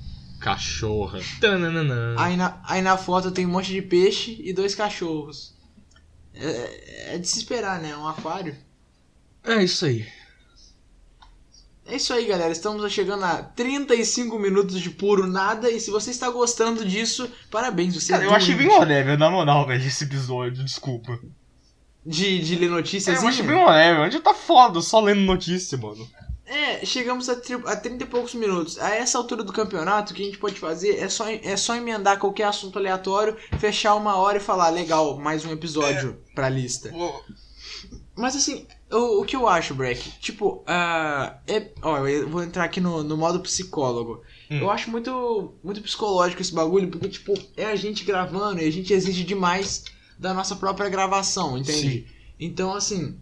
Cachorra. 0.45 1.19
Tananana. 1.41 2.13
Aí 2.19 2.37
na, 2.37 2.61
aí 2.63 2.79
na 2.79 2.95
foto 2.97 3.31
tem 3.31 3.47
um 3.47 3.49
monte 3.49 3.71
de 3.71 3.81
peixe 3.81 4.39
e 4.43 4.53
dois 4.53 4.75
cachorros. 4.75 5.55
É, 6.35 7.15
é 7.15 7.17
de 7.17 7.27
se 7.27 7.39
esperar, 7.39 7.81
né? 7.81 7.97
Um 7.97 8.07
aquário. 8.07 8.55
É 9.43 9.63
isso 9.63 9.87
aí. 9.87 10.05
É 11.87 11.95
isso 11.95 12.13
aí, 12.13 12.27
galera. 12.27 12.51
Estamos 12.51 12.93
chegando 12.93 13.23
a 13.25 13.41
35 13.41 14.37
minutos 14.37 14.79
de 14.79 14.91
puro 14.91 15.25
nada. 15.25 15.71
E 15.71 15.79
se 15.79 15.89
você 15.89 16.11
está 16.11 16.29
gostando 16.29 16.85
disso, 16.85 17.27
parabéns. 17.49 17.95
Você 17.95 18.13
Cara, 18.13 18.25
é 18.25 18.27
eu 18.27 18.35
achei 18.35 18.53
bem 18.53 18.67
whatever, 18.67 19.17
na 19.17 19.31
moral, 19.31 19.65
velho, 19.65 19.83
esse 19.83 20.03
episódio, 20.03 20.63
desculpa. 20.63 21.17
de, 22.05 22.39
de 22.43 22.55
ler 22.55 22.67
É, 22.67 22.69
notícias. 22.69 23.19
eu 23.23 23.27
achei 23.27 23.43
bem 23.43 23.55
whatever, 23.55 24.01
a 24.01 24.09
gente 24.11 24.21
tá 24.21 24.35
foda, 24.35 24.79
só 24.79 24.99
lendo 24.99 25.21
notícia, 25.21 25.75
mano. 25.75 26.07
É, 26.45 26.85
chegamos 26.85 27.27
a, 27.27 27.35
tri- 27.35 27.61
a 27.65 27.75
30 27.75 28.03
e 28.03 28.07
poucos 28.07 28.35
minutos. 28.35 28.77
A 28.79 28.93
essa 28.95 29.17
altura 29.17 29.43
do 29.43 29.51
campeonato, 29.51 30.11
o 30.13 30.15
que 30.15 30.21
a 30.21 30.25
gente 30.25 30.37
pode 30.37 30.55
fazer 30.59 30.97
é 30.99 31.09
só, 31.09 31.27
é 31.27 31.57
só 31.57 31.75
emendar 31.75 32.19
qualquer 32.19 32.43
assunto 32.43 32.77
aleatório, 32.77 33.35
fechar 33.59 33.95
uma 33.95 34.15
hora 34.17 34.37
e 34.37 34.41
falar, 34.41 34.69
legal, 34.69 35.17
mais 35.17 35.43
um 35.43 35.51
episódio 35.51 36.17
pra 36.35 36.47
lista. 36.49 36.91
Mas 38.15 38.35
assim, 38.35 38.65
o, 38.91 39.21
o 39.21 39.25
que 39.25 39.35
eu 39.35 39.47
acho, 39.47 39.73
Breck, 39.73 40.09
tipo, 40.19 40.63
ah, 40.67 41.37
é, 41.47 41.71
ó, 41.81 42.05
eu 42.07 42.29
vou 42.29 42.43
entrar 42.43 42.63
aqui 42.63 42.79
no, 42.79 43.03
no 43.03 43.17
modo 43.17 43.39
psicólogo. 43.41 44.21
Hum. 44.49 44.59
Eu 44.59 44.69
acho 44.69 44.89
muito, 44.91 45.53
muito 45.63 45.81
psicológico 45.81 46.41
esse 46.41 46.53
bagulho, 46.53 46.87
porque, 46.89 47.09
tipo, 47.09 47.33
é 47.57 47.65
a 47.65 47.75
gente 47.75 48.05
gravando 48.05 48.61
e 48.61 48.67
a 48.67 48.71
gente 48.71 48.93
exige 48.93 49.23
demais 49.23 49.83
da 50.17 50.33
nossa 50.33 50.55
própria 50.55 50.87
gravação, 50.89 51.57
entende? 51.57 52.07
Então, 52.39 52.73
assim, 52.73 53.17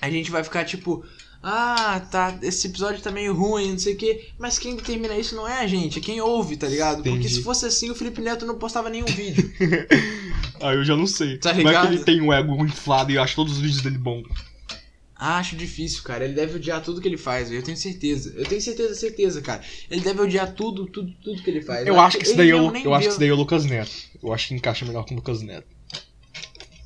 a 0.00 0.08
gente 0.08 0.30
vai 0.30 0.44
ficar, 0.44 0.64
tipo, 0.64 1.04
ah, 1.42 2.00
tá, 2.10 2.38
esse 2.42 2.66
episódio 2.66 3.00
tá 3.00 3.10
meio 3.10 3.34
ruim, 3.34 3.72
não 3.72 3.78
sei 3.78 3.94
o 3.94 3.96
quê, 3.96 4.28
mas 4.38 4.58
quem 4.58 4.76
determina 4.76 5.16
isso 5.16 5.34
não 5.34 5.48
é 5.48 5.60
a 5.60 5.66
gente, 5.66 5.98
é 5.98 6.02
quem 6.02 6.20
ouve, 6.20 6.56
tá 6.56 6.68
ligado? 6.68 6.96
Porque 6.96 7.10
Entendi. 7.10 7.30
se 7.30 7.42
fosse 7.42 7.64
assim, 7.64 7.90
o 7.90 7.94
Felipe 7.94 8.20
Neto 8.20 8.44
não 8.44 8.58
postava 8.58 8.90
nenhum 8.90 9.06
vídeo. 9.06 9.50
Ah, 10.62 10.74
eu 10.74 10.84
já 10.84 10.94
não 10.94 11.06
sei. 11.06 11.38
Tá 11.38 11.54
Como 11.54 11.66
é 11.70 11.80
que 11.80 11.86
ele 11.86 12.04
tem 12.04 12.20
um 12.20 12.30
ego 12.30 12.54
inflado 12.62 13.10
e 13.10 13.14
eu 13.14 13.22
acho 13.22 13.34
todos 13.34 13.54
os 13.54 13.60
vídeos 13.60 13.80
dele 13.80 13.96
bom? 13.96 14.22
Acho 15.16 15.56
difícil, 15.56 16.02
cara. 16.02 16.24
Ele 16.24 16.34
deve 16.34 16.56
odiar 16.56 16.82
tudo 16.82 17.00
que 17.00 17.08
ele 17.08 17.16
faz, 17.16 17.50
eu 17.50 17.62
tenho 17.62 17.78
certeza. 17.78 18.34
Eu 18.36 18.44
tenho 18.44 18.60
certeza, 18.60 18.94
certeza, 18.94 19.40
cara. 19.40 19.62
Ele 19.90 20.02
deve 20.02 20.20
odiar 20.20 20.52
tudo, 20.52 20.86
tudo, 20.86 21.10
tudo 21.24 21.42
que 21.42 21.48
ele 21.48 21.62
faz. 21.62 21.86
Eu 21.86 21.98
acho 21.98 22.18
que 22.18 22.24
esse 22.24 22.36
daí 22.36 22.50
é 22.50 22.70
nem 22.70 22.84
eu 22.84 22.92
acho 22.92 23.06
que 23.06 23.12
esse 23.12 23.20
daí 23.20 23.30
é 23.30 23.32
o 23.32 23.36
Lucas 23.36 23.64
Neto. 23.64 23.90
Eu 24.22 24.34
acho 24.34 24.48
que 24.48 24.54
encaixa 24.54 24.84
melhor 24.84 25.06
com 25.06 25.14
o 25.14 25.16
Lucas 25.16 25.40
Neto. 25.40 25.66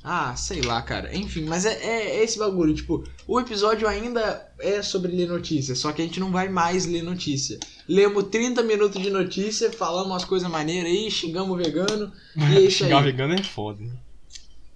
Ah, 0.07 0.37
sei 0.37 0.61
lá, 0.61 0.83
cara. 0.83 1.17
Enfim, 1.17 1.45
mas 1.47 1.65
é, 1.65 1.73
é- 1.83 2.17
é 2.19 2.23
esse 2.25 2.39
bagulho. 2.39 2.75
Tipo, 2.75 3.03
o 3.27 3.41
episódio 3.41 3.89
ainda 3.89 4.47
é 4.61 4.83
sobre 4.83 5.11
ler 5.11 5.27
notícia, 5.27 5.75
só 5.75 5.93
que 5.93 6.03
a 6.03 6.05
gente 6.05 6.21
não 6.21 6.31
vai 6.31 6.47
mais 6.51 6.85
ler 6.85 7.03
notícia. 7.03 7.59
Lemos 7.89 8.25
30 8.25 8.63
minutos 8.63 9.01
de 9.03 9.09
notícia, 9.09 9.73
falamos 9.73 10.11
umas 10.11 10.25
coisas 10.27 10.49
maneiras 10.51 10.91
aí, 10.91 11.11
xingamos 11.11 11.51
o 11.53 11.57
vegano. 11.63 12.13
E 12.37 12.43
é 12.57 12.61
isso 12.69 12.85
Xingar 12.85 12.99
aí. 12.99 13.05
vegano 13.05 13.35
é 13.35 13.43
foda. 13.43 13.83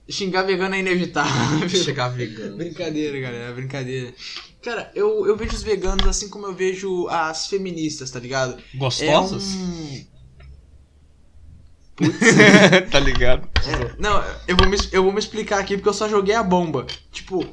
Xingar 0.09 0.45
vegano 0.45 0.74
é 0.74 0.79
inevitável. 0.81 1.68
Chegar 1.68 2.09
vegano. 2.09 2.57
Brincadeira, 2.59 3.20
galera, 3.20 3.53
brincadeira. 3.53 4.14
Cara, 4.62 4.91
eu, 4.95 5.26
eu 5.26 5.37
vejo 5.37 5.55
os 5.55 5.62
veganos 5.62 6.07
assim 6.07 6.31
como 6.31 6.47
eu 6.47 6.55
vejo 6.55 7.07
as 7.09 7.47
feministas, 7.49 8.11
tá 8.11 8.18
ligado? 8.18 8.59
É 8.74 8.79
Gostosas? 8.79 9.45
Um. 12.01 12.91
tá 12.91 13.01
ligado? 13.01 13.49
É, 13.67 13.95
não, 13.99 14.23
eu 14.47 14.57
vou, 14.57 14.69
me, 14.69 14.77
eu 14.93 15.03
vou 15.03 15.13
me 15.13 15.19
explicar 15.19 15.59
aqui 15.59 15.77
porque 15.77 15.89
eu 15.89 15.95
só 15.95 16.09
joguei 16.09 16.35
a 16.35 16.43
bomba. 16.43 16.87
Tipo, 17.11 17.45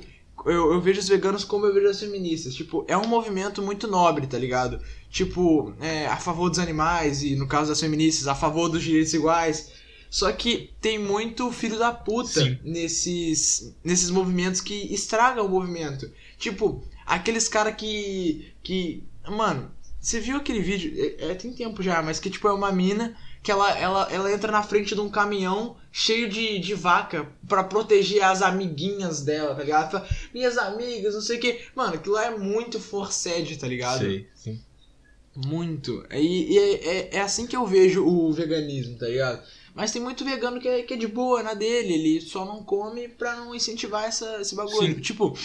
eu, 0.46 0.74
eu 0.74 0.82
vejo 0.82 1.00
os 1.00 1.08
veganos 1.08 1.44
como 1.44 1.66
eu 1.66 1.74
vejo 1.74 1.88
as 1.88 2.00
feministas. 2.00 2.54
Tipo, 2.54 2.86
é 2.88 2.96
um 2.98 3.08
movimento 3.08 3.62
muito 3.62 3.88
nobre, 3.88 4.28
tá 4.28 4.38
ligado? 4.38 4.80
Tipo, 5.10 5.74
é, 5.80 6.08
a 6.08 6.18
favor 6.18 6.50
dos 6.50 6.60
animais 6.60 7.24
e, 7.24 7.36
no 7.36 7.48
caso 7.48 7.70
das 7.70 7.80
feministas, 7.80 8.28
a 8.28 8.36
favor 8.36 8.70
dos 8.70 8.84
direitos 8.84 9.14
iguais. 9.14 9.72
Só 10.10 10.32
que 10.32 10.72
tem 10.80 10.98
muito 10.98 11.52
filho 11.52 11.78
da 11.78 11.92
puta 11.92 12.42
Sim. 12.42 12.58
nesses, 12.64 13.76
nesses 13.84 14.10
movimentos 14.10 14.62
que 14.62 14.94
estragam 14.94 15.46
o 15.46 15.50
movimento. 15.50 16.10
Tipo, 16.38 16.84
aqueles 17.06 17.48
cara 17.48 17.72
que. 17.72 18.54
que. 18.64 19.04
Mano, 19.28 19.72
você 20.00 20.20
viu 20.20 20.38
aquele 20.38 20.62
vídeo? 20.62 20.94
É, 20.96 21.32
é, 21.32 21.34
tem 21.34 21.52
tempo 21.52 21.82
já, 21.82 22.02
mas 22.02 22.20
que 22.20 22.30
tipo 22.30 22.48
é 22.48 22.54
uma 22.54 22.72
mina 22.72 23.18
que 23.46 23.52
ela, 23.52 23.78
ela, 23.78 24.08
ela 24.12 24.32
entra 24.34 24.52
na 24.52 24.64
frente 24.64 24.96
de 24.96 25.00
um 25.00 25.08
caminhão 25.08 25.78
cheio 25.92 26.28
de, 26.28 26.58
de 26.58 26.74
vaca 26.74 27.32
pra 27.48 27.64
proteger 27.64 28.24
as 28.24 28.42
amiguinhas 28.42 29.22
dela, 29.22 29.54
tá 29.54 29.62
ligado? 29.62 29.96
Ela 29.96 30.02
fala, 30.02 30.18
Minhas 30.34 30.58
amigas, 30.58 31.14
não 31.14 31.22
sei 31.22 31.38
o 31.38 31.40
que. 31.40 31.62
Mano, 31.76 31.94
aquilo 31.94 32.16
lá 32.16 32.26
é 32.26 32.36
muito 32.36 32.80
forced, 32.80 33.56
tá 33.58 33.68
ligado? 33.68 34.00
Sei, 34.00 34.28
sim. 34.34 34.60
Muito. 35.36 36.04
E, 36.12 36.54
e 36.54 36.58
é, 36.58 36.74
é, 36.74 37.16
é 37.18 37.22
assim 37.22 37.46
que 37.46 37.56
eu 37.56 37.68
vejo 37.68 38.04
o 38.04 38.34
veganismo, 38.34 38.98
tá 38.98 39.06
ligado? 39.06 39.44
Mas 39.76 39.92
tem 39.92 40.02
muito 40.02 40.26
vegano 40.26 40.60
que 40.60 40.68
é, 40.68 40.82
que 40.82 40.96
é 40.96 40.98
de 40.98 41.08
boa 41.08 41.44
na 41.44 41.54
dele, 41.54 41.94
ele 41.94 42.22
só 42.22 42.46
não 42.46 42.64
come 42.64 43.08
pra 43.10 43.36
não 43.36 43.54
incentivar 43.54 44.06
essa, 44.06 44.42
esse 44.42 44.56
bagulho. 44.56 44.96
Sim. 44.96 45.02
Tipo, 45.02 45.38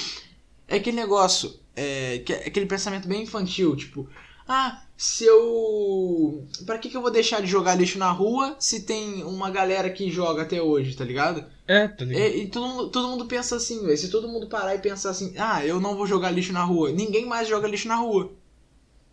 é 0.67 0.77
aquele 0.77 0.97
negócio, 0.97 1.55
é, 1.77 2.21
que 2.21 2.33
é 2.33 2.47
aquele 2.47 2.65
pensamento 2.65 3.07
bem 3.07 3.25
infantil, 3.25 3.77
tipo, 3.77 4.09
ah, 4.51 4.83
se 4.97 5.25
eu. 5.25 6.47
Pra 6.67 6.77
que, 6.79 6.89
que 6.91 6.97
eu 6.97 7.01
vou 7.01 7.11
deixar 7.11 7.41
de 7.41 7.47
jogar 7.47 7.75
lixo 7.75 7.99
na 7.99 8.11
rua 8.11 8.57
se 8.59 8.83
tem 8.83 9.23
uma 9.25 9.51
galera 9.51 9.89
que 9.91 10.11
joga 10.11 10.43
até 10.43 10.61
hoje, 10.61 10.95
tá 10.97 11.05
ligado? 11.05 11.45
É, 11.67 11.89
tá 11.89 12.05
ligado? 12.05 12.23
E, 12.23 12.43
e 12.43 12.47
todo, 12.49 12.67
mundo, 12.67 12.89
todo 12.91 13.09
mundo 13.09 13.27
pensa 13.27 13.57
assim, 13.57 13.85
velho. 13.85 13.97
Se 13.97 14.11
todo 14.11 14.29
mundo 14.29 14.49
parar 14.49 14.75
e 14.75 14.79
pensar 14.81 15.11
assim, 15.11 15.35
ah, 15.39 15.65
eu 15.65 15.81
não 15.81 15.97
vou 15.97 16.07
jogar 16.07 16.31
lixo 16.31 16.53
na 16.53 16.65
rua, 16.65 16.91
ninguém 16.91 17.25
mais 17.27 17.49
joga 17.49 17.69
lixo 17.69 17.89
na 17.89 17.97
rua. 17.97 18.33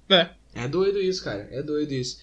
É. 0.09 0.29
É 0.55 0.67
doido 0.67 0.99
isso, 0.99 1.23
cara. 1.23 1.47
É 1.51 1.61
doido 1.61 1.91
isso. 1.93 2.19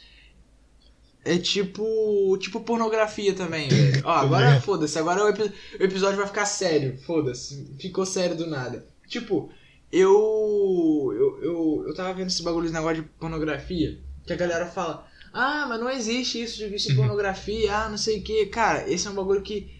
É 1.24 1.38
tipo. 1.38 2.36
Tipo 2.38 2.60
pornografia 2.60 3.32
também, 3.32 3.68
velho. 3.68 4.02
Ó, 4.04 4.10
agora 4.12 4.60
foda-se. 4.60 4.98
Agora 4.98 5.24
o, 5.24 5.28
epi- 5.28 5.52
o 5.80 5.82
episódio 5.82 6.18
vai 6.18 6.26
ficar 6.26 6.44
sério. 6.46 6.98
Foda-se. 7.06 7.66
Ficou 7.78 8.04
sério 8.04 8.36
do 8.36 8.46
nada. 8.46 8.86
Tipo, 9.08 9.50
eu. 9.98 11.12
Eu, 11.14 11.42
eu, 11.42 11.84
eu 11.88 11.94
tava 11.94 12.12
vendo 12.14 12.28
esse 12.28 12.42
bagulho, 12.42 12.64
esse 12.66 12.74
negócio 12.74 13.02
de 13.02 13.08
pornografia. 13.18 13.98
Que 14.26 14.32
a 14.32 14.36
galera 14.36 14.66
fala. 14.66 15.06
Ah, 15.32 15.66
mas 15.68 15.80
não 15.80 15.90
existe 15.90 16.42
isso 16.42 16.56
de 16.58 16.64
em 16.64 16.90
Uhum. 16.90 16.96
pornografia. 16.96 17.74
Ah, 17.76 17.88
não 17.88 17.98
sei 17.98 18.20
o 18.20 18.22
que. 18.22 18.46
Cara, 18.46 18.88
esse 18.88 19.06
é 19.06 19.10
um 19.10 19.14
bagulho 19.14 19.42
que. 19.42 19.70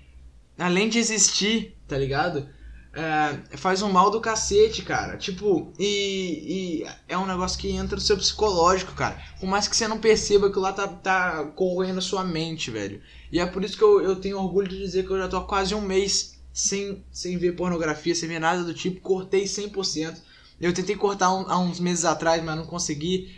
Além 0.58 0.88
de 0.88 0.98
existir, 0.98 1.76
tá 1.88 1.98
ligado? 1.98 2.48
É, 2.96 3.56
faz 3.56 3.82
um 3.82 3.90
mal 3.90 4.08
do 4.08 4.20
cacete, 4.20 4.82
cara. 4.82 5.16
Tipo, 5.16 5.72
e, 5.78 6.82
e 6.82 6.86
é 7.08 7.18
um 7.18 7.26
negócio 7.26 7.58
que 7.58 7.68
entra 7.72 7.96
no 7.96 8.00
seu 8.00 8.16
psicológico, 8.16 8.94
cara. 8.94 9.20
Por 9.40 9.48
mais 9.48 9.66
que 9.66 9.76
você 9.76 9.88
não 9.88 9.98
perceba 9.98 10.50
que 10.52 10.58
lá 10.60 10.72
tá, 10.72 10.86
tá 10.86 11.44
corroendo 11.56 11.98
a 11.98 12.02
sua 12.02 12.22
mente, 12.22 12.70
velho. 12.70 13.00
E 13.32 13.40
é 13.40 13.46
por 13.46 13.64
isso 13.64 13.76
que 13.76 13.82
eu, 13.82 14.00
eu 14.00 14.16
tenho 14.16 14.38
orgulho 14.38 14.68
de 14.68 14.78
dizer 14.78 15.04
que 15.04 15.10
eu 15.10 15.18
já 15.18 15.26
tô 15.26 15.38
há 15.38 15.44
quase 15.44 15.74
um 15.74 15.80
mês 15.80 16.34
sem, 16.55 17.05
sem 17.12 17.36
ver 17.36 17.52
pornografia, 17.57 18.14
sem 18.14 18.28
ver 18.28 18.38
nada 18.38 18.62
do 18.64 18.72
tipo. 18.72 19.00
Cortei 19.02 19.44
100%. 19.44 20.16
Eu 20.61 20.72
tentei 20.72 20.94
cortar 20.96 21.34
um- 21.34 21.50
há 21.50 21.59
uns 21.59 21.78
meses 21.80 22.05
atrás, 22.07 22.42
mas 22.42 22.57
não 22.57 22.64
consegui. 22.64 23.28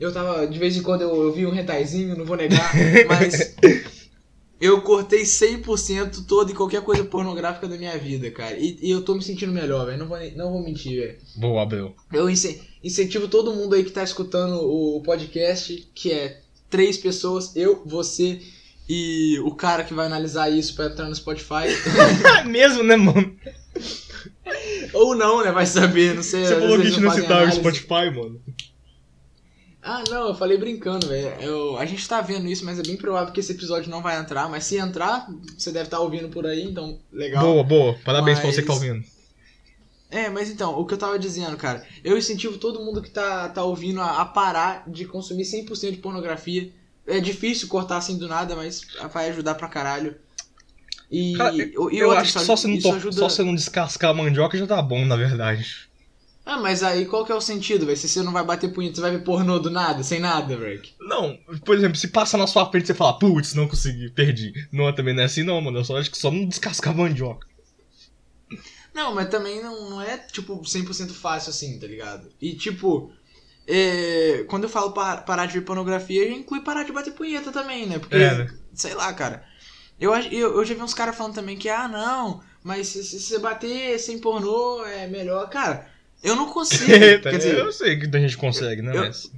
Eu 0.00 0.12
tava, 0.12 0.46
de 0.48 0.58
vez 0.58 0.76
em 0.76 0.82
quando 0.82 1.02
eu, 1.02 1.14
eu 1.24 1.32
vi 1.32 1.46
um 1.46 1.50
retaizinho, 1.52 2.16
não 2.16 2.24
vou 2.24 2.36
negar, 2.36 2.72
mas 3.06 3.54
eu 4.60 4.80
cortei 4.80 5.22
100% 5.22 6.24
toda 6.26 6.50
e 6.50 6.54
qualquer 6.54 6.82
coisa 6.82 7.04
pornográfica 7.04 7.68
da 7.68 7.76
minha 7.76 7.96
vida, 7.98 8.30
cara. 8.30 8.56
E, 8.58 8.78
e 8.80 8.90
eu 8.90 9.04
tô 9.04 9.14
me 9.14 9.22
sentindo 9.22 9.52
melhor, 9.52 9.86
velho. 9.86 9.98
Não 9.98 10.08
vou, 10.08 10.18
não 10.34 10.50
vou 10.52 10.62
mentir, 10.62 10.96
velho. 11.00 11.18
Boa, 11.36 11.62
Abel. 11.62 11.94
Eu 12.12 12.28
ince- 12.30 12.60
incentivo 12.82 13.28
todo 13.28 13.54
mundo 13.54 13.74
aí 13.74 13.84
que 13.84 13.90
tá 13.90 14.02
escutando 14.02 14.54
o 14.62 15.00
podcast, 15.02 15.88
que 15.94 16.10
é 16.10 16.40
três 16.70 16.96
pessoas, 16.96 17.54
eu, 17.54 17.82
você 17.84 18.40
e 18.94 19.40
o 19.40 19.54
cara 19.54 19.84
que 19.84 19.94
vai 19.94 20.04
analisar 20.04 20.50
isso 20.50 20.74
pra 20.74 20.86
entrar 20.86 21.08
no 21.08 21.14
Spotify. 21.14 21.64
Mesmo, 22.46 22.82
né, 22.82 22.94
mano? 22.94 23.34
Ou 24.92 25.14
não, 25.16 25.42
né? 25.42 25.50
Vai 25.50 25.64
saber, 25.64 26.14
não 26.14 26.22
sei. 26.22 26.44
Você 26.44 26.60
falou 26.60 26.78
que 26.78 26.86
a 26.86 26.90
gente 26.90 27.00
não 27.00 27.10
citava 27.10 27.46
o. 27.46 27.52
Spotify, 27.52 28.10
mano. 28.14 28.38
Ah, 29.82 30.04
não, 30.10 30.28
eu 30.28 30.34
falei 30.34 30.58
brincando, 30.58 31.08
velho. 31.08 31.78
A 31.78 31.86
gente 31.86 32.06
tá 32.06 32.20
vendo 32.20 32.46
isso, 32.46 32.66
mas 32.66 32.78
é 32.78 32.82
bem 32.82 32.96
provável 32.96 33.32
que 33.32 33.40
esse 33.40 33.52
episódio 33.52 33.90
não 33.90 34.02
vai 34.02 34.18
entrar. 34.20 34.46
Mas 34.50 34.64
se 34.64 34.76
entrar, 34.76 35.26
você 35.56 35.72
deve 35.72 35.86
estar 35.86 36.00
ouvindo 36.00 36.28
por 36.28 36.46
aí, 36.46 36.62
então 36.62 36.98
legal. 37.10 37.42
Boa, 37.42 37.64
boa. 37.64 37.98
Parabéns 38.04 38.38
pra 38.38 38.46
Mas- 38.48 38.56
você 38.56 38.60
que 38.60 38.68
tá 38.68 38.74
ouvindo. 38.74 39.02
É, 40.10 40.28
mas 40.28 40.50
então, 40.50 40.78
o 40.78 40.84
que 40.84 40.92
eu 40.92 40.98
tava 40.98 41.18
dizendo, 41.18 41.56
cara, 41.56 41.82
eu 42.04 42.18
incentivo 42.18 42.58
todo 42.58 42.84
mundo 42.84 43.00
que 43.00 43.08
tá, 43.08 43.48
tá 43.48 43.64
ouvindo 43.64 43.98
a, 44.02 44.20
a 44.20 44.26
parar 44.26 44.84
de 44.86 45.06
consumir 45.06 45.44
100% 45.44 45.92
de 45.92 45.96
pornografia. 45.96 46.70
É 47.06 47.20
difícil 47.20 47.68
cortar 47.68 47.96
assim 47.98 48.16
do 48.18 48.28
nada, 48.28 48.54
mas 48.54 48.82
vai 49.12 49.28
ajudar 49.30 49.54
pra 49.56 49.68
caralho. 49.68 50.16
E, 51.10 51.36
Cara, 51.36 51.54
e 51.56 51.72
Eu 51.74 52.06
outra, 52.08 52.20
acho 52.22 52.32
que 52.34 52.40
só 52.40 52.56
você, 52.56 52.68
não 52.68 52.78
to- 52.80 52.94
ajuda... 52.96 53.16
só 53.16 53.28
você 53.28 53.42
não 53.42 53.54
descascar 53.54 54.10
a 54.10 54.14
mandioca 54.14 54.56
já 54.56 54.66
tá 54.66 54.80
bom, 54.80 55.04
na 55.04 55.16
verdade. 55.16 55.90
Ah, 56.44 56.58
mas 56.58 56.82
aí 56.82 57.06
qual 57.06 57.24
que 57.24 57.30
é 57.30 57.34
o 57.34 57.40
sentido, 57.40 57.86
velho? 57.86 57.96
Se 57.96 58.08
você 58.08 58.22
não 58.22 58.32
vai 58.32 58.44
bater 58.44 58.72
punheta, 58.72 58.96
você 58.96 59.00
vai 59.00 59.10
ver 59.12 59.24
pornô 59.24 59.58
do 59.58 59.70
nada, 59.70 60.02
sem 60.02 60.18
nada, 60.18 60.56
velho. 60.56 60.82
Não, 61.00 61.36
por 61.64 61.76
exemplo, 61.76 61.96
se 61.96 62.08
passa 62.08 62.36
na 62.36 62.46
sua 62.46 62.68
frente 62.70 62.84
e 62.84 62.86
você 62.88 62.94
fala, 62.94 63.18
putz, 63.18 63.54
não 63.54 63.68
consegui, 63.68 64.10
perdi. 64.10 64.52
Não, 64.72 64.92
também 64.94 65.14
não 65.14 65.22
é 65.22 65.26
assim 65.26 65.42
não, 65.42 65.60
mano. 65.60 65.78
Eu 65.78 65.84
só 65.84 65.96
acho 65.98 66.10
que 66.10 66.18
só 66.18 66.30
não 66.30 66.46
descascar 66.46 66.92
a 66.92 66.96
mandioca. 66.96 67.46
Não, 68.94 69.14
mas 69.14 69.28
também 69.28 69.62
não, 69.62 69.90
não 69.90 70.02
é, 70.02 70.18
tipo, 70.18 70.64
100% 70.66 71.14
fácil 71.14 71.50
assim, 71.50 71.78
tá 71.78 71.86
ligado? 71.86 72.30
E, 72.40 72.54
tipo, 72.54 73.12
é, 73.66 74.44
quando 74.48 74.64
eu 74.64 74.68
falo 74.70 74.92
par- 74.92 75.24
parar 75.24 75.46
de 75.46 75.54
ver 75.54 75.62
pornografia, 75.64 76.30
inclui 76.30 76.62
parar 76.62 76.84
de 76.84 76.92
bater 76.92 77.12
punheta 77.14 77.52
também, 77.52 77.86
né? 77.86 77.98
Porque, 77.98 78.18
É, 78.18 78.34
né? 78.34 78.48
sei 78.74 78.94
lá, 78.94 79.12
cara. 79.14 79.44
Eu, 80.00 80.14
eu, 80.16 80.56
eu 80.58 80.64
já 80.64 80.74
vi 80.74 80.82
uns 80.82 80.94
caras 80.94 81.16
falando 81.16 81.34
também 81.34 81.56
que, 81.58 81.68
ah, 81.68 81.88
não, 81.88 82.42
mas 82.62 82.88
se, 82.88 83.04
se 83.04 83.20
você 83.20 83.38
bater 83.38 83.98
sem 84.00 84.20
pornô 84.20 84.84
é 84.86 85.06
melhor. 85.08 85.48
Cara, 85.50 85.90
eu 86.22 86.36
não 86.36 86.52
consigo. 86.52 86.96
Quer 87.28 87.38
dizer, 87.38 87.58
eu 87.58 87.72
sei 87.72 87.98
que 87.98 88.14
a 88.16 88.20
gente 88.20 88.36
consegue, 88.36 88.82
né? 88.82 88.92
eu- 88.92 89.04
mas- 89.04 89.30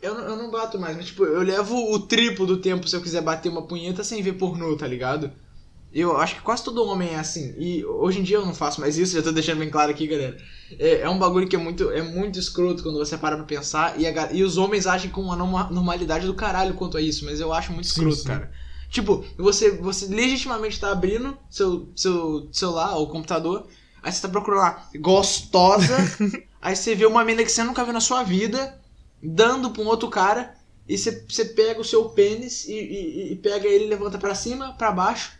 eu, 0.00 0.14
não- 0.14 0.24
eu 0.24 0.36
não 0.36 0.50
bato 0.50 0.78
mais, 0.78 0.96
mas, 0.96 1.06
tipo, 1.06 1.24
eu 1.24 1.42
levo 1.42 1.74
o 1.92 2.06
triplo 2.06 2.46
do 2.46 2.60
tempo 2.60 2.86
se 2.88 2.94
eu 2.96 3.02
quiser 3.02 3.22
bater 3.22 3.48
uma 3.48 3.66
punheta 3.66 4.04
sem 4.04 4.22
ver 4.22 4.34
pornô, 4.34 4.76
tá 4.76 4.86
ligado? 4.86 5.32
Eu 5.98 6.16
acho 6.16 6.34
que 6.36 6.42
quase 6.42 6.62
todo 6.62 6.84
homem 6.84 7.10
é 7.14 7.18
assim. 7.18 7.54
E 7.58 7.84
hoje 7.84 8.20
em 8.20 8.22
dia 8.22 8.36
eu 8.36 8.44
não 8.46 8.54
faço 8.54 8.80
mais 8.80 8.98
isso, 8.98 9.14
já 9.14 9.22
tô 9.22 9.32
deixando 9.32 9.58
bem 9.58 9.70
claro 9.70 9.90
aqui, 9.90 10.06
galera. 10.06 10.36
É, 10.78 11.00
é 11.00 11.08
um 11.08 11.18
bagulho 11.18 11.48
que 11.48 11.56
é 11.56 11.58
muito, 11.58 11.90
é 11.90 12.02
muito 12.02 12.38
escroto 12.38 12.82
quando 12.82 12.98
você 12.98 13.16
para 13.16 13.36
pra 13.36 13.44
pensar. 13.46 13.98
E, 13.98 14.06
a 14.06 14.32
e 14.32 14.42
os 14.42 14.58
homens 14.58 14.86
agem 14.86 15.10
com 15.10 15.22
uma 15.22 15.36
norma- 15.36 15.70
normalidade 15.70 16.26
do 16.26 16.34
caralho 16.34 16.74
quanto 16.74 16.96
a 16.96 17.00
isso, 17.00 17.24
mas 17.24 17.40
eu 17.40 17.52
acho 17.52 17.72
muito 17.72 17.86
Sim, 17.86 17.92
escroto, 17.92 18.16
sim. 18.16 18.24
cara. 18.28 18.52
Tipo, 18.90 19.24
você, 19.38 19.70
você 19.70 20.06
legitimamente 20.06 20.78
tá 20.78 20.92
abrindo 20.92 21.36
seu, 21.50 21.88
seu 21.96 22.48
celular 22.52 22.96
ou 22.96 23.08
computador 23.08 23.66
Aí 24.02 24.12
você 24.12 24.22
tá 24.22 24.28
procurando 24.28 24.60
lá, 24.60 24.88
gostosa. 25.00 25.96
aí 26.62 26.76
você 26.76 26.94
vê 26.94 27.06
uma 27.06 27.24
mina 27.24 27.42
que 27.42 27.50
você 27.50 27.64
nunca 27.64 27.82
viu 27.82 27.92
na 27.92 28.00
sua 28.00 28.22
vida, 28.22 28.78
dando 29.20 29.70
pra 29.70 29.82
um 29.82 29.86
outro 29.86 30.08
cara. 30.08 30.54
E 30.88 30.96
você, 30.96 31.24
você 31.28 31.44
pega 31.44 31.80
o 31.80 31.84
seu 31.84 32.04
pênis 32.10 32.66
e, 32.68 32.72
e- 32.72 33.32
e 33.32 33.36
pega 33.36 33.66
ele 33.66 33.86
e 33.86 33.88
levanta 33.88 34.16
pra 34.18 34.34
cima, 34.34 34.74
pra 34.74 34.92
baixo. 34.92 35.32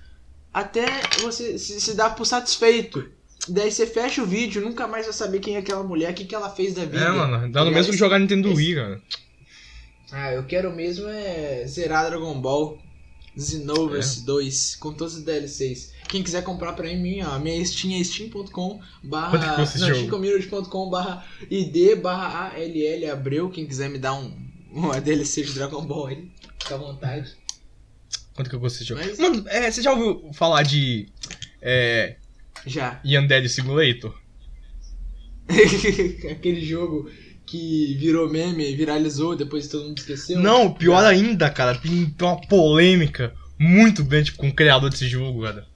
Até 0.53 0.87
você 1.21 1.59
se, 1.59 1.81
se 1.81 1.95
dar 1.95 2.11
por 2.11 2.25
satisfeito. 2.25 3.09
Daí 3.49 3.71
você 3.71 3.87
fecha 3.87 4.23
o 4.23 4.27
vídeo, 4.27 4.63
nunca 4.63 4.89
mais 4.89 5.07
vai 5.07 5.13
saber 5.13 5.39
quem 5.41 5.55
é 5.55 5.59
aquela 5.59 5.83
mulher, 5.85 6.11
o 6.11 6.15
que, 6.15 6.25
que 6.25 6.35
ela 6.35 6.51
fez 6.51 6.75
da 6.75 6.85
vida. 6.85 6.99
É, 7.05 7.11
mano, 7.11 7.53
dá 7.53 7.65
no 7.65 7.71
mesmo 7.71 7.93
jogar 7.93 8.19
Nintendo 8.19 8.49
esse- 8.49 8.57
Wii, 8.57 8.75
cara. 8.75 9.03
Ah, 10.11 10.33
eu 10.33 10.45
quero 10.45 10.75
mesmo 10.75 11.09
é 11.09 11.65
zerar 11.67 12.07
Dragon 12.07 12.41
Ball 12.41 12.79
Xenoverse 13.39 14.25
2 14.25 14.77
com 14.77 14.93
todos 14.93 15.17
os 15.17 15.23
DLCs. 15.23 15.93
Quem 16.09 16.23
quiser 16.23 16.43
comprar 16.43 16.73
pra 16.73 16.89
mim, 16.89 17.21
ó, 17.23 17.39
minha 17.39 17.65
Steam 17.65 18.01
é 18.01 18.03
steam.com 18.03 18.81
barra 19.03 19.65
steamcommunity.com 19.67 20.89
barra 20.91 21.25
id 21.51 21.97
barra 22.01 22.53
all 22.57 23.13
abreu. 23.13 23.51
Quem 23.51 23.67
quiser 23.67 23.91
me 23.91 23.99
dar 23.99 24.15
um 24.15 24.33
uma 24.71 25.01
DLC 25.01 25.43
de 25.43 25.53
Dragon 25.55 25.85
Ball 25.85 26.07
aí, 26.07 26.29
fica 26.59 26.75
à 26.75 26.79
vontade. 26.79 27.35
Quanto 28.37 28.49
que 28.51 28.55
eu 28.57 28.61
gostei 28.61 28.81
desse 28.81 28.89
jogo? 28.91 29.01
Mas- 29.05 29.19
Mano, 29.19 29.45
é, 29.49 29.71
você 29.71 29.83
já 29.83 29.93
ouviu 29.93 30.33
falar 30.35 30.63
de. 30.63 31.09
É. 31.61 32.17
Já. 32.67 33.01
Yandere 33.05 33.49
Simulator? 33.49 34.15
Aquele 36.31 36.61
jogo 36.65 37.11
que 37.45 37.95
virou 37.99 38.29
meme, 38.29 38.75
viralizou, 38.75 39.37
depois 39.37 39.69
todo 39.69 39.85
mundo 39.87 39.99
esqueceu. 39.99 40.39
Não, 40.41 40.73
pior 40.73 41.05
ainda, 41.05 41.49
cara. 41.49 41.79
Tem 41.79 42.15
uma 42.21 42.41
polêmica 42.49 43.33
muito 43.59 44.05
grande 44.05 44.33
com 44.33 44.49
o 44.49 44.55
criador 44.55 44.91
desse 44.91 45.09
jogo, 45.09 45.43
cara. 45.43 45.67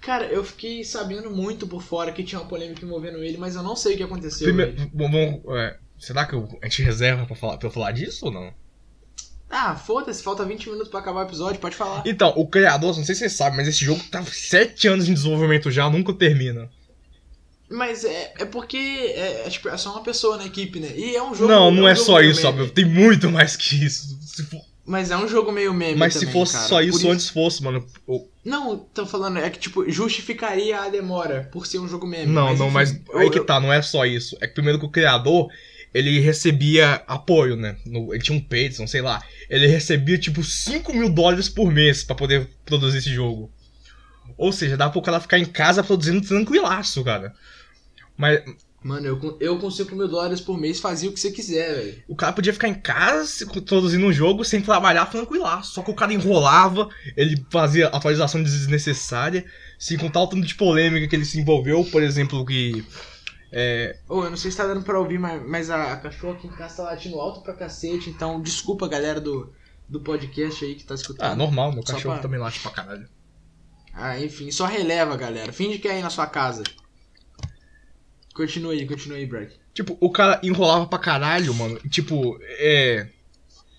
Cara, 0.00 0.24
eu 0.26 0.42
fiquei 0.42 0.82
sabendo 0.84 1.30
muito 1.30 1.66
por 1.66 1.82
fora 1.82 2.12
que 2.12 2.22
tinha 2.22 2.40
uma 2.40 2.48
polêmica 2.48 2.84
envolvendo 2.84 3.22
ele, 3.22 3.36
mas 3.36 3.54
eu 3.56 3.62
não 3.62 3.76
sei 3.76 3.94
o 3.94 3.96
que 3.98 4.02
aconteceu. 4.02 4.46
Primeiro, 4.46 4.90
bom, 4.94 5.10
bom, 5.10 5.56
é, 5.56 5.76
será 5.98 6.24
que 6.24 6.34
eu- 6.34 6.48
a 6.62 6.66
gente 6.66 6.82
reserva 6.82 7.26
pra, 7.26 7.36
falar, 7.36 7.58
pra 7.58 7.68
eu 7.68 7.72
falar 7.72 7.92
disso 7.92 8.26
ou 8.26 8.32
não? 8.32 8.52
Ah, 9.50 9.74
foda-se, 9.74 10.22
falta 10.22 10.44
20 10.44 10.68
minutos 10.68 10.88
pra 10.90 11.00
acabar 11.00 11.20
o 11.24 11.28
episódio, 11.28 11.60
pode 11.60 11.74
falar. 11.74 12.02
Então, 12.04 12.32
o 12.36 12.46
criador, 12.46 12.96
não 12.96 13.04
sei 13.04 13.14
se 13.14 13.20
você 13.20 13.30
sabe, 13.30 13.56
mas 13.56 13.66
esse 13.66 13.82
jogo 13.84 14.02
tá 14.10 14.22
7 14.22 14.88
anos 14.88 15.08
em 15.08 15.14
desenvolvimento 15.14 15.70
já, 15.70 15.88
nunca 15.88 16.12
termina. 16.12 16.68
Mas 17.70 18.04
é, 18.04 18.32
é 18.38 18.44
porque 18.44 18.76
é, 18.76 19.44
é, 19.46 19.50
tipo, 19.50 19.68
é 19.68 19.76
só 19.76 19.92
uma 19.92 20.02
pessoa 20.02 20.36
na 20.38 20.46
equipe, 20.46 20.80
né? 20.80 20.90
E 20.96 21.14
é 21.16 21.22
um 21.22 21.34
jogo. 21.34 21.50
não, 21.52 21.70
não 21.70 21.84
um 21.84 21.88
é 21.88 21.94
só 21.94 22.20
isso, 22.20 22.40
sabe? 22.42 22.66
Tem 22.70 22.84
muito 22.84 23.30
mais 23.30 23.56
que 23.56 23.84
isso. 23.84 24.18
Se 24.22 24.42
for- 24.44 24.64
Mas 24.88 25.10
é 25.10 25.16
um 25.16 25.28
jogo 25.28 25.52
meio 25.52 25.74
meme. 25.74 25.96
mas 25.96 26.14
se 26.14 26.20
também, 26.20 26.32
fosse 26.32 26.54
cara. 26.54 26.64
só 26.66 26.76
Por 26.76 26.84
isso, 26.88 27.10
antes 27.10 27.28
fosse, 27.28 27.62
mano. 27.62 27.86
Não, 28.44 28.78
tô 28.78 29.04
falando, 29.04 29.38
é 29.38 29.50
que, 29.50 29.58
tipo, 29.58 29.88
justificaria 29.90 30.80
a 30.80 30.88
demora 30.88 31.48
por 31.52 31.66
ser 31.66 31.78
um 31.78 31.86
jogo 31.86 32.06
meme. 32.06 32.32
Não, 32.32 32.54
não, 32.56 32.66
enfim, 32.66 32.74
mas 32.74 32.98
eu- 33.10 33.18
aí 33.18 33.30
que 33.30 33.40
tá, 33.40 33.60
não 33.60 33.70
é 33.72 33.82
só 33.82 34.06
isso. 34.06 34.36
É 34.40 34.46
que 34.46 34.54
primeiro 34.54 34.78
que 34.78 34.86
o 34.86 34.90
criador, 34.90 35.48
ele 35.92 36.18
recebia 36.20 37.02
apoio, 37.06 37.54
né? 37.54 37.76
No- 37.84 38.14
ele 38.14 38.22
tinha 38.22 38.36
um 38.36 38.40
Patreon, 38.40 38.86
sei 38.86 39.02
lá. 39.02 39.22
Ele 39.50 39.66
recebia, 39.66 40.16
tipo, 40.16 40.42
5 40.42 40.94
mil 40.94 41.10
dólares 41.10 41.48
por 41.50 41.70
mês 41.70 42.02
pra 42.02 42.16
poder 42.16 42.48
produzir 42.64 42.98
esse 42.98 43.10
jogo. 43.12 43.50
Ou 44.38 44.52
seja, 44.52 44.76
dá 44.76 44.88
pro 44.88 45.02
cara 45.02 45.20
ficar 45.20 45.38
em 45.38 45.44
casa 45.44 45.82
produzindo 45.84 46.26
tranquilaço, 46.26 47.04
cara. 47.04 47.34
Mas 48.16 48.40
Mano, 48.82 49.06
eu, 49.06 49.18
com- 49.18 49.36
eu 49.40 49.58
com 49.58 49.68
5 49.70 49.94
mil 49.96 50.06
dólares 50.06 50.40
por 50.40 50.56
mês 50.56 50.78
fazia 50.78 51.10
o 51.10 51.12
que 51.12 51.18
você 51.18 51.32
quiser, 51.32 51.74
velho. 51.74 52.02
o 52.06 52.14
cara 52.14 52.32
podia 52.32 52.52
ficar 52.52 52.68
em 52.68 52.74
casa 52.74 53.44
produzindo 53.66 54.06
um 54.06 54.12
jogo 54.12 54.44
sem 54.44 54.62
trabalhar 54.62 55.06
tranquilaço. 55.06 55.72
Só 55.74 55.82
que 55.82 55.90
o 55.90 55.94
cara 55.96 56.12
enrolava, 56.12 56.88
ele 57.16 57.44
fazia 57.50 57.88
atualização 57.88 58.40
desnecessária, 58.42 59.44
sem 59.78 59.98
contar 59.98 60.20
o 60.20 60.28
tanto 60.28 60.46
de 60.46 60.54
polêmica 60.54 61.08
que 61.08 61.16
ele 61.16 61.24
se 61.24 61.40
envolveu, 61.40 61.84
por 61.86 62.02
exemplo, 62.04 62.46
que. 62.46 62.84
É, 63.50 63.98
Ô, 64.08 64.22
eu 64.24 64.30
não 64.30 64.36
sei 64.36 64.50
se 64.50 64.56
tá 64.58 64.66
dando 64.66 64.82
pra 64.84 64.98
ouvir, 65.00 65.18
mas, 65.18 65.42
mas 65.44 65.70
a, 65.70 65.94
a 65.94 65.96
cachorra 65.96 66.34
aqui 66.34 66.46
em 66.46 66.50
casa 66.50 66.76
tá 66.76 66.82
latindo 66.84 67.18
alto 67.18 67.40
pra 67.42 67.54
cacete, 67.54 68.10
então 68.10 68.40
desculpa, 68.40 68.86
galera 68.86 69.20
do, 69.20 69.52
do 69.88 70.00
podcast 70.00 70.64
aí 70.64 70.74
que 70.76 70.84
tá 70.84 70.94
escutando. 70.94 71.32
ah, 71.32 71.34
normal, 71.34 71.72
meu 71.72 71.82
cachorro 71.82 72.14
pra- 72.14 72.22
também 72.22 72.38
late 72.38 72.60
pra 72.60 72.70
caralho. 72.70 73.08
Ah, 73.92 74.20
enfim, 74.20 74.50
só 74.52 74.66
releva, 74.66 75.16
galera. 75.16 75.52
Finge 75.52 75.78
que 75.78 75.88
é 75.88 75.92
aí 75.92 76.02
na 76.02 76.10
sua 76.10 76.26
casa. 76.26 76.62
Continua 78.38 78.72
aí, 78.72 78.86
continua 78.86 79.18
aí, 79.18 79.26
Breck. 79.26 79.52
Tipo, 79.74 79.98
o 80.00 80.08
cara 80.12 80.38
enrolava 80.44 80.86
pra 80.86 80.96
caralho, 80.96 81.52
mano. 81.52 81.76
Tipo, 81.90 82.38
é. 82.40 83.08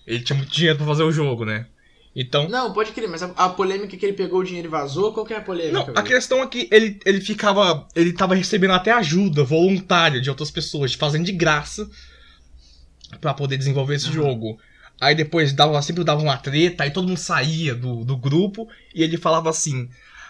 Ele 0.06 0.22
tinha 0.22 0.36
muito 0.36 0.52
dinheiro 0.52 0.76
pra 0.76 0.86
fazer 0.86 1.02
o 1.02 1.10
jogo, 1.10 1.46
né? 1.46 1.66
Então. 2.14 2.46
Não, 2.46 2.70
pode 2.70 2.92
crer, 2.92 3.08
mas 3.08 3.22
a, 3.22 3.28
a 3.36 3.48
polêmica 3.48 3.96
que 3.96 4.04
ele 4.04 4.12
pegou 4.12 4.40
o 4.40 4.44
dinheiro 4.44 4.68
e 4.68 4.70
vazou, 4.70 5.14
qual 5.14 5.24
que 5.24 5.32
é 5.32 5.38
a 5.38 5.40
polêmica? 5.40 5.86
Não, 5.86 5.94
a 5.96 6.02
questão 6.02 6.42
é 6.42 6.46
que 6.46 6.68
ele, 6.70 7.00
ele 7.06 7.22
ficava. 7.22 7.88
Ele 7.96 8.12
tava 8.12 8.34
recebendo 8.34 8.74
até 8.74 8.92
ajuda 8.92 9.42
voluntária 9.42 10.20
de 10.20 10.28
outras 10.28 10.50
pessoas, 10.50 10.92
fazendo 10.92 11.24
de 11.24 11.32
graça 11.32 11.88
pra 13.18 13.32
poder 13.32 13.56
desenvolver 13.56 13.94
esse 13.94 14.08
Aham. 14.08 14.12
jogo. 14.12 14.60
Aí 15.00 15.14
depois 15.14 15.54
dava, 15.54 15.80
sempre 15.80 16.04
dava 16.04 16.20
uma 16.20 16.36
treta, 16.36 16.84
aí 16.84 16.90
todo 16.90 17.08
mundo 17.08 17.16
saía 17.16 17.74
do, 17.74 18.04
do 18.04 18.14
grupo 18.14 18.68
e 18.94 19.02
ele 19.02 19.16
falava 19.16 19.48
assim: 19.48 19.88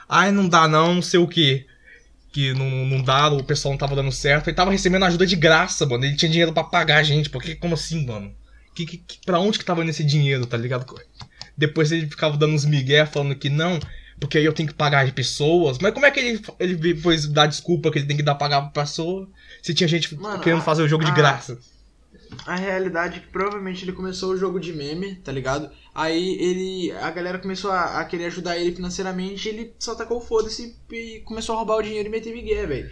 Ai, 0.09 0.31
não 0.31 0.49
dá 0.49 0.68
não, 0.68 0.95
não 0.95 1.03
sei 1.03 1.18
o 1.18 1.26
que. 1.26 1.66
Que 2.33 2.53
não, 2.55 2.87
não 2.87 3.03
dá, 3.03 3.28
o 3.28 3.43
pessoal 3.43 3.72
não 3.72 3.78
tava 3.78 3.97
dando 3.97 4.12
certo. 4.12 4.49
Ele 4.49 4.57
tava 4.57 4.70
recebendo 4.70 5.05
ajuda 5.05 5.26
de 5.26 5.35
graça, 5.37 5.85
mano. 5.87 6.05
Ele 6.05 6.14
tinha 6.16 6.31
dinheiro 6.31 6.53
pra 6.53 6.62
pagar 6.62 6.99
a 6.99 7.03
gente. 7.03 7.28
Porque, 7.28 7.57
como 7.57 7.74
assim, 7.74 8.07
mano? 8.07 8.33
Que, 8.74 8.87
que, 8.87 8.99
que- 8.99 9.18
pra 9.26 9.41
onde 9.41 9.59
que 9.59 9.64
tava 9.64 9.83
indo 9.83 9.91
esse 9.91 10.05
dinheiro, 10.05 10.47
tá 10.47 10.57
ligado? 10.57 10.87
Depois 11.57 11.91
ele 11.91 12.07
ficava 12.07 12.37
dando 12.37 12.55
uns 12.55 12.64
migué 12.64 13.05
falando 13.05 13.35
que 13.35 13.51
não, 13.51 13.81
porque 14.20 14.39
aí 14.39 14.45
eu 14.45 14.53
tenho 14.53 14.68
que 14.68 14.74
pagar 14.74 15.05
de 15.05 15.12
pessoas. 15.12 15.78
Mas 15.81 15.93
como 15.93 16.07
é 16.07 16.11
que 16.11 16.20
ele, 16.20 16.41
ele 16.61 16.76
depois 16.76 17.26
dá 17.26 17.47
desculpa 17.47 17.91
que 17.91 17.99
ele 17.99 18.07
tem 18.07 18.16
que 18.16 18.22
dar 18.22 18.37
pagar 18.37 18.62
pra 18.70 18.83
pessoa 18.83 19.28
se 19.61 19.74
tinha 19.74 19.89
gente 19.89 20.14
Mano, 20.14 20.41
querendo 20.41 20.61
a- 20.61 20.64
fazer 20.64 20.83
o 20.83 20.89
jogo 20.89 21.05
de 21.05 21.11
a- 21.11 21.14
graça? 21.14 21.59
A 22.47 22.55
realidade 22.55 23.16
é 23.16 23.20
que 23.20 23.26
provavelmente 23.26 23.85
ele 23.85 23.93
começou 23.93 24.33
o 24.33 24.37
jogo 24.37 24.61
de 24.61 24.72
meme, 24.72 25.16
tá 25.16 25.33
ligado? 25.33 25.68
Aí 25.95 26.36
ele. 26.41 26.93
A 26.93 27.11
galera 27.11 27.38
começou 27.38 27.70
a, 27.70 28.01
a 28.01 28.05
querer 28.05 28.26
ajudar 28.26 28.57
ele 28.59 28.74
financeiramente 28.74 29.49
e 29.49 29.53
ele 29.53 29.72
só 29.78 29.95
tacou 29.95 30.18
o 30.18 30.20
foda-se 30.20 30.76
e 30.93 31.20
começou 31.24 31.55
a 31.55 31.59
roubar 31.59 31.76
o 31.78 31.82
dinheiro 31.82 32.09
e 32.09 32.11
meter 32.12 32.32
migué, 32.32 32.64
velho. 32.66 32.88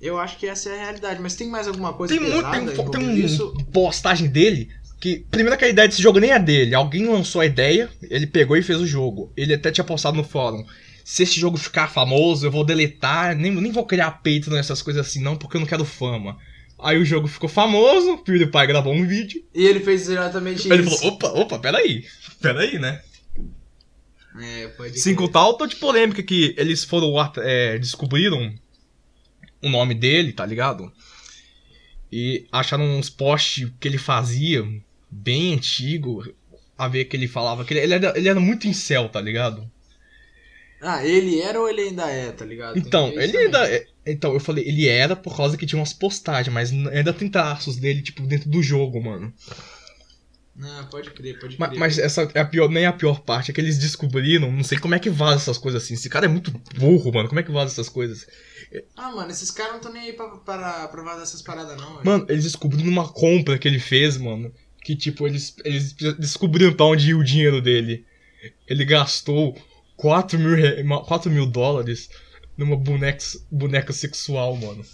Eu 0.00 0.18
acho 0.18 0.36
que 0.36 0.46
essa 0.46 0.68
é 0.68 0.78
a 0.80 0.82
realidade, 0.84 1.20
mas 1.20 1.36
tem 1.36 1.48
mais 1.48 1.68
alguma 1.68 1.92
coisa 1.92 2.12
Tem 2.12 2.20
muito, 2.22 2.36
pesada 2.36 2.56
tem, 2.58 2.66
fo- 2.74 2.90
tem 2.90 3.00
envolvendo 3.02 3.22
um 3.22 3.26
isso? 3.26 3.54
postagem 3.72 4.28
dele 4.28 4.68
que 5.00 5.18
primeiro 5.30 5.58
que 5.58 5.64
a 5.64 5.68
ideia 5.68 5.88
desse 5.88 6.00
jogo 6.02 6.20
nem 6.20 6.30
é 6.30 6.38
dele, 6.38 6.76
alguém 6.76 7.04
lançou 7.06 7.40
a 7.40 7.46
ideia, 7.46 7.90
ele 8.02 8.26
pegou 8.26 8.56
e 8.56 8.62
fez 8.62 8.80
o 8.80 8.86
jogo. 8.86 9.32
Ele 9.36 9.52
até 9.54 9.70
tinha 9.72 9.84
postado 9.84 10.16
no 10.16 10.22
fórum. 10.22 10.64
Se 11.04 11.24
esse 11.24 11.38
jogo 11.40 11.56
ficar 11.56 11.88
famoso, 11.88 12.46
eu 12.46 12.52
vou 12.52 12.64
deletar, 12.64 13.34
nem, 13.36 13.50
nem 13.52 13.72
vou 13.72 13.84
criar 13.84 14.12
peito 14.22 14.48
nessas 14.50 14.80
coisas 14.80 15.04
assim 15.04 15.20
não, 15.20 15.36
porque 15.36 15.56
eu 15.56 15.60
não 15.60 15.66
quero 15.66 15.84
fama. 15.84 16.38
Aí 16.82 16.98
o 16.98 17.04
jogo 17.04 17.28
ficou 17.28 17.48
famoso, 17.48 18.14
o 18.14 18.18
PewDiePie 18.18 18.66
gravou 18.66 18.92
um 18.92 19.06
vídeo. 19.06 19.44
E 19.54 19.64
ele 19.66 19.80
fez 19.80 20.08
exatamente 20.08 20.68
Ele 20.70 20.82
isso. 20.82 20.98
falou, 20.98 21.14
opa, 21.14 21.28
opa, 21.28 21.58
peraí. 21.58 22.04
Peraí, 22.40 22.78
né? 22.78 23.00
É, 24.40 24.68
pode 24.68 24.98
Sem 24.98 25.14
contar 25.14 25.46
o 25.46 25.54
tanto 25.54 25.70
de 25.74 25.76
polêmica 25.76 26.22
que 26.22 26.54
eles 26.56 26.84
foram 26.84 27.12
é, 27.38 27.78
descobriram 27.78 28.54
o 29.62 29.68
nome 29.68 29.94
dele, 29.94 30.32
tá 30.32 30.44
ligado? 30.44 30.92
E 32.10 32.46
acharam 32.52 32.84
uns 32.98 33.08
posts 33.08 33.70
que 33.80 33.88
ele 33.88 33.98
fazia, 33.98 34.66
bem 35.10 35.54
antigo, 35.54 36.24
a 36.76 36.88
ver 36.88 37.06
que 37.06 37.16
ele 37.16 37.28
falava 37.28 37.64
que 37.64 37.72
ele, 37.74 37.80
ele 37.80 37.94
era, 37.94 38.18
ele 38.18 38.28
era 38.28 38.40
muito 38.40 38.66
incel, 38.66 39.08
tá 39.08 39.20
ligado? 39.20 39.70
Ah, 40.80 41.04
ele 41.06 41.40
era 41.40 41.60
ou 41.60 41.68
ele 41.68 41.82
ainda 41.82 42.10
é, 42.10 42.32
tá 42.32 42.44
ligado? 42.44 42.74
Tem 42.74 42.82
Então, 42.82 43.08
ele 43.20 43.36
ainda. 43.36 43.68
é- 43.70 43.86
Então, 44.04 44.32
eu 44.34 44.40
falei, 44.40 44.66
ele 44.66 44.88
era 44.88 45.14
por 45.14 45.36
causa 45.36 45.56
que 45.56 45.64
tinha 45.66 45.78
umas 45.78 45.92
postagens, 45.92 46.52
mas 46.52 46.72
ainda 46.72 47.12
tem 47.12 47.28
traços 47.28 47.76
dele, 47.76 48.02
tipo, 48.02 48.22
dentro 48.26 48.50
do 48.50 48.62
jogo, 48.62 49.00
mano. 49.02 49.32
Não, 50.54 50.84
pode 50.86 51.10
crer, 51.12 51.38
pode 51.38 51.56
crer. 51.56 51.78
Mas, 51.78 51.98
essa 51.98 52.30
é 52.34 52.40
a 52.40 52.44
pior, 52.44 52.68
nem 52.68 52.84
a 52.84 52.92
pior 52.92 53.20
parte, 53.20 53.50
é 53.50 53.54
que 53.54 53.60
eles 53.60 53.78
descobriram, 53.78 54.52
não 54.52 54.62
sei 54.62 54.76
como 54.78 54.94
é 54.94 54.98
que 54.98 55.08
vaza 55.08 55.36
essas 55.36 55.56
coisas 55.56 55.82
assim. 55.82 55.94
Esse 55.94 56.10
cara 56.10 56.26
é 56.26 56.28
muito 56.28 56.50
burro, 56.78 57.10
mano. 57.12 57.28
Como 57.28 57.40
é 57.40 57.42
que 57.42 57.50
vaza 57.50 57.72
essas 57.72 57.88
coisas? 57.88 58.26
Ah, 58.96 59.12
mano, 59.12 59.30
esses 59.30 59.50
caras 59.50 59.72
não 59.72 59.78
estão 59.78 59.92
nem 59.92 60.02
aí 60.02 60.12
pra, 60.12 60.28
pra, 60.28 60.88
pra 60.88 61.02
vazar 61.02 61.22
essas 61.22 61.40
paradas, 61.40 61.76
não. 61.78 61.92
velho. 61.94 62.00
Mano, 62.04 62.26
eles 62.28 62.44
descobriram 62.44 62.90
uma 62.90 63.08
compra 63.08 63.56
que 63.58 63.66
ele 63.66 63.78
fez, 63.78 64.18
mano. 64.18 64.52
Que 64.84 64.94
tipo, 64.94 65.26
eles, 65.26 65.54
eles 65.64 65.92
descobriram 66.18 66.72
pra 66.74 66.86
onde 66.86 67.08
ia 67.10 67.16
o 67.16 67.24
dinheiro 67.24 67.62
dele. 67.62 68.04
Ele 68.68 68.84
gastou 68.84 69.56
4 69.96 70.38
mil, 70.38 70.54
re- 70.56 70.82
4 71.06 71.30
mil 71.30 71.46
dólares 71.46 72.10
numa 72.56 72.76
boneca, 72.76 73.24
boneca 73.50 73.92
sexual, 73.92 74.56
mano. 74.56 74.84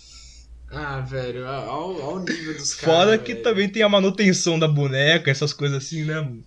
Ah, 0.71 1.01
velho, 1.01 1.47
ao, 1.47 2.03
ao 2.03 2.19
nível 2.21 2.55
dos 2.55 2.75
caras. 2.75 2.97
Fora 2.97 3.19
que 3.19 3.33
velho. 3.33 3.43
também 3.43 3.69
tem 3.69 3.83
a 3.83 3.89
manutenção 3.89 4.59
da 4.59 4.69
boneca, 4.69 5.31
essas 5.31 5.53
coisas 5.53 5.85
assim, 5.85 6.05
né? 6.05 6.21
mano? 6.21 6.45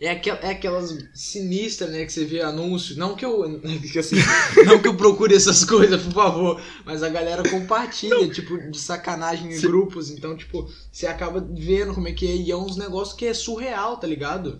É, 0.00 0.10
aquel, 0.12 0.34
é 0.36 0.50
aquelas 0.52 0.96
sinistras, 1.12 1.90
né, 1.90 2.06
que 2.06 2.12
você 2.12 2.24
vê 2.24 2.40
anúncio. 2.40 2.96
Não 2.96 3.14
que 3.14 3.22
eu. 3.22 3.42
assim, 4.00 4.16
não 4.64 4.78
que 4.80 4.88
eu 4.88 4.96
procure 4.96 5.34
essas 5.34 5.62
coisas, 5.62 6.00
por 6.02 6.12
favor. 6.14 6.62
Mas 6.86 7.02
a 7.02 7.10
galera 7.10 7.42
compartilha, 7.48 8.26
tipo, 8.30 8.56
de 8.70 8.78
sacanagem 8.78 9.48
em 9.48 9.56
Sim. 9.58 9.66
grupos. 9.66 10.08
Então, 10.10 10.34
tipo, 10.34 10.66
você 10.90 11.06
acaba 11.06 11.46
vendo 11.52 11.92
como 11.92 12.08
é 12.08 12.12
que 12.12 12.26
é. 12.26 12.34
E 12.34 12.50
é 12.50 12.56
uns 12.56 12.78
negócios 12.78 13.14
que 13.14 13.26
é 13.26 13.34
surreal, 13.34 13.98
tá 13.98 14.06
ligado? 14.06 14.56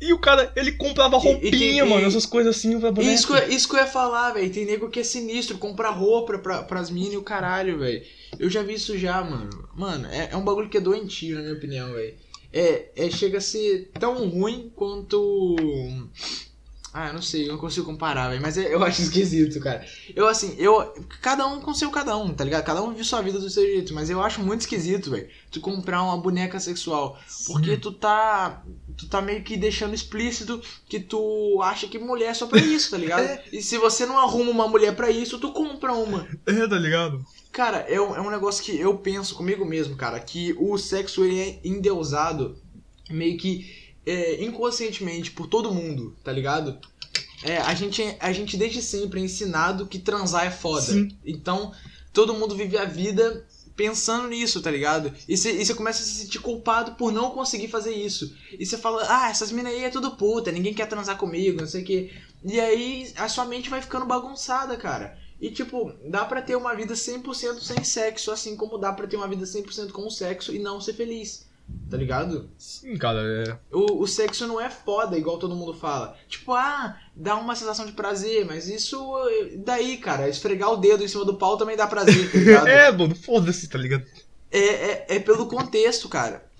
E 0.00 0.12
o 0.12 0.18
cara, 0.18 0.52
ele 0.56 0.72
comprava 0.72 1.16
E- 1.16 1.20
e 1.20 1.22
roupinha, 1.22 1.82
tem- 1.84 1.88
mano, 1.88 2.02
e- 2.04 2.08
essas 2.08 2.26
coisas 2.26 2.56
assim 2.56 2.80
pra 2.80 2.90
boneca. 2.90 3.14
Isso 3.14 3.32
isso 3.52 3.68
que 3.68 3.76
eu 3.76 3.80
ia 3.80 3.86
falar, 3.86 4.32
velho. 4.32 4.50
Tem 4.52 4.66
nego 4.66 4.90
que 4.90 4.98
é 4.98 5.04
sinistro, 5.04 5.58
compra 5.58 5.90
roupa 5.90 6.38
pra, 6.38 6.62
pras 6.64 6.90
minas 6.90 7.12
e 7.14 7.16
o 7.16 7.22
caralho, 7.22 7.78
velho. 7.78 8.02
Eu 8.36 8.50
já 8.50 8.64
vi 8.64 8.74
isso 8.74 8.98
já, 8.98 9.22
mano. 9.22 9.68
Mano, 9.76 10.08
é, 10.08 10.30
é 10.32 10.36
um 10.36 10.42
bagulho 10.44 10.68
que 10.68 10.78
é 10.78 10.80
doentio, 10.80 11.36
na 11.36 11.42
minha 11.42 11.54
opinião, 11.54 11.92
velho. 11.92 12.14
É, 12.52 12.90
é, 12.96 13.10
chega 13.10 13.38
a 13.38 13.40
ser 13.40 13.90
tão 13.98 14.28
ruim 14.28 14.70
quanto. 14.74 15.56
Ah, 16.94 17.08
eu 17.08 17.14
não 17.14 17.22
sei, 17.22 17.44
eu 17.48 17.52
não 17.52 17.58
consigo 17.58 17.86
comparar, 17.86 18.28
velho. 18.28 18.42
Mas 18.42 18.58
é- 18.58 18.72
eu 18.74 18.82
acho 18.84 19.00
esquisito, 19.02 19.58
cara. 19.60 19.84
Eu, 20.14 20.26
assim, 20.28 20.54
eu. 20.58 20.92
Cada 21.22 21.46
um 21.46 21.60
com 21.60 21.72
seu 21.72 21.90
cada 21.90 22.16
um, 22.16 22.34
tá 22.34 22.44
ligado? 22.44 22.64
Cada 22.64 22.82
um 22.82 22.90
vive 22.90 23.04
sua 23.04 23.22
vida 23.22 23.38
do 23.38 23.48
seu 23.48 23.64
jeito. 23.64 23.94
Mas 23.94 24.10
eu 24.10 24.22
acho 24.22 24.42
muito 24.42 24.60
esquisito, 24.60 25.10
velho. 25.10 25.28
Tu 25.50 25.60
comprar 25.60 26.02
uma 26.02 26.18
boneca 26.18 26.60
sexual. 26.60 27.18
Porque 27.46 27.76
tu 27.76 27.92
tá. 27.92 28.62
Tu 28.96 29.08
tá 29.08 29.22
meio 29.22 29.42
que 29.42 29.56
deixando 29.56 29.94
explícito 29.94 30.60
que 30.86 31.00
tu 31.00 31.60
acha 31.62 31.88
que 31.88 31.98
mulher 31.98 32.26
é 32.28 32.34
só 32.34 32.46
pra 32.46 32.60
isso, 32.60 32.90
tá 32.90 32.98
ligado? 32.98 33.22
É. 33.26 33.42
E 33.52 33.62
se 33.62 33.78
você 33.78 34.04
não 34.04 34.18
arruma 34.18 34.50
uma 34.50 34.68
mulher 34.68 34.94
pra 34.94 35.10
isso, 35.10 35.38
tu 35.38 35.50
compra 35.52 35.92
uma. 35.94 36.28
É, 36.46 36.68
tá 36.68 36.78
ligado? 36.78 37.24
Cara, 37.50 37.78
é 37.88 38.00
um, 38.00 38.14
é 38.16 38.20
um 38.20 38.30
negócio 38.30 38.62
que 38.62 38.78
eu 38.78 38.96
penso 38.98 39.34
comigo 39.34 39.64
mesmo, 39.64 39.96
cara, 39.96 40.18
que 40.20 40.54
o 40.58 40.76
sexo 40.78 41.24
ele 41.24 41.38
é 41.40 41.60
endeusado 41.64 42.56
meio 43.10 43.36
que 43.36 43.81
é, 44.06 44.42
inconscientemente 44.42 45.30
por 45.30 45.46
todo 45.46 45.72
mundo, 45.72 46.16
tá 46.22 46.32
ligado? 46.32 46.78
É, 47.42 47.58
a 47.58 47.74
gente, 47.74 48.02
a 48.20 48.32
gente 48.32 48.56
desde 48.56 48.80
sempre 48.80 49.20
é 49.20 49.24
ensinado 49.24 49.86
que 49.86 49.98
transar 49.98 50.46
é 50.46 50.50
foda. 50.50 50.92
Sim. 50.92 51.16
Então, 51.24 51.72
todo 52.12 52.34
mundo 52.34 52.54
vive 52.54 52.78
a 52.78 52.84
vida 52.84 53.44
pensando 53.74 54.28
nisso, 54.28 54.60
tá 54.60 54.70
ligado? 54.70 55.12
E 55.28 55.36
você 55.36 55.50
e 55.52 55.64
você 55.64 55.74
começa 55.74 56.02
a 56.02 56.06
se 56.06 56.12
sentir 56.12 56.38
culpado 56.38 56.92
por 56.92 57.10
não 57.10 57.30
conseguir 57.30 57.68
fazer 57.68 57.94
isso. 57.94 58.36
E 58.58 58.64
você 58.64 58.76
fala, 58.76 59.04
ah, 59.08 59.30
essas 59.30 59.50
minas 59.50 59.72
aí 59.72 59.84
é 59.84 59.90
tudo 59.90 60.12
puta, 60.12 60.52
ninguém 60.52 60.74
quer 60.74 60.86
transar 60.86 61.16
comigo, 61.16 61.60
não 61.60 61.66
sei 61.66 61.82
o 61.82 61.84
quê. 61.84 62.12
E 62.44 62.60
aí 62.60 63.12
a 63.16 63.28
sua 63.28 63.44
mente 63.44 63.70
vai 63.70 63.80
ficando 63.80 64.06
bagunçada, 64.06 64.76
cara. 64.76 65.18
E 65.40 65.50
tipo, 65.50 65.92
dá 66.08 66.24
pra 66.24 66.42
ter 66.42 66.54
uma 66.54 66.74
vida 66.74 66.94
100% 66.94 67.60
sem 67.60 67.82
sexo, 67.82 68.30
assim 68.30 68.56
como 68.56 68.78
dá 68.78 68.92
pra 68.92 69.08
ter 69.08 69.16
uma 69.16 69.26
vida 69.26 69.44
100% 69.44 69.90
com 69.90 70.08
sexo 70.08 70.54
e 70.54 70.58
não 70.58 70.80
ser 70.80 70.92
feliz. 70.92 71.46
Tá 71.88 71.96
ligado? 71.98 72.50
Sim, 72.56 72.96
cara, 72.96 73.20
é. 73.20 73.58
O, 73.70 74.02
o 74.02 74.06
sexo 74.06 74.46
não 74.46 74.60
é 74.60 74.70
foda, 74.70 75.18
igual 75.18 75.38
todo 75.38 75.54
mundo 75.54 75.74
fala. 75.74 76.16
Tipo, 76.26 76.52
ah, 76.54 76.98
dá 77.14 77.36
uma 77.36 77.54
sensação 77.54 77.84
de 77.84 77.92
prazer, 77.92 78.46
mas 78.46 78.66
isso. 78.68 78.96
eh, 79.28 79.56
Daí, 79.58 79.98
cara, 79.98 80.28
esfregar 80.28 80.70
o 80.72 80.76
dedo 80.78 81.04
em 81.04 81.08
cima 81.08 81.24
do 81.24 81.36
pau 81.36 81.56
também 81.58 81.76
dá 81.76 81.86
prazer, 81.86 82.30
tá 82.32 82.38
ligado? 82.38 82.68
É, 82.68 82.90
mano, 82.92 83.14
foda-se, 83.14 83.68
tá 83.68 83.78
ligado? 83.78 84.06
é, 84.50 84.58
é, 84.58 85.06
é 85.16 85.20
pelo 85.20 85.46
contexto, 85.46 86.08
cara. 86.08 86.50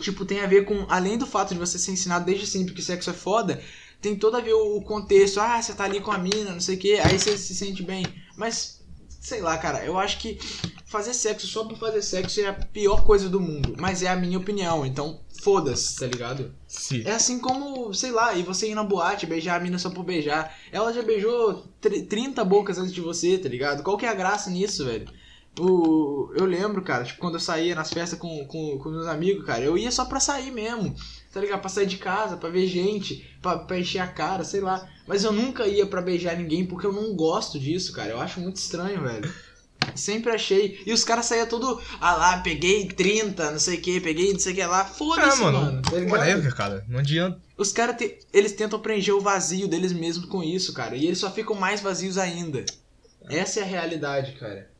Tipo, 0.00 0.24
tem 0.26 0.40
a 0.40 0.46
ver 0.46 0.64
com. 0.66 0.86
Além 0.90 1.18
do 1.18 1.26
fato 1.26 1.54
de 1.54 1.60
você 1.60 1.78
ser 1.78 1.92
ensinado 1.92 2.24
desde 2.26 2.46
sempre 2.46 2.74
que 2.74 2.82
sexo 2.82 3.10
é 3.10 3.14
foda, 3.14 3.62
tem 4.00 4.16
todo 4.18 4.36
a 4.36 4.40
ver 4.40 4.54
o 4.54 4.82
contexto. 4.82 5.40
Ah, 5.40 5.62
você 5.62 5.74
tá 5.74 5.84
ali 5.84 6.00
com 6.00 6.12
a 6.12 6.18
mina, 6.18 6.52
não 6.52 6.60
sei 6.60 6.76
o 6.76 6.78
que, 6.78 6.94
aí 7.00 7.18
você 7.18 7.38
se 7.38 7.54
sente 7.54 7.82
bem. 7.82 8.14
Mas, 8.36 8.81
sei 9.22 9.40
lá, 9.40 9.56
cara, 9.56 9.84
eu 9.84 9.96
acho 9.98 10.18
que 10.18 10.38
fazer 10.84 11.14
sexo 11.14 11.46
só 11.46 11.64
por 11.64 11.78
fazer 11.78 12.02
sexo 12.02 12.40
é 12.40 12.48
a 12.48 12.52
pior 12.52 13.04
coisa 13.04 13.28
do 13.28 13.40
mundo. 13.40 13.74
Mas 13.78 14.02
é 14.02 14.08
a 14.08 14.16
minha 14.16 14.36
opinião, 14.36 14.84
então 14.84 15.20
foda-se, 15.42 15.98
tá 15.98 16.06
ligado? 16.06 16.52
Sim. 16.66 17.02
É 17.06 17.12
assim 17.12 17.38
como, 17.38 17.94
sei 17.94 18.10
lá, 18.10 18.34
e 18.34 18.42
você 18.42 18.68
ir 18.68 18.74
na 18.74 18.84
boate, 18.84 19.24
beijar 19.24 19.56
a 19.56 19.60
mina 19.62 19.78
só 19.78 19.88
por 19.90 20.04
beijar. 20.04 20.54
Ela 20.70 20.92
já 20.92 21.02
beijou 21.02 21.64
tr- 21.80 22.02
30 22.08 22.44
bocas 22.44 22.76
antes 22.78 22.92
de 22.92 23.00
você, 23.00 23.38
tá 23.38 23.48
ligado? 23.48 23.82
Qual 23.82 23.96
que 23.96 24.04
é 24.04 24.08
a 24.08 24.14
graça 24.14 24.50
nisso, 24.50 24.84
velho? 24.84 25.08
O, 25.58 26.32
eu 26.34 26.44
lembro, 26.46 26.82
cara, 26.82 27.04
tipo, 27.04 27.20
quando 27.20 27.34
eu 27.34 27.40
saía 27.40 27.74
nas 27.74 27.92
festas 27.92 28.18
com, 28.18 28.46
com, 28.46 28.78
com 28.78 28.88
meus 28.88 29.06
amigos, 29.06 29.44
cara, 29.44 29.62
eu 29.62 29.76
ia 29.78 29.90
só 29.90 30.04
pra 30.06 30.18
sair 30.18 30.50
mesmo, 30.50 30.94
tá 31.32 31.40
ligado? 31.40 31.60
Pra 31.60 31.68
sair 31.70 31.86
de 31.86 31.96
casa, 31.96 32.36
pra 32.36 32.48
ver 32.50 32.66
gente, 32.66 33.28
pra, 33.40 33.58
pra 33.58 33.78
encher 33.78 33.98
a 34.00 34.06
cara, 34.06 34.44
sei 34.44 34.60
lá. 34.60 34.86
Mas 35.06 35.24
eu 35.24 35.32
nunca 35.32 35.66
ia 35.66 35.86
pra 35.86 36.00
beijar 36.02 36.36
ninguém 36.36 36.64
porque 36.66 36.86
eu 36.86 36.92
não 36.92 37.14
gosto 37.14 37.58
disso, 37.58 37.92
cara. 37.92 38.10
Eu 38.10 38.20
acho 38.20 38.40
muito 38.40 38.56
estranho, 38.56 39.02
velho. 39.02 39.32
Sempre 39.96 40.30
achei. 40.32 40.80
E 40.86 40.92
os 40.92 41.02
caras 41.04 41.26
saíam 41.26 41.46
tudo, 41.46 41.80
ah 42.00 42.14
lá, 42.14 42.38
peguei 42.38 42.86
30, 42.86 43.50
não 43.50 43.58
sei 43.58 43.78
o 43.78 43.80
que, 43.80 44.00
peguei 44.00 44.32
não 44.32 44.38
sei 44.38 44.52
o 44.52 44.54
que 44.54 44.64
lá. 44.64 44.82
É, 44.82 44.84
Foda-se, 44.84 45.40
mano, 45.42 45.58
mano. 45.60 45.82
tá 45.82 45.90
whatever, 45.96 46.54
cara. 46.54 46.84
Não 46.88 47.00
adianta. 47.00 47.40
Os 47.56 47.72
caras, 47.72 47.96
te- 47.96 48.18
eles 48.32 48.52
tentam 48.52 48.78
preencher 48.80 49.12
o 49.12 49.20
vazio 49.20 49.66
deles 49.66 49.92
mesmos 49.92 50.26
com 50.26 50.42
isso, 50.42 50.72
cara. 50.72 50.96
E 50.96 51.04
eles 51.06 51.18
só 51.18 51.30
ficam 51.30 51.56
mais 51.56 51.80
vazios 51.80 52.16
ainda. 52.16 52.64
Essa 53.28 53.60
é 53.60 53.62
a 53.64 53.66
realidade, 53.66 54.32
cara. 54.32 54.70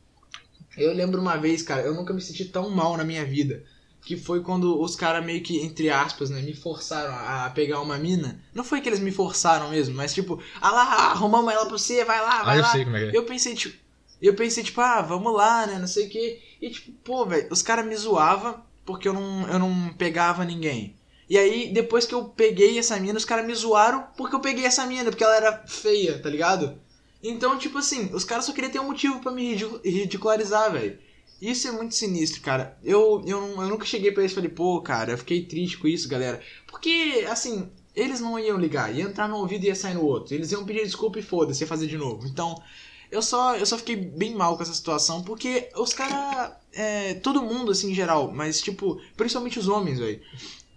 Eu 0.77 0.93
lembro 0.95 1.21
uma 1.21 1.37
vez, 1.37 1.63
cara, 1.63 1.83
eu 1.83 1.95
nunca 1.95 2.15
me 2.15 2.21
senti 2.21 2.45
tão 2.47 2.71
mal 2.71 2.97
na 2.97 3.05
minha 3.05 3.25
vida. 3.25 3.63
Que 4.05 4.17
foi 4.17 4.41
quando 4.43 4.81
os 4.81 4.97
caras 4.97 5.25
meio 5.25 5.41
que, 5.43 5.61
entre 5.61 5.89
aspas, 5.89 6.29
né, 6.29 6.43
me 6.43 6.55
forçaram 6.55 7.15
a 7.15 7.49
pegar 7.51 7.81
uma 7.81 7.97
mina. 7.97 8.41
Não 8.53 8.65
foi 8.65 8.81
que 8.81 8.89
eles 8.89 8.99
me 8.99 9.13
forçaram 9.13 9.71
mesmo, 9.71 9.95
mas 9.95 10.13
tipo, 10.13 10.43
ah 10.61 10.71
lá, 10.73 10.83
arrumamos 11.13 11.53
ela 11.53 11.67
pra 11.67 11.79
você, 11.79 12.05
vai 12.05 12.21
lá, 12.21 12.43
vai 12.43 12.55
Ah, 12.57 12.59
eu 12.59 12.63
lá. 12.63 12.73
sei 12.73 12.85
como 12.85 12.97
é 12.97 13.11
que 13.11 13.17
é. 13.17 13.19
Eu 13.19 13.25
pensei, 13.25 13.55
tipo, 13.55 13.77
eu 14.21 14.35
pensei, 14.35 14.65
tipo, 14.65 14.81
ah, 14.81 15.01
vamos 15.03 15.33
lá, 15.33 15.67
né? 15.67 15.79
Não 15.79 15.87
sei 15.87 16.07
o 16.07 16.11
quê. 16.11 16.41
E 16.61 16.71
tipo, 16.71 16.91
pô, 17.05 17.25
velho, 17.27 17.47
os 17.51 17.63
caras 17.63 17.87
me 17.87 17.95
zoavam 17.97 18.61
porque 18.85 19.07
eu 19.07 19.13
não, 19.13 19.47
eu 19.49 19.59
não 19.61 19.93
pegava 19.97 20.45
ninguém. 20.45 20.97
E 21.31 21.39
aí, 21.39 21.73
depois 21.73 22.05
que 22.05 22.15
eu 22.15 22.25
peguei 22.25 22.79
essa 22.81 22.99
mina, 22.99 23.17
os 23.17 23.25
caras 23.25 23.47
me 23.47 23.55
zoaram 23.55 24.05
porque 24.17 24.35
eu 24.35 24.41
peguei 24.41 24.67
essa 24.67 24.85
mina, 24.85 25.11
porque 25.11 25.23
ela 25.25 25.37
era 25.37 25.63
feia, 25.67 26.19
tá 26.19 26.29
ligado? 26.29 26.77
Então, 27.23 27.57
tipo 27.57 27.79
assim, 27.79 28.11
os 28.13 28.25
caras 28.25 28.45
só 28.47 28.53
queriam 28.53 28.73
ter 28.73 28.81
um 28.81 28.87
motivo 28.89 29.21
pra 29.21 29.31
me 29.31 29.51
ridicu- 29.51 29.81
ridicularizar, 29.85 30.73
velho. 30.73 30.99
Isso 31.43 31.67
é 31.67 31.73
muito 31.73 31.97
sinistro, 31.97 32.41
cara. 32.41 32.79
Eu, 32.85 33.21
eu, 33.27 33.61
eu 33.61 33.69
nunca 33.69 33.85
cheguei 33.85 34.13
pra 34.13 34.23
eles 34.23 34.31
e 34.31 34.35
falei, 34.37 34.49
pô, 34.49 34.81
cara, 34.81 35.11
eu 35.11 35.19
fiquei 35.19 35.45
triste 35.45 35.77
com 35.77 35.89
isso, 35.89 36.09
galera. 36.09 36.41
Porque, 36.69 37.27
assim, 37.29 37.69
eles 37.97 38.21
não 38.21 38.39
iam 38.39 38.57
ligar, 38.57 38.95
ia 38.95 39.03
entrar 39.03 39.27
no 39.27 39.39
ouvido 39.39 39.65
e 39.65 39.67
ia 39.67 39.75
sair 39.75 39.95
no 39.95 40.05
outro. 40.05 40.33
Eles 40.33 40.53
iam 40.53 40.65
pedir 40.65 40.85
desculpa 40.85 41.19
e 41.19 41.23
foda-se, 41.23 41.65
ia 41.65 41.67
fazer 41.67 41.89
de 41.89 41.99
novo. 41.99 42.29
Então, 42.29 42.63
eu 43.11 43.21
só, 43.21 43.57
eu 43.57 43.67
só 43.67 43.77
fiquei 43.77 43.97
bem 43.97 44.37
mal 44.37 44.57
com 44.57 44.63
essa 44.63 44.73
situação, 44.73 45.25
porque 45.25 45.69
os 45.75 45.93
caras. 45.93 46.53
É, 46.73 47.15
todo 47.15 47.43
mundo, 47.43 47.73
assim, 47.73 47.91
em 47.91 47.95
geral, 47.95 48.31
mas, 48.33 48.61
tipo, 48.61 49.01
principalmente 49.17 49.59
os 49.59 49.67
homens, 49.67 49.99
velho. 49.99 50.21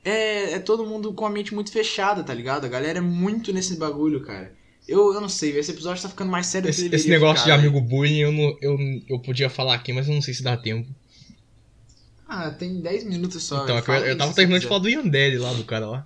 É, 0.04 0.54
é 0.54 0.60
todo 0.60 0.86
mundo 0.86 1.14
com 1.14 1.28
a 1.28 1.30
mente 1.30 1.54
muito 1.54 1.72
fechada, 1.72 2.24
tá 2.24 2.34
ligado? 2.34 2.66
A 2.66 2.70
galera 2.70 2.98
é 2.98 3.02
muito 3.02 3.54
nesse 3.54 3.76
bagulho, 3.76 4.26
cara. 4.26 4.52
Eu, 4.88 5.14
eu 5.14 5.22
não 5.22 5.30
sei, 5.30 5.58
esse 5.58 5.72
episódio 5.72 6.02
tá 6.02 6.10
ficando 6.10 6.32
mais 6.32 6.46
sério 6.46 6.70
do 6.70 6.76
que 6.76 6.82
Esse, 6.82 6.96
esse 6.96 7.10
negócio 7.10 7.44
ficar, 7.44 7.58
de 7.58 7.66
amigo 7.66 7.82
bullying 7.82 8.20
eu, 8.20 8.32
não, 8.32 8.58
eu, 8.62 8.78
eu 9.10 9.20
podia 9.20 9.50
falar 9.50 9.74
aqui, 9.74 9.92
mas 9.92 10.08
eu 10.08 10.14
não 10.14 10.22
sei 10.22 10.34
se 10.34 10.44
dá 10.44 10.56
tempo. 10.56 10.88
Ah, 12.28 12.52
tem 12.52 12.80
10 12.82 13.06
minutos 13.06 13.44
só. 13.44 13.64
então, 13.64 13.78
é 13.78 14.00
eu, 14.00 14.06
eu 14.06 14.18
tava 14.18 14.34
terminando 14.34 14.62
de 14.62 14.68
falar 14.68 14.80
do 14.80 14.90
Yandere 14.90 15.38
lá, 15.38 15.54
do 15.54 15.64
cara 15.64 15.88
lá. 15.88 16.06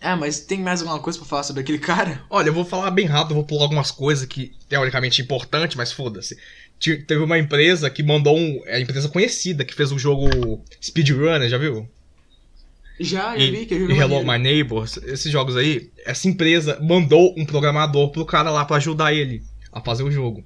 Ah, 0.00 0.16
mas 0.16 0.40
tem 0.40 0.60
mais 0.60 0.80
alguma 0.80 1.00
coisa 1.00 1.18
pra 1.18 1.26
falar 1.26 1.42
sobre 1.42 1.62
aquele 1.62 1.78
cara? 1.78 2.24
Olha, 2.30 2.48
eu 2.48 2.54
vou 2.54 2.64
falar 2.64 2.90
bem 2.90 3.06
rápido, 3.06 3.32
eu 3.32 3.36
vou 3.36 3.44
pular 3.44 3.64
algumas 3.64 3.90
coisas 3.90 4.26
que 4.26 4.52
teoricamente 4.68 5.20
é 5.20 5.24
importante, 5.24 5.76
mas 5.76 5.92
foda-se. 5.92 6.38
Teve 6.78 7.16
uma 7.16 7.38
empresa 7.38 7.90
que 7.90 8.02
mandou 8.02 8.38
um. 8.38 8.62
É 8.64 8.76
a 8.76 8.80
empresa 8.80 9.08
conhecida 9.08 9.64
que 9.64 9.74
fez 9.74 9.90
o 9.90 9.98
jogo 9.98 10.62
Speedrunner, 10.80 11.48
já 11.48 11.58
viu? 11.58 11.88
Já, 13.00 13.36
já 13.36 13.44
E, 13.44 13.50
vi 13.50 13.66
que 13.66 13.74
eu 13.74 13.78
e 13.78 13.80
joguei 13.82 13.98
Hello 13.98 14.26
My 14.26 14.38
Neighbor, 14.38 14.84
esses 14.84 15.30
jogos 15.30 15.56
aí, 15.56 15.90
essa 16.04 16.28
empresa 16.28 16.78
mandou 16.82 17.34
um 17.36 17.46
programador 17.46 18.10
pro 18.10 18.24
cara 18.24 18.50
lá 18.50 18.64
pra 18.64 18.76
ajudar 18.76 19.12
ele 19.12 19.42
a 19.72 19.80
fazer 19.80 20.02
o 20.02 20.10
jogo. 20.10 20.44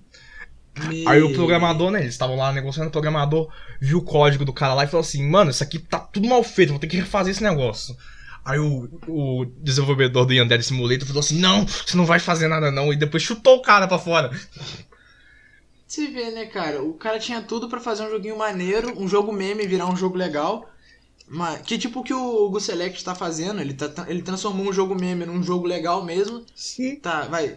Aí 1.06 1.22
o 1.22 1.34
programador, 1.34 1.90
né, 1.90 2.00
eles 2.00 2.14
estavam 2.14 2.36
lá 2.36 2.50
negociando, 2.52 2.88
o 2.88 2.92
programador 2.92 3.52
viu 3.80 3.98
o 3.98 4.02
código 4.02 4.44
do 4.44 4.52
cara 4.52 4.72
lá 4.74 4.84
e 4.84 4.86
falou 4.86 5.02
assim, 5.02 5.28
mano, 5.28 5.50
isso 5.50 5.62
aqui 5.62 5.78
tá 5.78 5.98
tudo 5.98 6.26
mal 6.28 6.42
feito, 6.42 6.70
vou 6.70 6.78
ter 6.78 6.86
que 6.86 6.96
refazer 6.96 7.32
esse 7.32 7.42
negócio. 7.42 7.94
Aí 8.44 8.58
o, 8.58 8.88
o 9.06 9.44
desenvolvedor 9.58 10.24
do 10.24 10.32
Yandere 10.32 10.62
Simulator 10.62 11.06
falou 11.06 11.20
assim, 11.20 11.38
não, 11.38 11.66
você 11.66 11.96
não 11.96 12.06
vai 12.06 12.18
fazer 12.18 12.48
nada 12.48 12.70
não, 12.70 12.92
e 12.92 12.96
depois 12.96 13.22
chutou 13.22 13.56
o 13.58 13.62
cara 13.62 13.86
pra 13.86 13.98
fora. 13.98 14.30
Você 15.86 16.08
vê, 16.08 16.30
né, 16.30 16.46
cara? 16.46 16.82
O 16.82 16.94
cara 16.94 17.18
tinha 17.18 17.42
tudo 17.42 17.68
pra 17.68 17.78
fazer 17.78 18.04
um 18.04 18.10
joguinho 18.10 18.38
maneiro, 18.38 18.98
um 18.98 19.06
jogo 19.06 19.30
meme 19.30 19.66
virar 19.66 19.86
um 19.86 19.96
jogo 19.96 20.16
legal. 20.16 20.71
Mas, 21.34 21.62
que 21.62 21.78
tipo 21.78 22.00
o 22.00 22.02
que 22.04 22.12
o 22.12 22.50
Gus 22.50 22.64
Select 22.64 23.02
tá 23.02 23.14
fazendo, 23.14 23.60
ele, 23.60 23.72
tá, 23.72 24.04
ele 24.06 24.20
transformou 24.22 24.68
um 24.68 24.72
jogo 24.72 24.94
meme 24.94 25.24
num 25.24 25.42
jogo 25.42 25.66
legal 25.66 26.04
mesmo. 26.04 26.44
Sim. 26.54 26.96
Tá, 26.96 27.22
vai, 27.22 27.56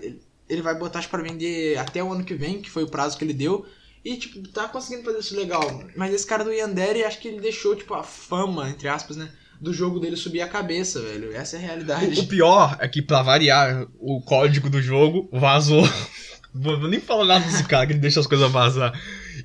ele- 0.49 0.61
vai 0.61 0.77
botar 0.79 0.99
acho, 0.99 1.09
pra 1.09 1.21
vender 1.21 1.77
até 1.77 2.01
o 2.03 2.11
ano 2.13 2.23
que 2.23 2.33
vem, 2.33 2.61
que 2.61 2.69
foi 2.69 2.83
o 2.83 2.89
prazo 2.89 3.17
que 3.17 3.25
ele 3.25 3.33
deu. 3.33 3.65
E, 4.03 4.15
tipo, 4.17 4.47
tá 4.49 4.67
conseguindo 4.67 5.03
fazer 5.03 5.19
isso 5.19 5.35
legal. 5.35 5.83
Mas 5.95 6.13
esse 6.13 6.25
cara 6.27 6.43
do 6.43 6.53
Yandere, 6.53 7.03
acho 7.03 7.19
que 7.19 7.27
ele 7.27 7.41
deixou, 7.41 7.75
tipo, 7.75 7.93
a 7.95 8.03
fama, 8.03 8.69
entre 8.69 8.87
aspas, 8.87 9.17
né? 9.17 9.29
Do 9.59 9.73
jogo 9.73 9.99
dele 9.99 10.15
subir 10.15 10.41
a 10.41 10.47
cabeça, 10.47 11.01
velho. 11.01 11.35
Essa 11.35 11.55
é 11.55 11.59
a 11.59 11.61
O 11.63 11.65
realidade. 11.65 12.23
pior 12.27 12.77
é 12.79 12.87
que, 12.87 13.01
pra 13.01 13.23
variar, 13.23 13.87
o 13.99 14.21
código 14.21 14.69
do 14.69 14.81
jogo 14.81 15.27
vazou. 15.33 15.81
Vou 16.57 16.79
vou 16.79 16.87
nem 16.87 17.01
falar 17.01 17.25
nada 17.25 17.45
desse 17.45 17.65
cara 17.65 17.85
que 17.85 17.91
ele 17.91 17.99
deixa 17.99 18.19
as 18.21 18.27
coisas 18.27 18.49
vazar. 18.49 18.93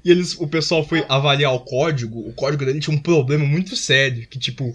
E 0.04 0.10
eles, 0.10 0.34
o 0.38 0.46
pessoal 0.46 0.86
foi 0.86 1.04
avaliar 1.08 1.52
o 1.54 1.60
código, 1.60 2.20
o 2.20 2.32
código 2.32 2.64
dele 2.64 2.80
tinha 2.80 2.96
um 2.96 3.00
problema 3.00 3.44
muito 3.44 3.74
sério, 3.76 4.26
que 4.28 4.38
tipo, 4.38 4.72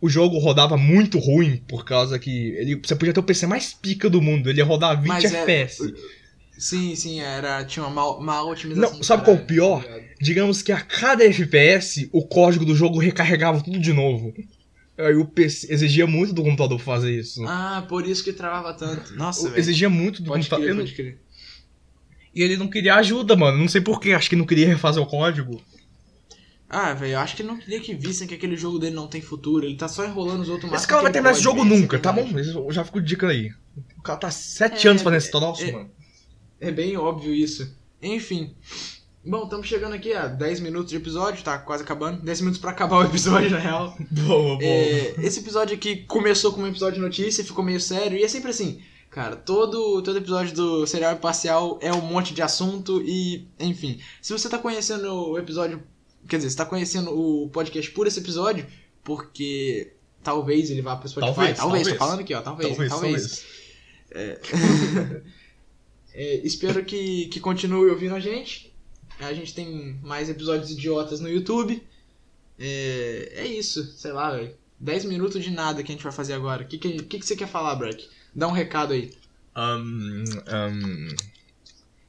o 0.00 0.08
jogo 0.08 0.38
rodava 0.38 0.76
muito 0.76 1.18
ruim, 1.18 1.62
por 1.68 1.84
causa 1.84 2.18
que 2.18 2.30
ele, 2.56 2.76
você 2.76 2.94
podia 2.96 3.12
ter 3.12 3.20
o 3.20 3.24
PC 3.24 3.46
mais 3.46 3.72
pica 3.72 4.08
do 4.08 4.20
mundo, 4.22 4.48
ele 4.48 4.58
ia 4.58 4.64
rodar 4.64 4.96
20 5.00 5.08
Mas 5.08 5.24
é- 5.24 5.42
FPS. 5.42 5.94
Sim, 6.58 6.94
sim, 6.94 7.20
era. 7.20 7.64
Tinha 7.64 7.86
uma 7.86 7.94
mal, 7.94 8.20
mal 8.20 8.46
otimização. 8.50 8.96
Não, 8.98 9.02
sabe 9.02 9.24
qual 9.24 9.36
caralho, 9.38 9.44
o 9.44 9.46
pior? 9.46 9.82
tá? 9.82 9.98
Digamos 10.20 10.60
que 10.60 10.70
a 10.70 10.78
cada 10.80 11.24
FPS, 11.24 12.10
o 12.12 12.22
código 12.26 12.66
do 12.66 12.76
jogo 12.76 12.98
recarregava 12.98 13.62
tudo 13.62 13.78
de 13.78 13.94
novo. 13.94 14.34
Aí 14.98 15.14
o 15.14 15.24
PC 15.24 15.72
exigia 15.72 16.06
muito 16.06 16.34
do 16.34 16.42
computador 16.42 16.78
fazer 16.78 17.18
isso. 17.18 17.42
Ah, 17.46 17.86
por 17.88 18.06
isso 18.06 18.22
que 18.22 18.34
travava 18.34 18.74
tanto. 18.74 19.14
Nossa, 19.16 19.48
velho. 19.48 19.58
exigia 19.58 19.88
muito 19.88 20.22
do 20.22 20.28
Pode 20.28 20.46
computador. 20.50 20.76
pode 20.76 20.92
crer. 20.92 21.18
E 22.34 22.42
ele 22.42 22.56
não 22.56 22.68
queria 22.68 22.94
ajuda, 22.96 23.36
mano. 23.36 23.58
Não 23.58 23.68
sei 23.68 23.80
porquê, 23.80 24.12
acho 24.12 24.30
que 24.30 24.36
não 24.36 24.46
queria 24.46 24.66
refazer 24.66 25.02
o 25.02 25.06
código. 25.06 25.60
Ah, 26.68 26.94
velho, 26.94 27.18
acho 27.18 27.34
que 27.34 27.42
ele 27.42 27.48
não 27.48 27.58
queria 27.58 27.80
que 27.80 27.92
vissem 27.94 28.28
que 28.28 28.34
aquele 28.34 28.56
jogo 28.56 28.78
dele 28.78 28.94
não 28.94 29.08
tem 29.08 29.20
futuro. 29.20 29.66
Ele 29.66 29.74
tá 29.76 29.88
só 29.88 30.04
enrolando 30.04 30.42
os 30.42 30.48
outros 30.48 30.72
Esse 30.72 30.86
cara 30.86 31.02
vai 31.02 31.10
terminar 31.10 31.32
esse 31.32 31.42
jogo 31.42 31.64
nunca, 31.64 31.98
tá 31.98 32.12
bom? 32.12 32.28
Eu 32.38 32.70
já 32.70 32.84
fico 32.84 33.00
de 33.00 33.08
dica 33.08 33.26
aí. 33.26 33.50
O 33.98 34.02
cara 34.02 34.18
tá 34.20 34.30
sete 34.30 34.86
É, 34.86 34.90
anos 34.90 35.02
fazendo 35.02 35.18
esse 35.18 35.30
troço, 35.32 35.64
é- 35.64 35.72
mano. 35.72 35.90
É 36.60 36.70
bem 36.70 36.96
óbvio 36.96 37.34
isso. 37.34 37.74
Enfim. 38.00 38.54
Bom, 39.26 39.44
estamos 39.44 39.66
chegando 39.66 39.94
aqui 39.94 40.12
a 40.14 40.28
10 40.28 40.60
minutos 40.60 40.90
de 40.90 40.96
episódio, 40.96 41.42
tá 41.42 41.58
quase 41.58 41.82
acabando. 41.82 42.22
10 42.22 42.40
minutos 42.40 42.60
pra 42.60 42.70
acabar 42.70 42.98
o 42.98 43.04
episódio, 43.04 43.50
na 43.50 43.58
real. 43.58 43.96
Boa, 44.10 44.56
boa. 44.56 44.62
É, 44.62 45.14
esse 45.18 45.40
episódio 45.40 45.74
aqui 45.74 45.96
começou 46.06 46.52
como 46.52 46.64
um 46.64 46.68
episódio 46.68 46.94
de 46.94 47.00
notícia, 47.00 47.44
ficou 47.44 47.64
meio 47.64 47.80
sério, 47.80 48.16
e 48.16 48.22
é 48.22 48.28
sempre 48.28 48.50
assim. 48.50 48.80
Cara, 49.10 49.34
todo, 49.34 50.00
todo 50.02 50.18
episódio 50.18 50.54
do 50.54 50.86
Serial 50.86 51.14
Imparcial 51.14 51.80
é 51.82 51.92
um 51.92 52.00
monte 52.00 52.32
de 52.32 52.42
assunto 52.42 53.02
e, 53.04 53.48
enfim. 53.58 54.00
Se 54.22 54.32
você 54.32 54.48
tá 54.48 54.56
conhecendo 54.56 55.12
o 55.12 55.38
episódio. 55.38 55.82
Quer 56.28 56.36
dizer, 56.36 56.50
você 56.50 56.56
tá 56.56 56.64
conhecendo 56.64 57.10
o 57.10 57.48
podcast 57.48 57.90
por 57.90 58.06
esse 58.06 58.20
episódio, 58.20 58.64
porque 59.02 59.94
talvez 60.22 60.70
ele 60.70 60.80
vá 60.80 60.94
pro 60.94 61.08
Spotify. 61.08 61.34
Talvez, 61.34 61.58
talvez, 61.58 61.82
tô 61.82 61.94
talvez. 61.94 61.98
falando 61.98 62.20
aqui, 62.20 62.34
ó. 62.34 62.42
Talvez, 62.42 62.88
talvez. 62.88 63.46
É, 66.12 66.44
espero 66.44 66.84
que, 66.84 67.26
que 67.26 67.38
continue 67.38 67.88
ouvindo 67.88 68.16
a 68.16 68.20
gente. 68.20 68.74
A 69.20 69.32
gente 69.32 69.54
tem 69.54 69.96
mais 70.02 70.28
episódios 70.28 70.68
idiotas 70.70 71.20
no 71.20 71.28
YouTube. 71.28 71.80
É, 72.58 73.32
é 73.36 73.46
isso, 73.46 73.84
sei 73.96 74.10
lá, 74.10 74.32
velho. 74.32 74.52
10 74.80 75.04
minutos 75.04 75.42
de 75.42 75.50
nada 75.50 75.84
que 75.84 75.92
a 75.92 75.94
gente 75.94 76.02
vai 76.02 76.12
fazer 76.12 76.32
agora. 76.32 76.64
O 76.64 76.66
que, 76.66 76.78
que, 76.78 77.02
que, 77.04 77.18
que 77.20 77.24
você 77.24 77.36
quer 77.36 77.46
falar, 77.46 77.76
Breck? 77.76 78.08
Dá 78.34 78.48
um 78.48 78.52
recado 78.52 78.92
aí. 78.92 79.10
Ahn, 79.54 80.24
ahn, 80.46 81.08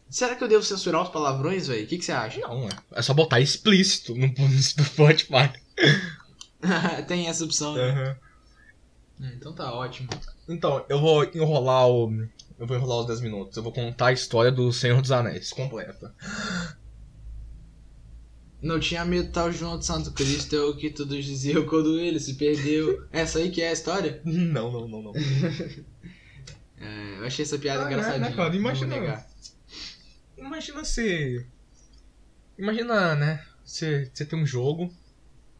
Será 0.09 0.35
que 0.35 0.43
eu 0.43 0.47
devo 0.47 0.63
censurar 0.63 1.01
os 1.03 1.09
palavrões, 1.09 1.67
velho? 1.67 1.85
O 1.85 1.87
que, 1.87 1.97
que 1.97 2.05
você 2.05 2.11
acha? 2.11 2.39
não, 2.41 2.67
é- 2.67 2.69
é 2.93 3.01
só 3.01 3.13
botar 3.13 3.39
explícito 3.39 4.13
no, 4.13 4.27
no 4.27 4.61
Spotify. 4.61 5.51
tem 7.07 7.27
essa 7.27 7.45
opção, 7.45 7.75
né? 7.75 8.17
Hum, 9.19 9.31
Então 9.35 9.53
tá 9.53 9.73
ótimo. 9.73 10.09
Então, 10.49 10.85
eu 10.89 10.99
vou 10.99 11.23
enrolar 11.23 11.87
o. 11.87 12.11
Eu 12.59 12.67
vou 12.67 12.75
enrolar 12.75 12.99
os 12.99 13.07
10 13.07 13.21
minutos. 13.21 13.55
Eu 13.57 13.63
vou 13.63 13.71
contar 13.71 14.07
a 14.07 14.11
história 14.11 14.51
do 14.51 14.71
Senhor 14.73 15.01
dos 15.01 15.11
Anéis 15.11 15.51
completa. 15.51 16.13
Não 18.61 18.79
tinha 18.79 19.03
medo 19.03 19.31
tal 19.31 19.51
João 19.51 19.79
de 19.79 19.85
Santo 19.85 20.11
Cristo, 20.11 20.55
é 20.55 20.61
o 20.63 20.75
que 20.75 20.89
todos 20.91 21.25
diziam 21.25 21.65
quando 21.67 21.99
ele 21.99 22.19
se 22.19 22.35
perdeu. 22.35 23.07
Essa 23.11 23.39
aí 23.39 23.49
que 23.49 23.61
é 23.61 23.69
a 23.69 23.73
história? 23.73 24.21
Não, 24.25 24.71
não, 24.71 24.87
não, 24.87 25.01
não. 25.03 25.13
É, 26.83 27.19
eu 27.19 27.25
achei 27.25 27.45
essa 27.45 27.59
piada 27.59 27.81
Ah, 27.81 27.85
né, 27.85 27.91
engraçadinha. 27.91 28.29
né, 28.29 28.35
não 28.35 28.35
vou 28.35 28.53
Imagina-. 28.55 29.25
Imagina 30.35 30.83
se. 30.83 31.45
Imagina, 32.57 33.15
né? 33.15 33.45
Você 33.63 34.09
você 34.11 34.25
tem 34.25 34.41
um 34.41 34.45
jogo. 34.47 34.91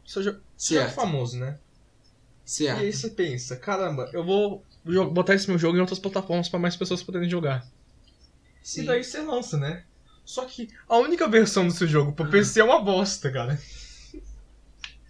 Seu 0.04 0.20
jogo 0.22 0.40
você 0.56 0.78
é 0.78 0.88
famoso, 0.88 1.38
né? 1.38 1.58
E 2.44 2.50
certo. 2.50 2.80
aí 2.80 2.92
você 2.92 3.08
pensa, 3.10 3.56
caramba, 3.56 4.10
eu 4.12 4.24
vou 4.24 4.64
botar 5.12 5.34
esse 5.34 5.48
meu 5.48 5.58
jogo 5.58 5.76
em 5.76 5.80
outras 5.80 6.00
plataformas 6.00 6.48
pra 6.48 6.58
mais 6.58 6.74
pessoas 6.76 7.02
poderem 7.04 7.30
jogar. 7.30 7.64
Sim. 8.60 8.82
E 8.82 8.86
daí 8.86 9.04
você 9.04 9.20
lança, 9.20 9.56
né? 9.56 9.84
Só 10.32 10.46
que 10.46 10.70
a 10.88 10.96
única 10.96 11.28
versão 11.28 11.66
do 11.66 11.74
seu 11.74 11.86
jogo 11.86 12.14
pro 12.14 12.30
PC 12.30 12.60
é 12.60 12.64
uma 12.64 12.80
bosta, 12.80 13.30
cara. 13.30 13.60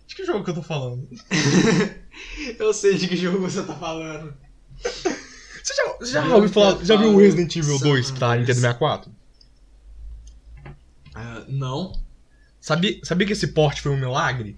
De 0.05 0.17
que 0.17 0.25
jogo 0.25 0.43
que 0.43 0.51
eu 0.51 0.55
tô 0.55 0.65
falando? 0.65 1.09
Eu 2.59 2.75
sei 2.75 2.99
de 2.99 3.07
que 3.07 3.17
jogo 3.17 3.39
você 3.39 3.63
tá 3.63 3.73
falando. 3.73 4.35
Você 4.83 5.75
já, 5.77 5.97
você 5.97 6.13
já 6.13 6.35
ouviu 6.35 6.49
falar, 6.49 6.85
já 6.85 6.97
viu 6.97 7.17
Resident 7.17 7.55
Evil 7.55 7.79
2 7.79 8.11
pra. 8.11 8.35
Nintendo 8.35 8.55
64? 8.57 9.13
Ah, 11.15 11.45
não. 11.47 11.93
Sabia, 12.61 12.99
sabia 13.05 13.25
que 13.25 13.33
esse 13.33 13.47
port 13.53 13.81
foi 13.81 13.93
um 13.93 14.01
milagre? 14.01 14.57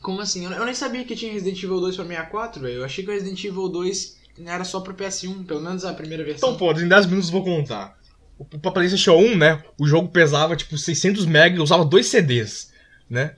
Como 0.00 0.22
assim? 0.22 0.46
Eu 0.46 0.52
eu 0.52 0.64
nem 0.64 0.74
sabia 0.74 1.04
que 1.04 1.14
tinha 1.14 1.34
Resident 1.34 1.62
Evil 1.62 1.80
2 1.80 1.96
pra 1.96 2.06
64, 2.06 2.62
velho. 2.62 2.76
Eu 2.76 2.84
achei 2.86 3.04
que 3.04 3.10
o 3.10 3.12
Resident 3.12 3.44
Evil 3.44 3.68
2 3.68 4.19
era 4.46 4.64
só 4.64 4.80
pro 4.80 4.94
PS1, 4.94 5.44
pelo 5.44 5.60
menos 5.60 5.84
a 5.84 5.92
primeira 5.92 6.24
versão. 6.24 6.50
Então, 6.54 6.58
pô, 6.58 6.72
em 6.78 6.88
10 6.88 7.06
minutos 7.06 7.28
eu 7.28 7.32
vou 7.32 7.44
contar. 7.44 7.98
O- 8.38 8.44
Pra 8.44 8.70
PlayStation 8.70 9.12
1, 9.16 9.36
né? 9.36 9.62
O 9.78 9.86
jogo 9.86 10.08
pesava 10.08 10.56
tipo 10.56 10.76
600 10.78 11.26
MB 11.26 11.56
e 11.56 11.60
usava 11.60 11.84
dois 11.84 12.06
CDs, 12.06 12.70
né? 13.08 13.34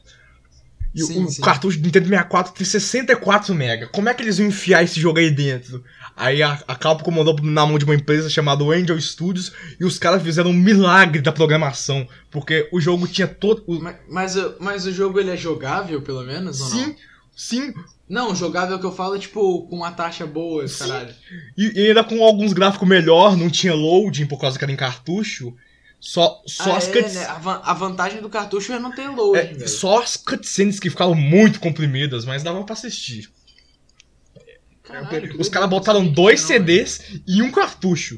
E 0.95 1.03
o- 1.03 1.07
Sim, 1.07 1.25
o 1.25 1.29
sim. 1.31 1.41
cartucho 1.41 1.79
do 1.79 1.85
Nintendo 1.87 2.07
64 2.07 2.53
tem 2.53 2.67
64 2.67 3.55
MB. 3.55 3.87
Como 3.89 4.09
é 4.11 4.15
que 4.15 4.23
eles 4.23 4.39
iam 4.39 4.49
enfiar 4.49 4.83
esse 4.83 5.01
jogo 5.01 5.19
aí 5.19 5.31
dentro? 5.31 5.83
Aí 6.15 6.43
a, 6.43 6.63
a 6.69 6.77
Capcom 6.77 7.11
mandou 7.11 7.35
na 7.43 7.65
mão 7.67 7.79
de 7.79 7.85
uma 7.87 7.95
empresa 7.95 8.29
chamada 8.29 8.63
Angel 8.63 9.01
Studios 9.01 9.53
e 9.81 9.85
os 9.87 9.99
caras 9.99 10.23
fizeram 10.23 10.51
um 10.51 10.55
milagre 10.55 11.23
da 11.23 11.33
programação. 11.33 12.07
Porque 12.31 12.69
o 12.71 12.79
jogo 12.79 13.09
tinha 13.09 13.27
todo. 13.27 13.65
Mas, 13.81 13.97
mas, 14.09 14.37
o- 14.37 14.55
mas 14.61 14.85
o 14.87 14.93
jogo 14.93 15.19
ele 15.19 15.31
é 15.31 15.37
jogável, 15.37 16.03
pelo 16.03 16.23
menos, 16.25 16.61
ou 16.61 16.67
sim, 16.69 16.95
sim. 17.35 17.73
Não? 18.13 18.35
Jogável 18.35 18.79
que 18.79 18.87
eu 18.87 18.93
falo 18.93 19.17
é 19.17 19.19
tipo 19.19 19.67
com 19.69 19.77
uma 19.77 19.91
taxa 19.91 20.27
boa, 20.27 20.69
Sim. 20.69 20.79
caralho. 20.87 21.15
E, 21.57 21.81
e 21.81 21.89
ainda 21.89 22.05
com 22.05 22.23
alguns 22.23 22.53
gráficos 22.53 22.87
melhor, 22.89 23.37
não 23.37 23.49
tinha 23.51 23.75
loading 23.75 24.27
por 24.27 24.39
causa 24.41 24.59
que 24.59 24.65
era 24.65 24.73
em 24.73 24.77
cartucho. 24.77 25.55
Só, 25.99 26.43
só 26.47 26.73
Ah, 26.73 26.77
as 26.79 26.89
é, 26.89 26.93
cuts- 27.01 27.15
né? 27.15 27.25
a, 27.27 27.35
van- 27.39 27.61
a 27.63 27.73
vantagem 27.75 28.21
do 28.21 28.29
cartucho 28.29 28.73
é 28.73 28.79
não 28.79 28.93
ter 28.93 29.09
load, 29.09 29.39
É, 29.63 29.67
só 29.69 30.03
as 30.03 30.17
cutscenes 30.17 30.81
que 30.81 30.91
ficavam 30.91 31.15
muito 31.15 31.61
comprimidas, 31.61 32.25
mas 32.25 32.43
dava 32.43 32.63
pra 32.65 32.73
assistir. 32.73 33.31
Caralho, 34.83 35.41
Os 35.41 35.49
caras 35.49 35.71
botaram 35.71 36.07
dois 36.07 36.41
disso 36.41 36.53
não. 36.53 36.59
CDs 36.59 37.21
e 37.27 37.41
um 37.43 37.51
cartucho. 37.53 38.17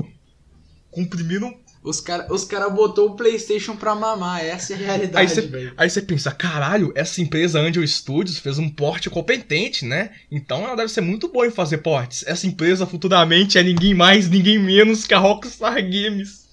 Comprimiram. 0.91 1.55
Os 1.85 2.01
caras 2.01 2.30
os 2.30 2.45
cara 2.45 2.70
botou 2.70 3.11
o 3.11 3.14
PlayStation 3.14 3.76
pra 3.76 3.95
mamar, 3.95 4.43
essa 4.43 4.72
é 4.72 4.76
a 4.76 4.78
realidade, 4.78 5.41
velho. 5.43 5.74
aí 5.76 5.91
você 5.91 6.01
pensa, 6.01 6.30
caralho, 6.32 6.91
essa 6.95 7.20
empresa 7.20 7.61
Angel 7.61 7.87
Studios 7.87 8.39
fez 8.39 8.59
um 8.59 8.70
porte 8.70 9.11
competente, 9.11 9.85
né? 9.85 10.12
Então 10.30 10.64
ela 10.64 10.76
deve 10.76 10.91
ser 10.91 11.03
muito 11.03 11.28
boa 11.28 11.47
em 11.47 11.51
fazer 11.51 11.78
portes. 11.78 12.24
Essa 12.26 12.47
empresa 12.47 12.87
futuramente 12.87 13.59
é 13.59 13.62
ninguém 13.62 13.93
mais, 13.93 14.30
ninguém 14.30 14.59
menos 14.59 15.07
que 15.07 15.12
a 15.12 15.18
Rockstar 15.18 15.74
Games. 15.74 16.44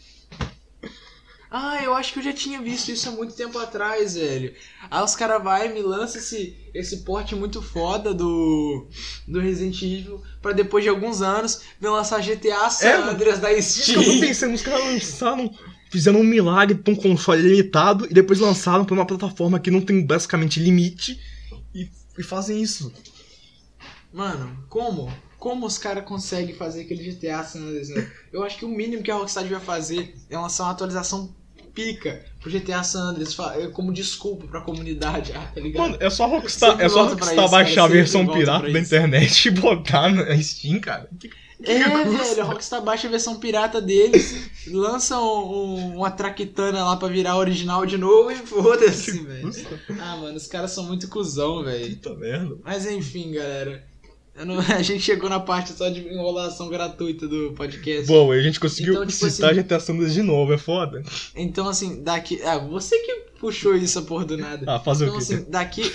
Ah, 1.53 1.83
eu 1.83 1.93
acho 1.93 2.13
que 2.13 2.19
eu 2.19 2.23
já 2.23 2.31
tinha 2.31 2.61
visto 2.61 2.89
isso 2.93 3.09
há 3.09 3.11
muito 3.11 3.33
tempo 3.35 3.59
atrás, 3.59 4.15
velho. 4.15 4.53
Aí 4.89 5.03
os 5.03 5.15
caras 5.17 5.43
vai 5.43 5.69
e 5.69 5.73
me 5.73 5.81
lança 5.81 6.17
esse, 6.17 6.55
esse 6.73 6.99
porte 7.03 7.35
muito 7.35 7.61
foda 7.61 8.13
do, 8.13 8.87
do 9.27 9.37
Resident 9.41 9.81
Evil 9.81 10.21
pra 10.41 10.53
depois 10.53 10.81
de 10.81 10.89
alguns 10.89 11.21
anos 11.21 11.61
me 11.81 11.89
lançar 11.89 12.21
GTA 12.21 12.69
San 12.69 12.87
É. 12.87 12.95
Andreas 13.09 13.39
da 13.39 13.49
que 13.49 13.55
eu 13.55 13.57
tô 13.95 14.01
Steam. 14.01 14.19
pensando, 14.21 14.53
os 14.55 14.61
caras 14.61 14.85
lançaram, 14.85 15.53
fizeram 15.91 16.21
um 16.21 16.23
milagre 16.23 16.77
pra 16.77 16.93
um 16.93 16.95
console 16.95 17.41
limitado 17.41 18.07
e 18.09 18.13
depois 18.13 18.39
lançaram 18.39 18.85
pra 18.85 18.93
uma 18.95 19.05
plataforma 19.05 19.59
que 19.59 19.69
não 19.69 19.81
tem 19.81 20.05
basicamente 20.05 20.57
limite 20.57 21.19
e, 21.75 21.89
e 22.17 22.23
fazem 22.23 22.61
isso. 22.61 22.93
Mano, 24.13 24.57
como? 24.69 25.11
Como 25.37 25.65
os 25.65 25.77
caras 25.77 26.05
conseguem 26.05 26.55
fazer 26.55 26.83
aquele 26.83 27.11
GTA 27.11 27.43
San 27.43 27.59
Andreas, 27.59 27.89
né? 27.89 28.09
Eu 28.31 28.41
acho 28.43 28.57
que 28.57 28.63
o 28.63 28.69
mínimo 28.69 29.03
que 29.03 29.11
a 29.11 29.15
Rockstar 29.15 29.43
devia 29.43 29.59
fazer 29.59 30.15
é 30.29 30.37
lançar 30.37 30.63
uma 30.63 30.71
atualização 30.71 31.35
pica 31.73 32.23
pro 32.39 32.49
GTA 32.51 32.83
San 32.83 33.09
Andreas 33.09 33.33
fa- 33.33 33.55
como 33.73 33.91
desculpa 33.93 34.47
pra 34.47 34.61
comunidade, 34.61 35.31
ah, 35.35 35.51
tá 35.53 35.59
ligado? 35.61 35.81
Mano, 35.83 35.97
é 35.99 36.09
só 36.09 36.27
Rockstar, 36.27 36.79
é 36.81 36.89
só 36.89 37.05
Rockstar 37.07 37.35
isso, 37.45 37.51
baixar 37.51 37.75
cara, 37.75 37.85
a 37.85 37.87
versão 37.87 38.27
pirata 38.27 38.71
da 38.71 38.79
internet 38.79 39.45
e 39.47 39.51
botar 39.51 40.09
na 40.09 40.41
Steam, 40.41 40.79
cara. 40.79 41.09
Que- 41.19 41.29
É, 41.63 41.83
custa? 41.83 42.23
velho, 42.23 42.41
a 42.41 42.45
Rockstar 42.45 42.81
baixa 42.81 43.07
a 43.07 43.11
versão 43.11 43.35
pirata 43.39 43.79
deles, 43.79 44.49
lança 44.67 45.19
um, 45.19 45.23
um- 45.23 45.97
uma 45.97 46.09
traquitana 46.09 46.83
lá 46.83 46.97
pra 46.97 47.07
virar 47.07 47.37
original 47.37 47.85
de 47.85 47.99
novo 47.99 48.31
e 48.31 48.35
foda-se, 48.35 49.19
velho. 49.23 49.51
Ah, 49.99 50.17
mano, 50.17 50.35
os 50.37 50.47
caras 50.47 50.71
são 50.71 50.85
muito 50.85 51.07
cuzão, 51.07 51.63
velho. 51.63 51.95
Puta 51.97 52.15
merda. 52.15 52.57
Mas 52.63 52.87
enfim, 52.87 53.31
galera. 53.33 53.83
Não- 54.35 54.59
a 54.75 54.81
gente 54.81 55.01
chegou 55.01 55.29
na 55.29 55.39
parte 55.39 55.71
só 55.73 55.89
de 55.89 55.99
enrolação 56.07 56.69
gratuita 56.69 57.27
do 57.27 57.53
podcast. 57.53 58.07
Bom, 58.07 58.31
a 58.31 58.41
gente 58.41 58.59
conseguiu 58.59 58.93
Então, 58.93 59.05
tipo 59.05 59.29
citar 59.29 59.51
assim- 59.51 59.61
GTA 59.61 59.79
San 59.79 59.93
Andreas 59.93 60.13
de 60.13 60.23
novo, 60.23 60.53
é 60.53 60.57
foda. 60.57 61.03
Então, 61.35 61.67
assim, 61.67 62.01
daqui. 62.01 62.41
Ah, 62.43 62.57
você 62.57 62.97
que 62.99 63.13
puxou 63.39 63.75
isso 63.75 63.99
a 63.99 64.01
porra 64.03 64.25
do 64.25 64.37
nada. 64.37 64.63
Ah, 64.67 64.79
fazer 64.79 65.05
Então, 65.05 65.17
o 65.17 65.25
quê? 65.25 65.33
assim, 65.33 65.45
daqui. 65.49 65.93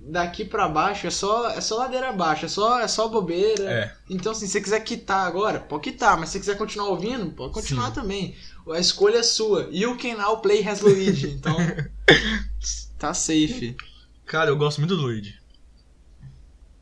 Daqui 0.00 0.42
pra 0.42 0.66
baixo 0.68 1.06
é 1.06 1.10
só, 1.10 1.50
é 1.50 1.60
só 1.60 1.76
ladeira 1.76 2.08
abaixo, 2.08 2.46
é 2.46 2.48
só, 2.48 2.80
é 2.80 2.88
só 2.88 3.08
bobeira. 3.08 3.70
É. 3.70 3.92
Então, 4.08 4.32
assim, 4.32 4.46
se 4.46 4.52
você 4.52 4.60
quiser 4.62 4.80
quitar 4.80 5.26
agora, 5.26 5.60
pode 5.60 5.82
quitar, 5.82 6.16
mas 6.18 6.30
se 6.30 6.34
você 6.34 6.38
quiser 6.40 6.56
continuar 6.56 6.88
ouvindo, 6.88 7.30
pode 7.32 7.52
continuar 7.52 7.88
Sim. 7.88 7.92
também. 7.94 8.34
A 8.70 8.78
escolha 8.78 9.18
é 9.18 9.22
sua. 9.22 9.68
You 9.70 9.98
can 9.98 10.14
now 10.16 10.38
play 10.38 10.66
Has 10.66 10.80
Luigi, 10.80 11.28
então. 11.28 11.54
tá 12.98 13.12
safe. 13.12 13.76
Cara, 14.24 14.50
eu 14.50 14.56
gosto 14.56 14.78
muito 14.78 14.96
do 14.96 15.02
Luigi. 15.02 15.34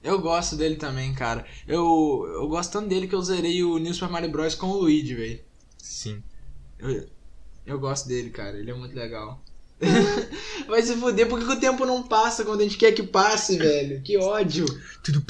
Eu 0.07 0.20
gosto 0.20 0.54
dele 0.54 0.76
também, 0.76 1.12
cara. 1.12 1.44
Eu, 1.66 2.24
eu 2.34 2.48
gosto 2.48 2.70
tanto 2.70 2.88
dele 2.88 3.09
que 3.09 3.14
eu 3.14 3.20
zerei 3.20 3.64
o 3.64 3.76
New 3.76 3.92
Super 3.92 4.09
Mario 4.09 4.30
Bros. 4.30 4.54
com 4.54 4.68
o 4.68 4.78
Luigi, 4.78 5.16
velho. 5.16 5.40
Sim. 5.78 6.22
Eu, 6.78 7.09
eu 7.66 7.80
gosto 7.80 8.07
dele, 8.07 8.30
cara. 8.30 8.57
Ele 8.57 8.70
é 8.70 8.74
muito 8.74 8.94
legal. 8.94 9.42
Vai 10.68 10.80
se 10.82 10.94
fuder, 10.94 11.28
por 11.28 11.40
que 11.40 11.52
o 11.52 11.59
tempo 11.59 11.84
não 11.84 12.04
passa 12.04 12.44
quando 12.44 12.61
a 12.61 12.62
gente 12.62 12.78
quer 12.78 12.92
que 12.92 13.02
passe, 13.02 13.59
velho? 13.59 14.00
Que 14.02 14.16
ódio. 14.16 14.64
Tudo. 15.02 15.24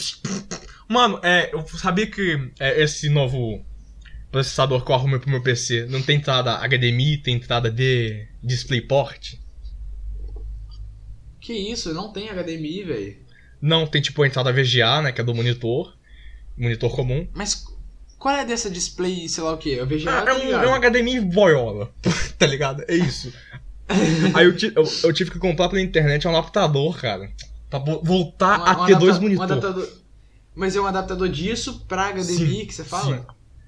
Mano, 0.86 1.18
é, 1.22 1.54
eu 1.54 1.66
sabia 1.68 2.06
que 2.06 2.52
é, 2.60 2.82
esse 2.82 3.08
novo 3.08 3.64
processador 4.30 4.84
que 4.84 4.90
eu 4.90 4.94
arrumei 4.94 5.18
pro 5.18 5.30
meu 5.30 5.42
PC 5.42 5.86
não 5.86 6.02
tem 6.02 6.18
entrada 6.18 6.58
HDMI, 6.58 7.16
tem 7.16 7.36
entrada 7.36 7.70
de 7.70 8.28
DisplayPort. 8.44 9.36
Que 11.40 11.54
isso? 11.54 11.94
Não 11.94 12.12
tem 12.12 12.28
HDMI, 12.28 12.84
velho. 12.84 13.25
Não, 13.66 13.86
tem 13.86 14.00
tipo 14.00 14.22
a 14.22 14.26
entrada 14.26 14.52
VGA, 14.52 15.02
né, 15.02 15.12
que 15.12 15.20
é 15.20 15.24
do 15.24 15.34
monitor. 15.34 15.94
Monitor 16.56 16.94
comum. 16.94 17.26
Mas 17.34 17.64
qual 18.18 18.34
é 18.36 18.44
dessa 18.44 18.70
display, 18.70 19.28
sei 19.28 19.42
lá 19.42 19.52
o 19.52 19.58
que? 19.58 19.70
Eu 19.70 19.86
vejo 19.86 20.08
Ah, 20.08 20.24
é, 20.26 20.32
um, 20.32 20.62
é 20.62 20.68
um 20.68 20.74
HDMI 20.80 21.20
boiola, 21.20 21.90
tá 22.38 22.46
ligado? 22.46 22.82
É 22.88 22.94
isso. 22.94 23.32
Aí 24.34 24.46
eu, 24.46 24.54
eu- 24.74 24.90
eu 25.04 25.12
tive 25.12 25.30
que 25.30 25.38
comprar 25.38 25.68
pela 25.68 25.80
internet 25.82 26.26
um 26.26 26.30
adaptador, 26.30 26.96
cara. 26.98 27.30
Pra 27.68 27.78
vo- 27.78 28.00
voltar 28.02 28.56
a 28.62 28.86
ter 28.86 28.96
dois 28.98 29.18
monitores. 29.18 29.88
Mas 30.54 30.74
é 30.74 30.80
um 30.80 30.86
adaptador 30.86 31.28
disso 31.28 31.84
pra 31.86 32.08
HDMI 32.12 32.24
Sim, 32.60 32.66
que 32.66 32.74
você 32.74 32.84
fala? 32.84 33.26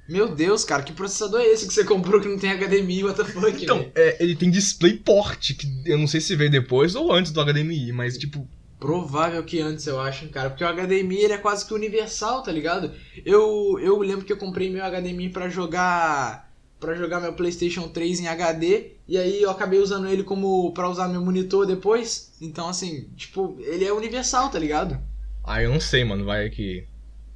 Meu 0.09 0.35
Deus, 0.35 0.65
cara, 0.65 0.83
que 0.83 0.93
processador 0.95 1.41
é 1.41 1.45
esse 1.49 1.67
que 1.69 1.75
você 1.75 1.85
comprou 1.85 2.19
que 2.21 2.29
não 2.29 2.39
tem 2.39 2.51
HDMI? 2.53 3.05
What 3.05 3.17
the 3.23 3.25
fuck, 3.31 3.63
Então, 3.63 3.91
é, 3.95 4.17
ele 4.23 4.35
tem 4.35 4.51
DisplayPort, 4.51 5.53
que 5.55 5.67
eu 5.85 5.99
não 5.99 6.07
sei 6.07 6.21
se 6.23 6.35
veio 6.35 6.51
depois 6.51 6.95
ou 6.95 7.13
antes 7.13 7.31
do 7.31 7.45
HDMI, 7.45 7.93
mas 7.93 8.17
tipo, 8.17 8.49
Provável 8.79 9.43
que 9.45 9.61
antes, 9.61 9.87
eu 9.87 10.01
acho, 10.01 10.29
cara. 10.29 10.51
Porque 10.51 10.65
o 10.65 10.69
HDMI 10.69 11.23
ele 11.23 11.33
é 11.33 11.39
quase 11.39 11.67
que 11.67 11.75
universal, 11.75 12.43
tá 12.43 12.53
ligado? 12.53 12.93
Eu, 13.25 13.79
eu 13.81 13.99
lembro 13.99 14.25
que 14.25 14.33
eu 14.33 14.37
comprei 14.37 14.71
meu 14.71 14.85
HDMI 14.85 15.31
pra 15.31 15.49
jogar 15.49 16.49
para 16.79 16.95
jogar 16.95 17.19
meu 17.21 17.33
PlayStation 17.33 17.89
3 17.89 18.21
em 18.21 18.29
HD 18.29 18.93
e 19.09 19.19
aí 19.19 19.43
eu 19.43 19.51
acabei 19.51 19.81
usando 19.81 20.07
ele 20.07 20.23
como 20.23 20.73
para 20.73 20.89
usar 20.89 21.09
meu 21.09 21.21
monitor 21.21 21.67
depois. 21.67 22.33
Então 22.41 22.69
assim, 22.69 23.09
tipo, 23.17 23.57
ele 23.59 23.85
é 23.85 23.93
universal, 23.93 24.49
tá 24.49 24.61
ligado? 24.61 24.97
ah, 25.43 25.63
eu 25.63 25.71
não 25.71 25.81
sei, 25.81 26.05
mano, 26.05 26.25
vai 26.25 26.51
que 26.51 26.87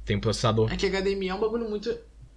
tem 0.05 0.19
processador. 0.19 0.71
É 0.71 0.77
que 0.77 0.87
HDMI 0.87 1.29
é 1.29 1.35
um 1.35 1.39
bagulho 1.39 1.69
muito 1.69 1.93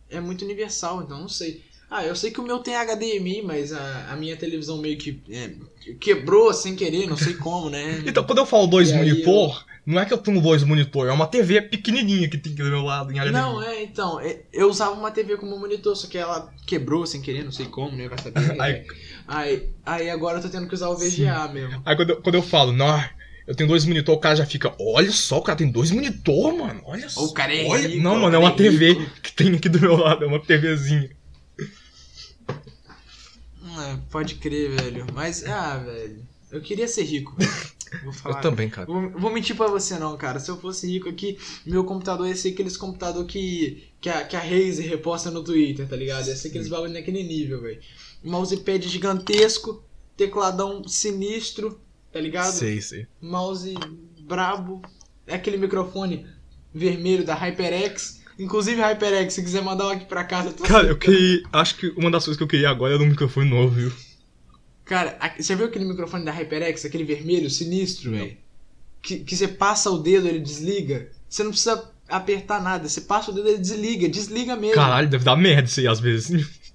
é 0.09 0.21
muito 0.21 0.45
universal, 0.45 1.03
então 1.03 1.21
não 1.21 1.29
sei. 1.29 1.65
Ah, 1.89 2.05
eu 2.05 2.17
sei 2.17 2.31
que 2.31 2.41
o 2.41 2.43
meu 2.43 2.59
tem 2.59 2.75
HDMI, 2.75 3.43
mas 3.43 3.73
a, 3.73 4.13
a 4.13 4.17
minha 4.17 4.37
televisão 4.37 4.79
meio 4.79 4.99
que 4.99 5.23
é, 5.31 5.53
quebrou 6.01 6.53
sem 6.53 6.75
querer, 6.75 7.07
não 7.07 7.17
sei 7.17 7.35
como, 7.35 7.71
né? 7.71 8.03
Então, 8.07 8.25
quando 8.25 8.39
eu 8.39 8.47
falo 8.47 8.67
dois 8.67 8.91
E 8.91 8.93
aí 8.93 8.99
monitor, 8.99 9.65
não 9.87 10.01
é 10.01 10.05
que 10.05 10.13
eu 10.13 10.19
tenho 10.19 10.41
dois 10.41 10.65
monitor, 10.65 11.07
é 11.07 11.13
uma 11.13 11.29
TV 11.29 11.63
pequenininha 11.63 12.29
que 12.29 12.37
tem 12.37 12.53
aqui 12.53 12.63
do 12.63 12.71
meu 12.71 12.83
lado 12.83 13.13
em 13.13 13.21
HDMI. 13.21 13.33
Não, 13.33 13.63
é, 13.63 13.83
então, 13.85 14.19
é, 14.21 14.41
eu 14.53 14.69
usava 14.69 14.93
uma 14.93 15.13
TV 15.13 15.37
como 15.37 15.57
monitor, 15.59 15.95
só 15.95 16.09
que 16.09 16.19
ela 16.19 16.53
quebrou 16.67 17.07
sem 17.07 17.23
querer, 17.23 17.45
não 17.45 17.53
sei 17.53 17.67
como, 17.67 17.97
né? 17.97 18.09
Vai 18.09 18.19
saber. 18.19 18.41
Aí- 18.61 18.73
né? 18.73 18.85
Aí, 19.29 19.69
aí 19.85 20.11
agora 20.11 20.39
eu 20.39 20.43
tô 20.43 20.49
tendo 20.49 20.69
que 20.69 20.75
usar 20.75 20.89
o 20.89 20.97
VGA 20.97 21.49
mesmo. 21.49 21.83
Aí 21.85 21.97
quando 21.97 22.11
eu, 22.11 22.23
quando 22.23 22.35
eu 22.35 22.43
falo, 22.43 22.73
não, 22.73 23.03
eu 23.47 23.55
tenho 23.55 23.69
dois 23.69 23.85
monitor, 23.85 24.15
o 24.15 24.19
cara 24.21 24.37
já 24.37 24.47
fica, 24.47 24.75
olha 24.79 25.11
só, 25.11 25.39
o 25.39 25.43
cara 25.43 25.59
tem 25.59 25.71
dois 25.71 25.91
monitor, 25.91 26.57
mano, 26.57 26.81
olha 26.85 27.09
só. 27.09 27.25
O 27.25 27.33
cara 27.33 27.55
é 27.55 27.65
olha... 27.65 27.89
rico, 27.89 28.03
Não, 28.03 28.17
mano, 28.17 28.35
é 28.35 28.39
uma 28.39 28.51
é 28.51 28.55
TV 28.57 28.97
que 29.23 29.33
tem 29.33 29.55
aqui 29.55 29.69
do 29.69 29.81
meu 29.81 29.97
lado, 29.97 30.25
é 30.25 30.29
uma 30.29 30.41
TVzinha. 30.41 31.16
É, 33.77 33.99
pode 34.11 34.37
crer, 34.37 34.71
velho. 34.71 35.07
Mas, 35.13 35.45
ah, 35.45 35.79
velho. 35.79 36.27
Eu 36.51 36.61
queria 36.61 36.87
ser 36.87 37.03
rico, 37.03 37.35
velho. 37.37 37.51
Vou 38.05 38.13
falar. 38.15 38.37
Eu 38.39 38.43
também, 38.43 38.69
cara. 38.69 38.87
Vou, 38.87 39.11
vou 39.11 39.33
mentir 39.33 39.57
pra 39.57 39.67
você 39.67 39.99
não, 39.99 40.17
cara. 40.17 40.39
Se 40.39 40.51
eu 40.51 40.59
fosse 40.59 40.87
rico 40.87 41.09
aqui, 41.09 41.39
meu 41.65 41.85
computador 41.85 42.27
ia 42.27 42.37
ser 42.37 42.51
aqueles 42.51 42.77
computador 42.77 43.25
que, 43.27 43.89
que, 44.01 44.09
a, 44.09 44.25
que 44.25 44.37
a 44.37 44.41
Razer 44.41 44.89
reposta 44.89 45.31
no 45.31 45.43
Twitter, 45.43 45.87
tá 45.89 45.97
ligado? 45.97 46.29
Ia 46.29 46.37
ser 46.37 46.49
aqueles 46.49 46.69
bagulho 46.69 46.93
naquele 46.93 47.23
nível, 47.23 47.61
velho. 47.61 47.81
Mousepad 48.25 48.89
gigantesco, 48.89 49.85
tecladão 50.17 50.87
sinistro, 50.87 51.81
tá 52.13 52.21
ligado? 52.21 52.53
Sei, 52.53 52.81
sei. 52.81 53.07
Mouse 53.21 53.75
brabo. 54.21 54.83
É 55.27 55.35
aquele 55.35 55.57
microfone 55.57 56.27
vermelho 56.73 57.25
da 57.25 57.35
HyperX. 57.35 58.23
Inclusive, 58.39 58.81
HyperX, 58.81 59.35
se 59.35 59.43
quiser 59.43 59.63
mandar 59.63 59.87
um 59.87 59.91
aqui 59.91 60.05
pra 60.05 60.25
casa... 60.25 60.53
tô 60.53 60.63
Cara, 60.65 60.89
eu 60.89 60.97
aceitando. 60.97 60.99
queria. 60.99 61.43
Acho 61.53 61.77
que 61.77 61.89
uma 61.97 62.11
das 62.11 62.25
coisas 62.25 62.37
que 62.37 62.43
eu 62.43 62.49
queria 62.49 62.69
agora 62.71 62.95
era 62.95 63.03
um 63.03 63.07
microfone 63.07 63.49
novo, 63.49 63.75
viu? 63.75 63.93
Cara, 64.85 65.19
você 65.39 65.57
viu 65.57 65.67
aquele 65.67 65.85
microfone 65.85 66.25
da 66.25 66.33
HyperX, 66.33 66.85
aquele 66.85 67.05
vermelho 67.05 67.51
sinistro, 67.51 68.11
velho? 68.13 68.37
Que, 69.03 69.21
que 69.21 69.37
você 69.37 69.49
passa 69.49 69.91
o 69.91 69.99
dedo, 69.99 70.29
ele 70.29 70.39
desliga. 70.39 71.09
Você 71.29 71.43
não 71.43 71.51
precisa 71.51 71.91
apertar 72.09 72.63
nada, 72.63 72.89
você 72.89 73.01
passa 73.01 73.31
o 73.31 73.35
dedo, 73.35 73.49
ele 73.49 73.59
desliga, 73.59 74.09
desliga 74.09 74.55
mesmo. 74.55 74.77
Caralho, 74.77 75.09
deve 75.09 75.25
dar 75.25 75.37
merda 75.37 75.69
isso 75.69 75.81
aí 75.81 75.89
às 75.89 75.99
vezes. 75.99 76.47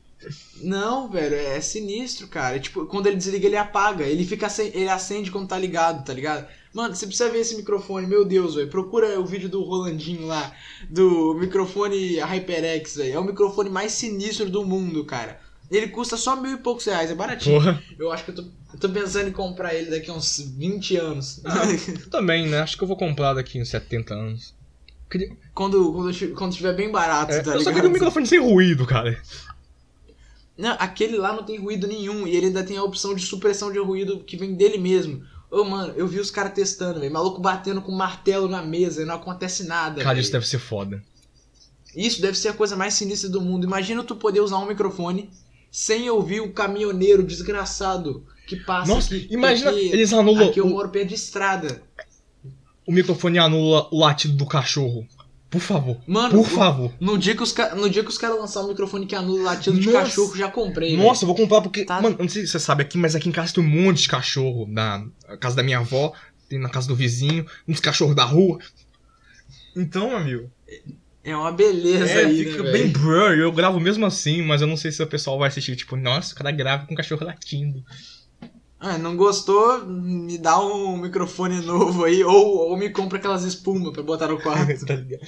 Não, 0.63 1.09
velho, 1.09 1.35
é 1.35 1.59
sinistro, 1.61 2.27
cara. 2.27 2.59
Tipo, 2.59 2.85
quando 2.85 3.07
ele 3.07 3.15
desliga, 3.17 3.45
ele 3.47 3.57
apaga. 3.57 4.03
Ele 4.05 4.25
fica 4.25 4.47
ele 4.73 4.89
acende 4.89 5.31
quando 5.31 5.47
tá 5.47 5.57
ligado, 5.57 6.03
tá 6.05 6.13
ligado? 6.13 6.47
Mano, 6.73 6.95
você 6.95 7.05
precisa 7.05 7.29
ver 7.29 7.39
esse 7.39 7.55
microfone, 7.55 8.07
meu 8.07 8.23
Deus, 8.23 8.55
velho. 8.55 8.69
Procura 8.69 9.19
o 9.19 9.25
vídeo 9.25 9.49
do 9.49 9.61
Rolandinho 9.61 10.25
lá, 10.25 10.53
do 10.89 11.33
microfone 11.35 12.17
HyperX, 12.19 12.95
velho. 12.95 13.13
É 13.15 13.19
o 13.19 13.23
microfone 13.23 13.69
mais 13.69 13.91
sinistro 13.91 14.49
do 14.49 14.63
mundo, 14.65 15.03
cara. 15.03 15.39
Ele 15.69 15.87
custa 15.87 16.17
só 16.17 16.35
mil 16.35 16.53
e 16.53 16.57
poucos 16.57 16.85
reais, 16.85 17.09
é 17.11 17.15
baratinho. 17.15 17.55
Porra. 17.59 17.81
Eu 17.97 18.11
acho 18.11 18.25
que 18.25 18.31
eu 18.31 18.35
tô, 18.35 18.41
eu 18.73 18.79
tô 18.79 18.89
pensando 18.89 19.29
em 19.29 19.31
comprar 19.31 19.73
ele 19.73 19.89
daqui 19.89 20.09
a 20.09 20.13
uns 20.13 20.39
20 20.57 20.97
anos. 20.97 21.41
Também, 22.09 22.47
né? 22.47 22.59
Acho 22.59 22.77
que 22.77 22.83
eu 22.83 22.87
vou 22.87 22.97
comprar 22.97 23.33
daqui 23.33 23.61
uns 23.61 23.69
70 23.69 24.13
anos. 24.13 24.53
Queria- 25.09 25.29
quando, 25.53 25.91
quando, 25.93 26.33
quando 26.35 26.51
estiver 26.51 26.73
bem 26.73 26.89
barato, 26.91 27.33
É, 27.33 27.41
tá 27.41 27.51
eu 27.51 27.53
só 27.53 27.57
ligado? 27.59 27.73
queria 27.75 27.89
um 27.89 27.93
microfone 27.93 28.25
sem 28.27 28.39
ruído, 28.39 28.85
cara. 28.85 29.21
Não, 30.57 30.75
aquele 30.79 31.17
lá 31.17 31.33
não 31.33 31.43
tem 31.43 31.57
ruído 31.57 31.87
nenhum. 31.87 32.27
E 32.27 32.35
ele 32.35 32.47
ainda 32.47 32.63
tem 32.63 32.77
a 32.77 32.83
opção 32.83 33.15
de 33.15 33.25
supressão 33.25 33.71
de 33.71 33.79
ruído 33.79 34.19
que 34.19 34.37
vem 34.37 34.53
dele 34.53 34.77
mesmo. 34.77 35.23
Ô, 35.49 35.63
mano, 35.63 35.93
eu 35.97 36.07
vi 36.07 36.19
os 36.19 36.31
caras 36.31 36.53
testando, 36.53 36.99
velho. 36.99 37.11
Maluco 37.11 37.41
batendo 37.41 37.81
com 37.81 37.91
martelo 37.91 38.47
na 38.47 38.61
mesa 38.61 39.01
e 39.01 39.05
não 39.05 39.15
acontece 39.15 39.65
nada. 39.65 40.01
Cara, 40.01 40.15
velho. 40.15 40.21
isso 40.21 40.31
deve 40.31 40.47
ser 40.47 40.59
foda. 40.59 41.03
Isso 41.95 42.21
deve 42.21 42.37
ser 42.37 42.49
a 42.49 42.53
coisa 42.53 42.75
mais 42.75 42.93
sinistra 42.93 43.29
do 43.29 43.41
mundo. 43.41 43.65
Imagina 43.65 44.03
tu 44.03 44.15
poder 44.15 44.39
usar 44.39 44.57
um 44.59 44.65
microfone 44.65 45.29
sem 45.69 46.09
ouvir 46.09 46.41
um 46.41 46.51
caminhoneiro 46.51 47.23
desgraçado 47.23 48.25
que 48.47 48.55
passa 48.57 48.93
Nossa, 48.93 49.15
aqui. 49.15 49.27
imagina, 49.31 49.71
porque 49.71 49.85
eles 49.85 50.13
anulam. 50.13 50.49
Aqui 50.49 50.59
eu 50.59 50.65
o, 50.65 50.69
moro 50.69 50.89
perto 50.89 51.09
de 51.09 51.15
estrada. 51.15 51.81
o 52.85 52.91
microfone 52.91 53.39
anula 53.39 53.87
o 53.91 53.99
latido 53.99 54.35
do 54.35 54.45
cachorro. 54.45 55.07
Por 55.51 55.59
favor. 55.61 55.97
Mano, 56.07 56.29
Por 56.31 56.39
o- 56.39 56.43
favor. 56.45 56.93
No 56.99 57.17
dia 57.17 57.35
que 57.35 57.43
os, 57.43 57.53
no 57.75 57.89
dia 57.89 58.01
que 58.03 58.09
os 58.09 58.17
caras 58.17 58.39
lançaram 58.39 58.67
um 58.67 58.69
microfone 58.69 59.05
que 59.05 59.13
anula 59.13 59.39
o 59.41 59.43
latido 59.43 59.77
de 59.79 59.87
Nossa. 59.87 59.99
cachorro, 60.05 60.35
já 60.37 60.49
comprei. 60.49 60.95
Nossa, 60.95 61.23
eu 61.23 61.27
vou 61.27 61.35
comprar 61.35 61.61
porque. 61.61 61.83
Tá. 61.83 62.01
Mano, 62.01 62.15
eu 62.17 62.23
não 62.23 62.29
sei 62.29 62.43
se 62.45 62.53
você 62.53 62.59
sabe 62.59 62.81
aqui, 62.83 62.97
mas 62.97 63.15
aqui 63.15 63.27
em 63.27 63.33
casa 63.33 63.53
tem 63.53 63.61
um 63.63 63.67
monte 63.67 64.03
de 64.03 64.07
cachorro. 64.07 64.65
Na 64.65 65.05
casa 65.41 65.57
da 65.57 65.61
minha 65.61 65.79
avó, 65.79 66.13
tem 66.47 66.57
na 66.57 66.69
casa 66.69 66.87
do 66.87 66.95
vizinho, 66.95 67.45
uns 67.67 67.81
cachorros 67.81 68.15
da 68.15 68.23
rua. 68.23 68.59
Então, 69.75 70.15
amigo. 70.15 70.49
É 71.23 71.35
uma 71.35 71.51
beleza 71.51 72.05
É, 72.13 72.25
aí, 72.25 72.45
fica 72.45 72.63
né, 72.63 72.71
bem 72.71 72.87
blur. 72.87 73.33
Eu 73.33 73.51
gravo 73.51 73.79
mesmo 73.79 74.05
assim, 74.05 74.41
mas 74.41 74.61
eu 74.61 74.67
não 74.67 74.75
sei 74.77 74.91
se 74.91 75.03
o 75.03 75.07
pessoal 75.07 75.37
vai 75.37 75.49
assistir. 75.49 75.75
Tipo, 75.75 75.95
nossa, 75.95 76.33
o 76.33 76.35
cara 76.37 76.49
grava 76.51 76.85
com 76.87 76.95
cachorro 76.95 77.25
latindo. 77.25 77.83
Ah, 78.83 78.97
não 78.97 79.15
gostou? 79.15 79.85
Me 79.85 80.39
dá 80.39 80.59
um 80.59 80.97
microfone 80.97 81.61
novo 81.61 82.03
aí, 82.03 82.23
ou, 82.23 82.69
ou 82.69 82.75
me 82.75 82.89
compra 82.89 83.19
aquelas 83.19 83.43
espumas 83.43 83.93
pra 83.93 84.01
botar 84.01 84.27
no 84.27 84.41
quarto. 84.41 84.81
tá 84.85 84.95
ligado? 84.95 85.21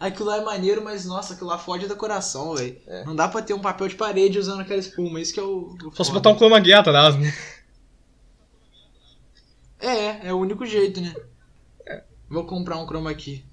aquilo 0.00 0.28
lá 0.28 0.38
é 0.38 0.44
maneiro, 0.44 0.82
mas 0.82 1.06
nossa, 1.06 1.34
aquilo 1.34 1.48
lá 1.48 1.58
fode 1.58 1.86
do 1.86 1.94
coração, 1.94 2.56
velho. 2.56 2.76
É. 2.88 3.04
Não 3.04 3.14
dá 3.14 3.28
pra 3.28 3.40
ter 3.40 3.54
um 3.54 3.60
papel 3.60 3.86
de 3.86 3.94
parede 3.94 4.36
usando 4.36 4.62
aquela 4.62 4.80
espuma, 4.80 5.20
isso 5.20 5.32
que 5.32 5.38
é 5.38 5.44
o. 5.44 5.76
o 5.84 5.92
Só 5.94 6.02
se 6.02 6.10
botar 6.10 6.30
um 6.30 6.36
chroma 6.36 6.60
key 6.60 6.72
atrás, 6.72 7.16
né? 7.16 7.32
É, 9.78 10.28
é 10.28 10.32
o 10.34 10.38
único 10.38 10.66
jeito, 10.66 11.00
né? 11.00 11.14
Vou 12.28 12.44
comprar 12.44 12.78
um 12.78 12.86
chroma 12.86 13.14
key. 13.14 13.44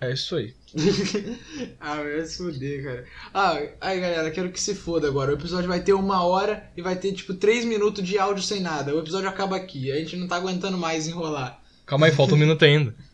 É 0.00 0.12
isso 0.12 0.36
aí. 0.36 0.54
ah, 1.80 1.96
vai 1.96 2.24
se 2.24 2.36
fuder, 2.36 2.84
cara. 2.84 3.04
Ah, 3.34 3.58
aí 3.80 4.00
galera, 4.00 4.30
quero 4.30 4.52
que 4.52 4.60
se 4.60 4.74
foda 4.74 5.08
agora. 5.08 5.32
O 5.32 5.34
episódio 5.34 5.68
vai 5.68 5.82
ter 5.82 5.92
uma 5.92 6.24
hora 6.24 6.70
e 6.76 6.82
vai 6.82 6.94
ter 6.96 7.12
tipo 7.12 7.34
3 7.34 7.64
minutos 7.64 8.06
de 8.06 8.18
áudio 8.18 8.42
sem 8.42 8.60
nada. 8.60 8.94
O 8.94 9.00
episódio 9.00 9.28
acaba 9.28 9.56
aqui. 9.56 9.90
A 9.90 9.96
gente 9.96 10.16
não 10.16 10.28
tá 10.28 10.36
aguentando 10.36 10.78
mais 10.78 11.08
enrolar. 11.08 11.60
Calma 11.84 12.06
aí, 12.06 12.12
falta 12.12 12.34
um 12.34 12.38
minuto 12.38 12.64
ainda. 12.64 12.94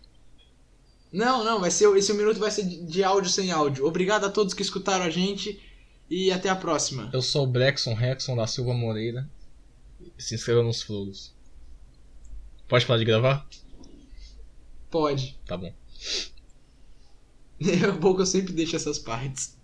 Não, 1.14 1.44
não, 1.44 1.60
vai 1.60 1.70
ser, 1.70 1.96
esse 1.96 2.12
minuto 2.12 2.40
vai 2.40 2.50
ser 2.50 2.64
de, 2.64 2.84
de 2.86 3.04
áudio 3.04 3.30
sem 3.30 3.52
áudio. 3.52 3.86
Obrigado 3.86 4.24
a 4.24 4.28
todos 4.28 4.52
que 4.52 4.62
escutaram 4.62 5.04
a 5.04 5.10
gente 5.10 5.62
e 6.10 6.32
até 6.32 6.48
a 6.48 6.56
próxima. 6.56 7.08
Eu 7.12 7.22
sou 7.22 7.44
o 7.44 7.46
Brexon 7.46 7.94
Rexon 7.94 8.34
da 8.34 8.48
Silva 8.48 8.74
Moreira. 8.74 9.24
Se 10.18 10.34
inscreva 10.34 10.64
nos 10.64 10.82
flores. 10.82 11.32
Pode 12.66 12.84
parar 12.84 12.98
de 12.98 13.04
gravar? 13.04 13.46
Pode. 14.90 15.38
Tá 15.46 15.56
bom. 15.56 15.72
É 17.60 17.90
bom 17.90 18.14
que 18.14 18.22
eu 18.22 18.26
sempre 18.26 18.52
deixo 18.52 18.76
essas 18.76 18.98
partes. 18.98 19.58